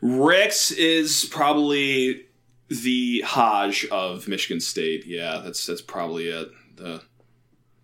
Rex 0.00 0.70
is 0.70 1.26
probably 1.30 2.26
the 2.68 3.22
Hajj 3.26 3.86
of 3.90 4.26
Michigan 4.28 4.60
State. 4.60 5.06
Yeah, 5.06 5.40
that's 5.44 5.64
that's 5.66 5.82
probably 5.82 6.28
it. 6.28 6.48
The 6.76 7.02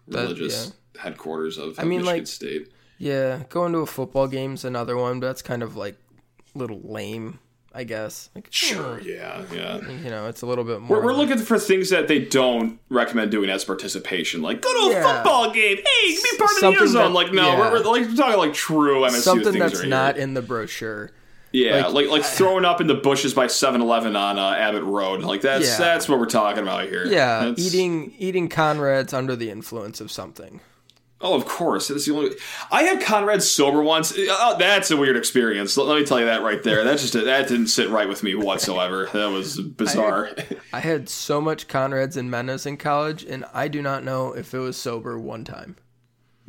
Religious 0.08 0.72
headquarters 0.98 1.58
of, 1.58 1.78
of 1.78 1.84
mean, 1.84 2.00
Michigan 2.00 2.06
like- 2.20 2.26
State. 2.26 2.72
Yeah, 3.00 3.42
going 3.48 3.72
to 3.74 3.78
a 3.78 3.86
football 3.86 4.26
game's 4.26 4.64
another 4.64 4.96
one, 4.96 5.20
but 5.20 5.28
that's 5.28 5.42
kind 5.42 5.62
of 5.62 5.76
like 5.76 5.96
little 6.56 6.80
lame, 6.82 7.38
I 7.72 7.84
guess. 7.84 8.28
Like, 8.34 8.46
eh, 8.46 8.50
Sure, 8.50 9.00
yeah, 9.00 9.44
yeah. 9.54 9.88
you 9.88 10.10
know, 10.10 10.26
it's 10.26 10.42
a 10.42 10.46
little 10.46 10.64
bit 10.64 10.80
more. 10.80 10.98
We're, 10.98 11.04
we're 11.04 11.12
like- 11.12 11.28
looking 11.28 11.44
for 11.44 11.60
things 11.60 11.90
that 11.90 12.08
they 12.08 12.18
don't 12.18 12.80
recommend 12.88 13.30
doing 13.30 13.50
as 13.50 13.64
participation, 13.64 14.42
like 14.42 14.62
go 14.62 14.72
to 14.72 14.96
a 14.96 14.98
Yeah. 14.98 15.14
football 15.14 15.52
game. 15.52 15.76
Hey, 15.76 16.08
be 16.08 16.38
part 16.38 16.50
of 16.50 16.56
the 16.56 16.60
Something 16.60 16.80
end 16.82 16.90
zone. 16.90 17.02
that- 17.04 17.14
like 17.14 17.32
no, 17.32 17.46
yeah. 17.46 17.58
we're, 17.60 17.70
we're, 17.70 17.78
like, 17.84 18.08
we're 18.08 18.16
talking 18.16 18.38
like 18.38 18.54
true 18.54 19.02
MSU 19.04 19.10
something 19.20 19.56
that's 19.58 19.78
right 19.80 19.88
not 19.88 20.14
here. 20.16 20.24
in 20.24 20.34
the 20.34 20.42
brochure. 20.42 21.12
Yeah, 21.52 21.86
like- 21.86 21.94
like 21.94 22.08
like, 22.08 22.24
throwing 22.24 22.64
up 22.64 22.80
in 22.80 22.86
the 22.88 22.94
bushes 22.94 23.32
by 23.34 23.46
7-Eleven 23.46 24.16
on 24.16 24.38
uh, 24.38 24.50
Abbott 24.50 24.84
Road. 24.84 25.22
Like 25.22 25.40
that's 25.40 25.66
Yeah. 25.66 25.78
that's 25.78 26.08
what 26.08 26.18
we're 26.18 26.26
talking 26.26 26.62
about 26.62 26.88
here. 26.88 27.06
Yeah, 27.06 27.40
That's- 27.46 27.58
eating 27.58 28.14
eating 28.18 28.48
Conrad's 28.48 29.12
under 29.14 29.34
the 29.36 29.50
influence 29.50 30.00
of 30.00 30.10
something. 30.10 30.60
Oh, 31.20 31.34
of 31.34 31.46
course. 31.46 31.88
That's 31.88 32.06
the 32.06 32.14
only. 32.14 32.30
I 32.70 32.84
had 32.84 33.02
Conrad 33.02 33.42
sober 33.42 33.82
once. 33.82 34.12
Oh, 34.16 34.54
that's 34.56 34.88
a 34.92 34.96
weird 34.96 35.16
experience. 35.16 35.76
Let, 35.76 35.88
let 35.88 35.98
me 35.98 36.06
tell 36.06 36.20
you 36.20 36.26
that 36.26 36.42
right 36.42 36.62
there. 36.62 36.84
That 36.84 36.98
just 37.00 37.12
that 37.14 37.48
didn't 37.48 37.66
sit 37.66 37.90
right 37.90 38.08
with 38.08 38.22
me 38.22 38.36
whatsoever. 38.36 39.08
That 39.12 39.26
was 39.32 39.58
bizarre. 39.78 40.30
I 40.72 40.78
had 40.78 41.08
so 41.08 41.40
much 41.40 41.66
Conrad's 41.66 42.16
and 42.16 42.30
Menna's 42.30 42.66
in 42.66 42.76
college, 42.76 43.24
and 43.24 43.44
I 43.52 43.66
do 43.66 43.82
not 43.82 44.04
know 44.04 44.32
if 44.32 44.54
it 44.54 44.58
was 44.60 44.76
sober 44.76 45.18
one 45.18 45.42
time. 45.44 45.74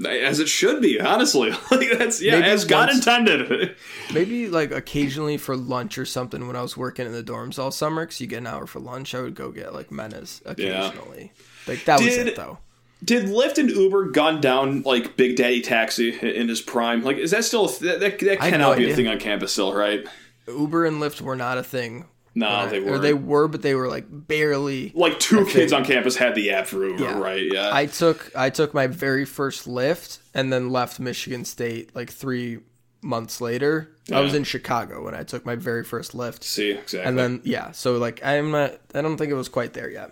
As 0.08 0.40
it 0.40 0.48
should 0.48 0.82
be, 0.82 1.00
honestly. 1.00 1.52
Like 1.72 1.98
that's 1.98 2.22
yeah, 2.22 2.40
Maybe 2.40 2.48
as 2.50 2.66
God 2.66 2.88
once- 2.90 3.00
intended. 3.00 3.76
Maybe 4.14 4.48
like 4.48 4.72
occasionally 4.72 5.38
for 5.38 5.56
lunch 5.58 5.98
or 5.98 6.06
something 6.06 6.48
when 6.48 6.56
I 6.56 6.62
was 6.62 6.76
working 6.78 7.06
in 7.06 7.12
the 7.12 7.24
dorms 7.24 7.60
all 7.60 7.72
summer, 7.72 8.06
because 8.06 8.20
you 8.22 8.28
get 8.28 8.38
an 8.38 8.48
hour 8.48 8.66
for 8.68 8.80
lunch, 8.80 9.14
I 9.16 9.22
would 9.22 9.36
go 9.36 9.52
get 9.52 9.74
like 9.74 9.92
Menna's 9.92 10.42
occasionally. 10.46 11.32
Like 11.68 11.86
that 11.86 12.00
was 12.00 12.16
Did- 12.16 12.28
it 12.28 12.36
though. 12.36 12.60
Did 13.02 13.28
Lyft 13.28 13.58
and 13.58 13.70
Uber 13.70 14.10
gun 14.12 14.42
down 14.42 14.82
like 14.82 15.16
Big 15.16 15.38
Daddy 15.38 15.62
Taxi 15.62 16.10
in 16.20 16.50
his 16.50 16.60
prime? 16.60 17.02
Like, 17.02 17.16
is 17.16 17.32
that 17.32 17.46
still 17.46 17.68
that 17.68 18.02
that, 18.02 18.20
that 18.20 18.40
cannot 18.40 18.72
no 18.72 18.76
be 18.76 18.92
a 18.92 18.96
thing 18.96 19.08
on 19.08 19.20
campus 19.20 19.54
still, 19.54 19.74
right? 19.74 20.06
Uber 20.48 20.86
and 20.86 21.02
Lyft 21.02 21.22
were 21.22 21.38
not 21.38 21.58
a 21.58 21.64
thing. 21.64 22.06
No, 22.36 22.60
when 22.60 22.70
they 22.70 22.80
were. 22.80 22.92
Or 22.92 23.00
they 23.00 23.14
were, 23.14 23.48
but 23.48 23.62
they 23.62 23.76
were 23.76 23.88
like 23.88 24.06
barely. 24.10 24.92
like 24.96 25.20
two 25.20 25.46
kids 25.46 25.72
thing. 25.72 25.80
on 25.82 25.86
campus 25.86 26.16
had 26.16 26.36
the 26.36 26.52
app 26.52 26.68
for 26.68 26.86
Uber, 26.86 27.04
Yeah. 27.04 27.20
right? 27.20 27.44
Yeah. 27.52 27.70
I 27.74 27.86
took 27.88 28.32
I 28.36 28.50
took 28.50 28.74
my 28.74 28.88
very 28.88 29.26
first 29.26 29.68
Lyft 29.68 30.20
and 30.34 30.52
then 30.54 30.70
left 30.70 31.00
Michigan 31.00 31.44
State 31.46 31.96
like 31.96 32.10
three 32.12 32.60
months 33.02 33.42
later. 33.42 33.90
I 34.12 34.20
was 34.22 34.34
in 34.34 34.44
Chicago 34.44 35.06
when 35.06 35.16
I 35.16 35.24
took 35.24 35.46
my 35.46 35.56
very 35.56 35.84
first 35.84 36.14
Lyft. 36.14 36.44
See 36.44 36.72
exactly. 36.72 37.02
And 37.02 37.18
then 37.18 37.42
yeah, 37.44 37.72
so 37.72 37.98
like 37.98 38.20
I'm 38.24 38.52
not 38.52 38.74
I 38.94 39.02
don't 39.02 39.18
think 39.18 39.32
it 39.32 39.36
was 39.36 39.50
quite 39.50 39.74
there 39.74 39.90
yet. 39.90 40.12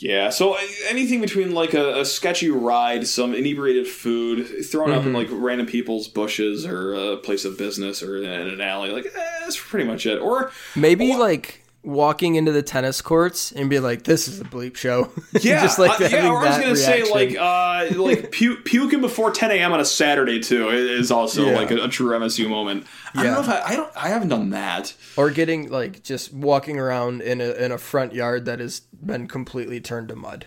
Yeah, 0.00 0.30
so 0.30 0.54
uh, 0.54 0.58
anything 0.88 1.20
between 1.20 1.52
like 1.52 1.74
a, 1.74 2.00
a 2.00 2.04
sketchy 2.06 2.50
ride, 2.50 3.06
some 3.06 3.34
inebriated 3.34 3.86
food, 3.86 4.64
thrown 4.66 4.90
up 4.92 5.04
in 5.04 5.12
like 5.12 5.28
random 5.30 5.66
people's 5.66 6.08
bushes 6.08 6.64
or 6.64 6.94
a 6.94 7.16
place 7.18 7.44
of 7.44 7.58
business 7.58 8.02
or 8.02 8.16
in 8.16 8.24
an 8.24 8.60
alley, 8.62 8.90
like 8.90 9.04
eh, 9.06 9.10
that's 9.40 9.60
pretty 9.60 9.84
much 9.86 10.06
it. 10.06 10.18
Or 10.18 10.50
Maybe 10.74 11.14
like 11.16 11.58
walking 11.82 12.34
into 12.34 12.52
the 12.52 12.62
tennis 12.62 13.00
courts 13.00 13.52
and 13.52 13.68
be 13.70 13.78
like, 13.78 14.02
"This 14.04 14.26
is 14.28 14.40
a 14.40 14.44
bleep 14.44 14.76
show." 14.76 15.10
yeah, 15.40 15.62
just 15.62 15.78
like 15.78 16.00
uh, 16.00 16.08
yeah. 16.10 16.28
Or 16.30 16.38
I 16.38 16.48
was 16.48 16.58
gonna 16.58 16.76
say 16.76 17.10
like 17.10 17.36
uh, 17.38 17.88
like 18.02 18.32
pu- 18.38 18.56
puking 18.62 19.00
before 19.02 19.30
10 19.30 19.50
a.m. 19.50 19.72
on 19.72 19.80
a 19.80 19.84
Saturday 19.84 20.40
too 20.40 20.68
is 20.70 21.10
also 21.10 21.46
Yeah. 21.46 21.56
like 21.56 21.70
a, 21.70 21.84
a 21.84 21.88
true 21.88 22.18
MSU 22.18 22.48
moment. 22.48 22.86
I 23.14 23.22
don't 23.22 23.24
Yeah. 23.26 23.34
know 23.34 23.40
if 23.40 23.48
I, 23.48 23.60
I 23.72 23.76
don't 23.76 23.90
I 23.96 24.08
haven't 24.08 24.28
done 24.28 24.50
that. 24.50 24.94
or 25.16 25.30
getting 25.30 25.70
like 25.70 26.02
just 26.02 26.32
walking 26.32 26.78
around 26.78 27.22
in 27.22 27.40
a 27.42 27.50
in 27.52 27.72
a 27.72 27.78
front 27.78 28.14
yard 28.14 28.44
that 28.46 28.60
has 28.60 28.80
been 29.04 29.26
completely 29.28 29.80
turned 29.80 30.08
to 30.08 30.16
mud. 30.16 30.46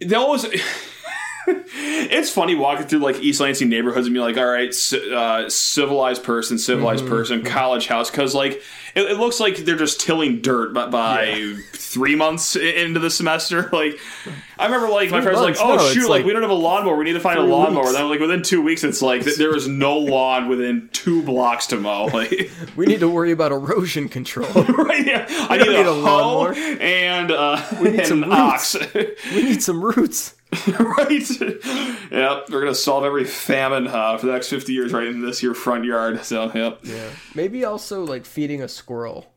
That 0.00 0.26
was. 0.28 0.46
It's 1.82 2.30
funny 2.30 2.54
walking 2.54 2.86
through 2.86 2.98
like 3.00 3.20
East 3.20 3.40
Lansing 3.40 3.68
neighborhoods 3.68 4.06
and 4.06 4.14
be 4.14 4.20
like, 4.20 4.36
all 4.36 4.46
right, 4.46 4.74
uh, 4.94 5.48
civilized 5.48 6.22
person, 6.24 6.58
civilized 6.58 7.04
Mm-hmm. 7.04 7.12
person, 7.12 7.42
college 7.44 7.86
house, 7.86 8.10
because 8.10 8.34
like 8.34 8.62
it, 8.94 9.02
it 9.10 9.18
looks 9.18 9.38
like 9.40 9.56
they're 9.58 9.76
just 9.76 10.00
tilling 10.00 10.40
dirt 10.40 10.74
by, 10.74 10.86
by 10.86 11.54
three 11.72 12.14
months 12.16 12.56
into 12.56 13.00
the 13.00 13.10
semester. 13.10 13.68
Like 13.80 13.98
I 14.58 14.66
remember, 14.66 14.88
like 14.88 15.10
my 15.10 15.18
Three 15.22 15.32
friends 15.32 15.38
were 15.40 15.44
like, 15.46 15.56
oh 15.60 15.76
No, 15.76 15.88
shoot, 15.90 16.02
like, 16.02 16.20
like 16.20 16.24
we 16.26 16.32
don't 16.32 16.42
have 16.42 16.50
a 16.50 16.54
lawnmower, 16.54 16.96
we 16.96 17.04
need 17.04 17.14
to 17.14 17.20
find 17.20 17.38
a 17.38 17.42
lawnmower. 17.42 17.84
weeks. 17.84 17.94
Then 17.96 18.08
like 18.10 18.20
within 18.20 18.42
two 18.42 18.60
weeks, 18.62 18.84
it's 18.84 19.00
like 19.00 19.24
th- 19.24 19.36
there 19.36 19.54
is 19.56 19.66
no 19.68 19.96
lawn 19.98 20.48
within 20.48 20.88
two 20.92 21.22
blocks 21.22 21.66
to 21.68 21.76
mow. 21.76 22.06
Like 22.12 22.50
We 22.76 22.86
need 22.86 23.00
to 23.00 23.08
worry 23.08 23.30
about 23.32 23.52
erosion 23.52 24.08
control. 24.08 24.48
right, 24.52 25.06
yeah, 25.06 25.26
I 25.48 25.56
need, 25.56 25.68
need 25.68 25.86
a, 25.86 25.90
a 25.90 25.92
lawnmower. 25.92 26.54
and 26.54 27.30
uh, 27.30 27.62
and 27.78 28.06
some 28.06 28.22
an 28.24 28.30
roots. 28.30 28.76
ox. 28.76 28.94
we 29.34 29.42
need 29.42 29.62
some 29.62 29.82
roots. 29.82 30.34
right? 30.78 31.30
yep, 32.10 32.50
we're 32.50 32.60
gonna 32.60 32.74
solve 32.74 33.04
every 33.04 33.24
famine 33.24 33.86
uh, 33.86 34.16
for 34.18 34.26
the 34.26 34.32
next 34.32 34.48
fifty 34.48 34.72
years 34.72 34.92
right 34.92 35.06
in 35.06 35.22
this 35.22 35.38
here 35.38 35.54
front 35.54 35.84
yard. 35.84 36.24
So, 36.24 36.50
yep. 36.54 36.80
Yeah. 36.82 37.08
Maybe 37.34 37.64
also 37.64 38.04
like 38.04 38.24
feeding 38.26 38.62
a 38.62 38.68
squirrel. 38.68 39.32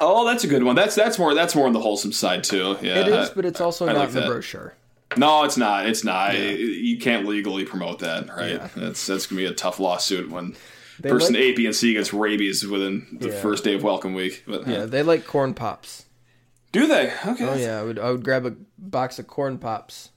Oh, 0.00 0.26
that's 0.26 0.44
a 0.44 0.48
good 0.48 0.62
one. 0.62 0.74
That's 0.76 0.94
that's 0.94 1.18
more 1.18 1.34
that's 1.34 1.54
more 1.54 1.66
on 1.66 1.72
the 1.72 1.80
wholesome 1.80 2.12
side 2.12 2.44
too. 2.44 2.76
Yeah, 2.82 3.00
It 3.00 3.08
is, 3.08 3.30
but 3.30 3.44
it's 3.44 3.60
also 3.60 3.86
I 3.88 3.92
not 3.92 3.98
like 4.00 4.08
in 4.10 4.14
the 4.16 4.20
that. 4.22 4.26
brochure. 4.28 4.74
no, 5.16 5.44
it's 5.44 5.56
not. 5.56 5.86
It's 5.86 6.04
not. 6.04 6.36
You 6.38 6.98
can't 6.98 7.26
legally 7.26 7.64
promote 7.64 8.00
that, 8.00 8.28
right? 8.28 8.52
Yeah. 8.52 8.68
That's 8.76 9.06
that's 9.06 9.26
gonna 9.26 9.40
be 9.40 9.46
a 9.46 9.54
tough 9.54 9.78
lawsuit 9.80 10.30
when 10.30 10.56
They 11.00 11.08
person 11.10 11.34
like- 11.34 11.42
A, 11.44 11.52
B, 11.52 11.66
and 11.66 11.74
C 11.74 11.94
gets 11.94 12.12
rabies 12.12 12.66
within 12.66 13.06
the 13.20 13.28
Yeah. 13.30 13.40
first 13.40 13.64
day 13.64 13.74
of 13.74 13.82
welcome 13.84 14.14
week. 14.14 14.42
But, 14.46 14.66
Yeah, 14.66 14.84
they 14.84 15.02
like 15.02 15.26
corn 15.26 15.54
pops. 15.54 16.04
Do 16.72 16.86
they? 16.86 17.12
Okay, 17.26 17.46
Oh 17.48 17.54
yeah, 17.56 17.80
I 17.80 17.82
would 17.82 17.98
I 17.98 18.10
would 18.10 18.24
grab 18.24 18.46
a 18.46 18.54
box 18.78 19.18
of 19.18 19.26
corn 19.26 19.58
pops 19.58 20.10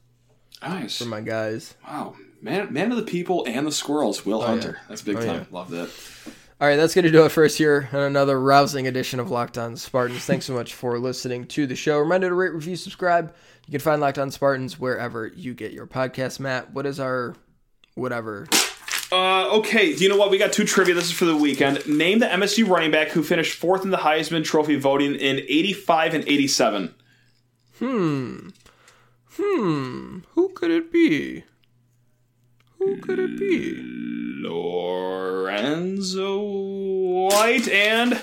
nice. 0.62 0.98
for 0.98 1.06
my 1.06 1.22
guys. 1.22 1.76
Wow, 1.88 2.16
man, 2.42 2.72
man 2.74 2.92
of 2.92 2.98
the 2.98 3.04
people 3.04 3.46
and 3.48 3.66
the 3.66 3.72
squirrels. 3.72 4.26
Will 4.26 4.42
oh, 4.42 4.48
Hunter. 4.48 4.80
That's 4.90 5.02
big 5.02 5.18
Oh, 5.18 5.26
time. 5.26 5.48
yeah. 5.52 5.58
Love 5.58 5.70
that. 5.72 5.90
All 6.60 6.68
right, 6.68 6.76
that's 6.76 6.94
going 6.94 7.06
to 7.06 7.12
do 7.12 7.26
it 7.26 7.30
for 7.30 7.44
us 7.44 7.56
here 7.56 7.90
on 7.92 8.02
another 8.02 8.40
rousing 8.40 8.86
edition 8.86 9.20
of 9.20 9.32
Locked 9.32 9.58
On 9.58 9.76
Spartans. 9.76 10.24
Thanks 10.26 10.46
so 10.46 10.54
much 10.54 10.76
for 10.76 11.00
listening 11.00 11.48
to 11.48 11.66
the 11.66 11.76
show. 11.76 11.98
Reminder 11.98 12.30
to 12.30 12.36
rate, 12.36 12.54
review, 12.54 12.76
subscribe. 12.76 13.34
You 13.66 13.72
can 13.72 13.80
find 13.80 14.00
Locked 14.00 14.20
On 14.20 14.30
Spartans 14.30 14.80
wherever 14.80 15.26
you 15.26 15.56
get 15.56 15.72
your 15.72 15.88
podcast. 15.88 16.40
Matt, 16.40 16.72
what 16.72 16.86
is 16.86 17.00
our 17.00 17.34
whatever? 17.96 18.48
Uh, 19.12 19.50
okay, 19.58 19.92
you 19.92 20.08
know 20.08 20.16
what? 20.16 20.32
We 20.32 20.38
got 20.38 20.54
two 20.54 20.64
trivia. 20.64 20.96
This 20.96 21.06
is 21.06 21.12
for 21.12 21.26
the 21.26 21.36
weekend. 21.36 21.86
Name 21.86 22.20
the 22.20 22.28
MSU 22.28 22.66
running 22.68 22.92
back 22.92 23.10
who 23.10 23.22
finished 23.24 23.58
fourth 23.58 23.84
in 23.84 23.90
the 23.90 23.98
Heisman 23.98 24.46
Trophy 24.46 24.78
voting 24.78 25.16
in 25.16 25.40
85 25.40 26.14
and 26.14 26.24
87. 26.28 26.96
Hmm. 27.80 28.50
Hmm. 29.34 30.20
Who 30.34 30.50
could 30.50 30.72
it 30.72 30.92
be? 30.94 31.44
Who 32.78 32.98
could 33.02 33.20
it 33.20 33.38
be? 33.38 33.76
Lorenzo 34.48 36.40
White 36.40 37.68
and. 37.68 38.22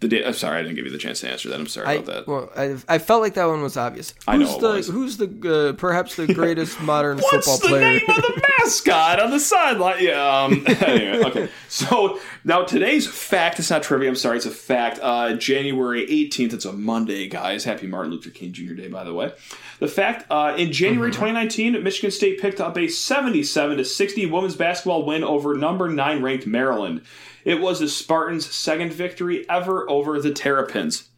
The 0.00 0.08
da- 0.08 0.26
I'm 0.26 0.34
sorry, 0.34 0.58
I 0.58 0.62
didn't 0.62 0.76
give 0.76 0.84
you 0.84 0.90
the 0.92 0.98
chance 0.98 1.20
to 1.20 1.30
answer 1.30 1.48
that. 1.48 1.58
I'm 1.58 1.66
sorry 1.66 1.86
I, 1.86 1.92
about 1.94 2.06
that. 2.06 2.28
well, 2.28 2.50
I, 2.54 2.76
I 2.86 2.98
felt 2.98 3.22
like 3.22 3.32
that 3.32 3.46
one 3.46 3.62
was 3.62 3.78
obvious. 3.78 4.10
Who's 4.10 4.24
I 4.28 4.36
know 4.36 4.58
the 4.60 4.68
was. 4.76 4.88
who's 4.88 5.16
the 5.16 5.70
uh, 5.70 5.72
perhaps 5.78 6.16
the 6.16 6.26
greatest 6.34 6.78
modern 6.82 7.16
What's 7.16 7.46
football 7.46 7.56
the 7.58 7.68
player? 7.68 7.80
name 7.92 8.02
of 8.10 8.16
the 8.16 8.42
mascot 8.58 9.20
on 9.20 9.30
the 9.30 9.40
sideline? 9.40 10.04
Yeah. 10.04 10.42
Um, 10.44 10.64
anyway, 10.82 11.24
okay. 11.24 11.48
So 11.68 12.20
now 12.44 12.64
today's 12.64 13.06
fact. 13.06 13.58
It's 13.58 13.70
not 13.70 13.82
trivia. 13.84 14.10
I'm 14.10 14.16
sorry. 14.16 14.36
It's 14.36 14.44
a 14.44 14.50
fact. 14.50 15.00
Uh, 15.02 15.32
January 15.34 16.06
18th. 16.06 16.52
It's 16.52 16.64
a 16.66 16.74
Monday, 16.74 17.26
guys. 17.26 17.64
Happy 17.64 17.86
Martin 17.86 18.12
Luther 18.12 18.28
King 18.28 18.52
Jr. 18.52 18.74
Day, 18.74 18.88
by 18.88 19.02
the 19.02 19.14
way. 19.14 19.32
The 19.78 19.88
fact 19.88 20.26
uh, 20.30 20.54
in 20.58 20.72
January 20.72 21.10
Mm-hmm. 21.10 21.20
2019, 21.20 21.82
Michigan 21.82 22.10
State 22.10 22.38
picked 22.40 22.60
up 22.60 22.76
a 22.76 22.88
77 22.88 23.78
to 23.78 23.84
60 23.84 24.26
women's 24.26 24.56
basketball 24.56 25.06
win 25.06 25.24
over 25.24 25.54
number 25.54 25.88
nine 25.88 26.22
ranked 26.22 26.46
Maryland. 26.46 27.00
It 27.46 27.60
was 27.60 27.78
the 27.78 27.86
Spartans' 27.86 28.52
second 28.52 28.92
victory 28.92 29.48
ever 29.48 29.88
over 29.88 30.20
the 30.20 30.32
Terrapins. 30.32 31.10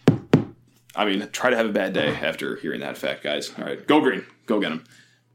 I 0.95 1.07
mean, 1.07 1.27
try 1.33 1.49
to 1.49 1.57
have 1.57 1.65
a 1.65 1.73
bad 1.73 1.95
day 1.95 2.09
after 2.09 2.57
hearing 2.57 2.81
that 2.81 2.99
fact, 2.99 3.23
guys. 3.23 3.51
All 3.57 3.65
right, 3.65 3.85
go 3.87 3.99
green. 4.03 4.27
Go 4.45 4.61
get 4.61 4.69
them. 4.69 4.85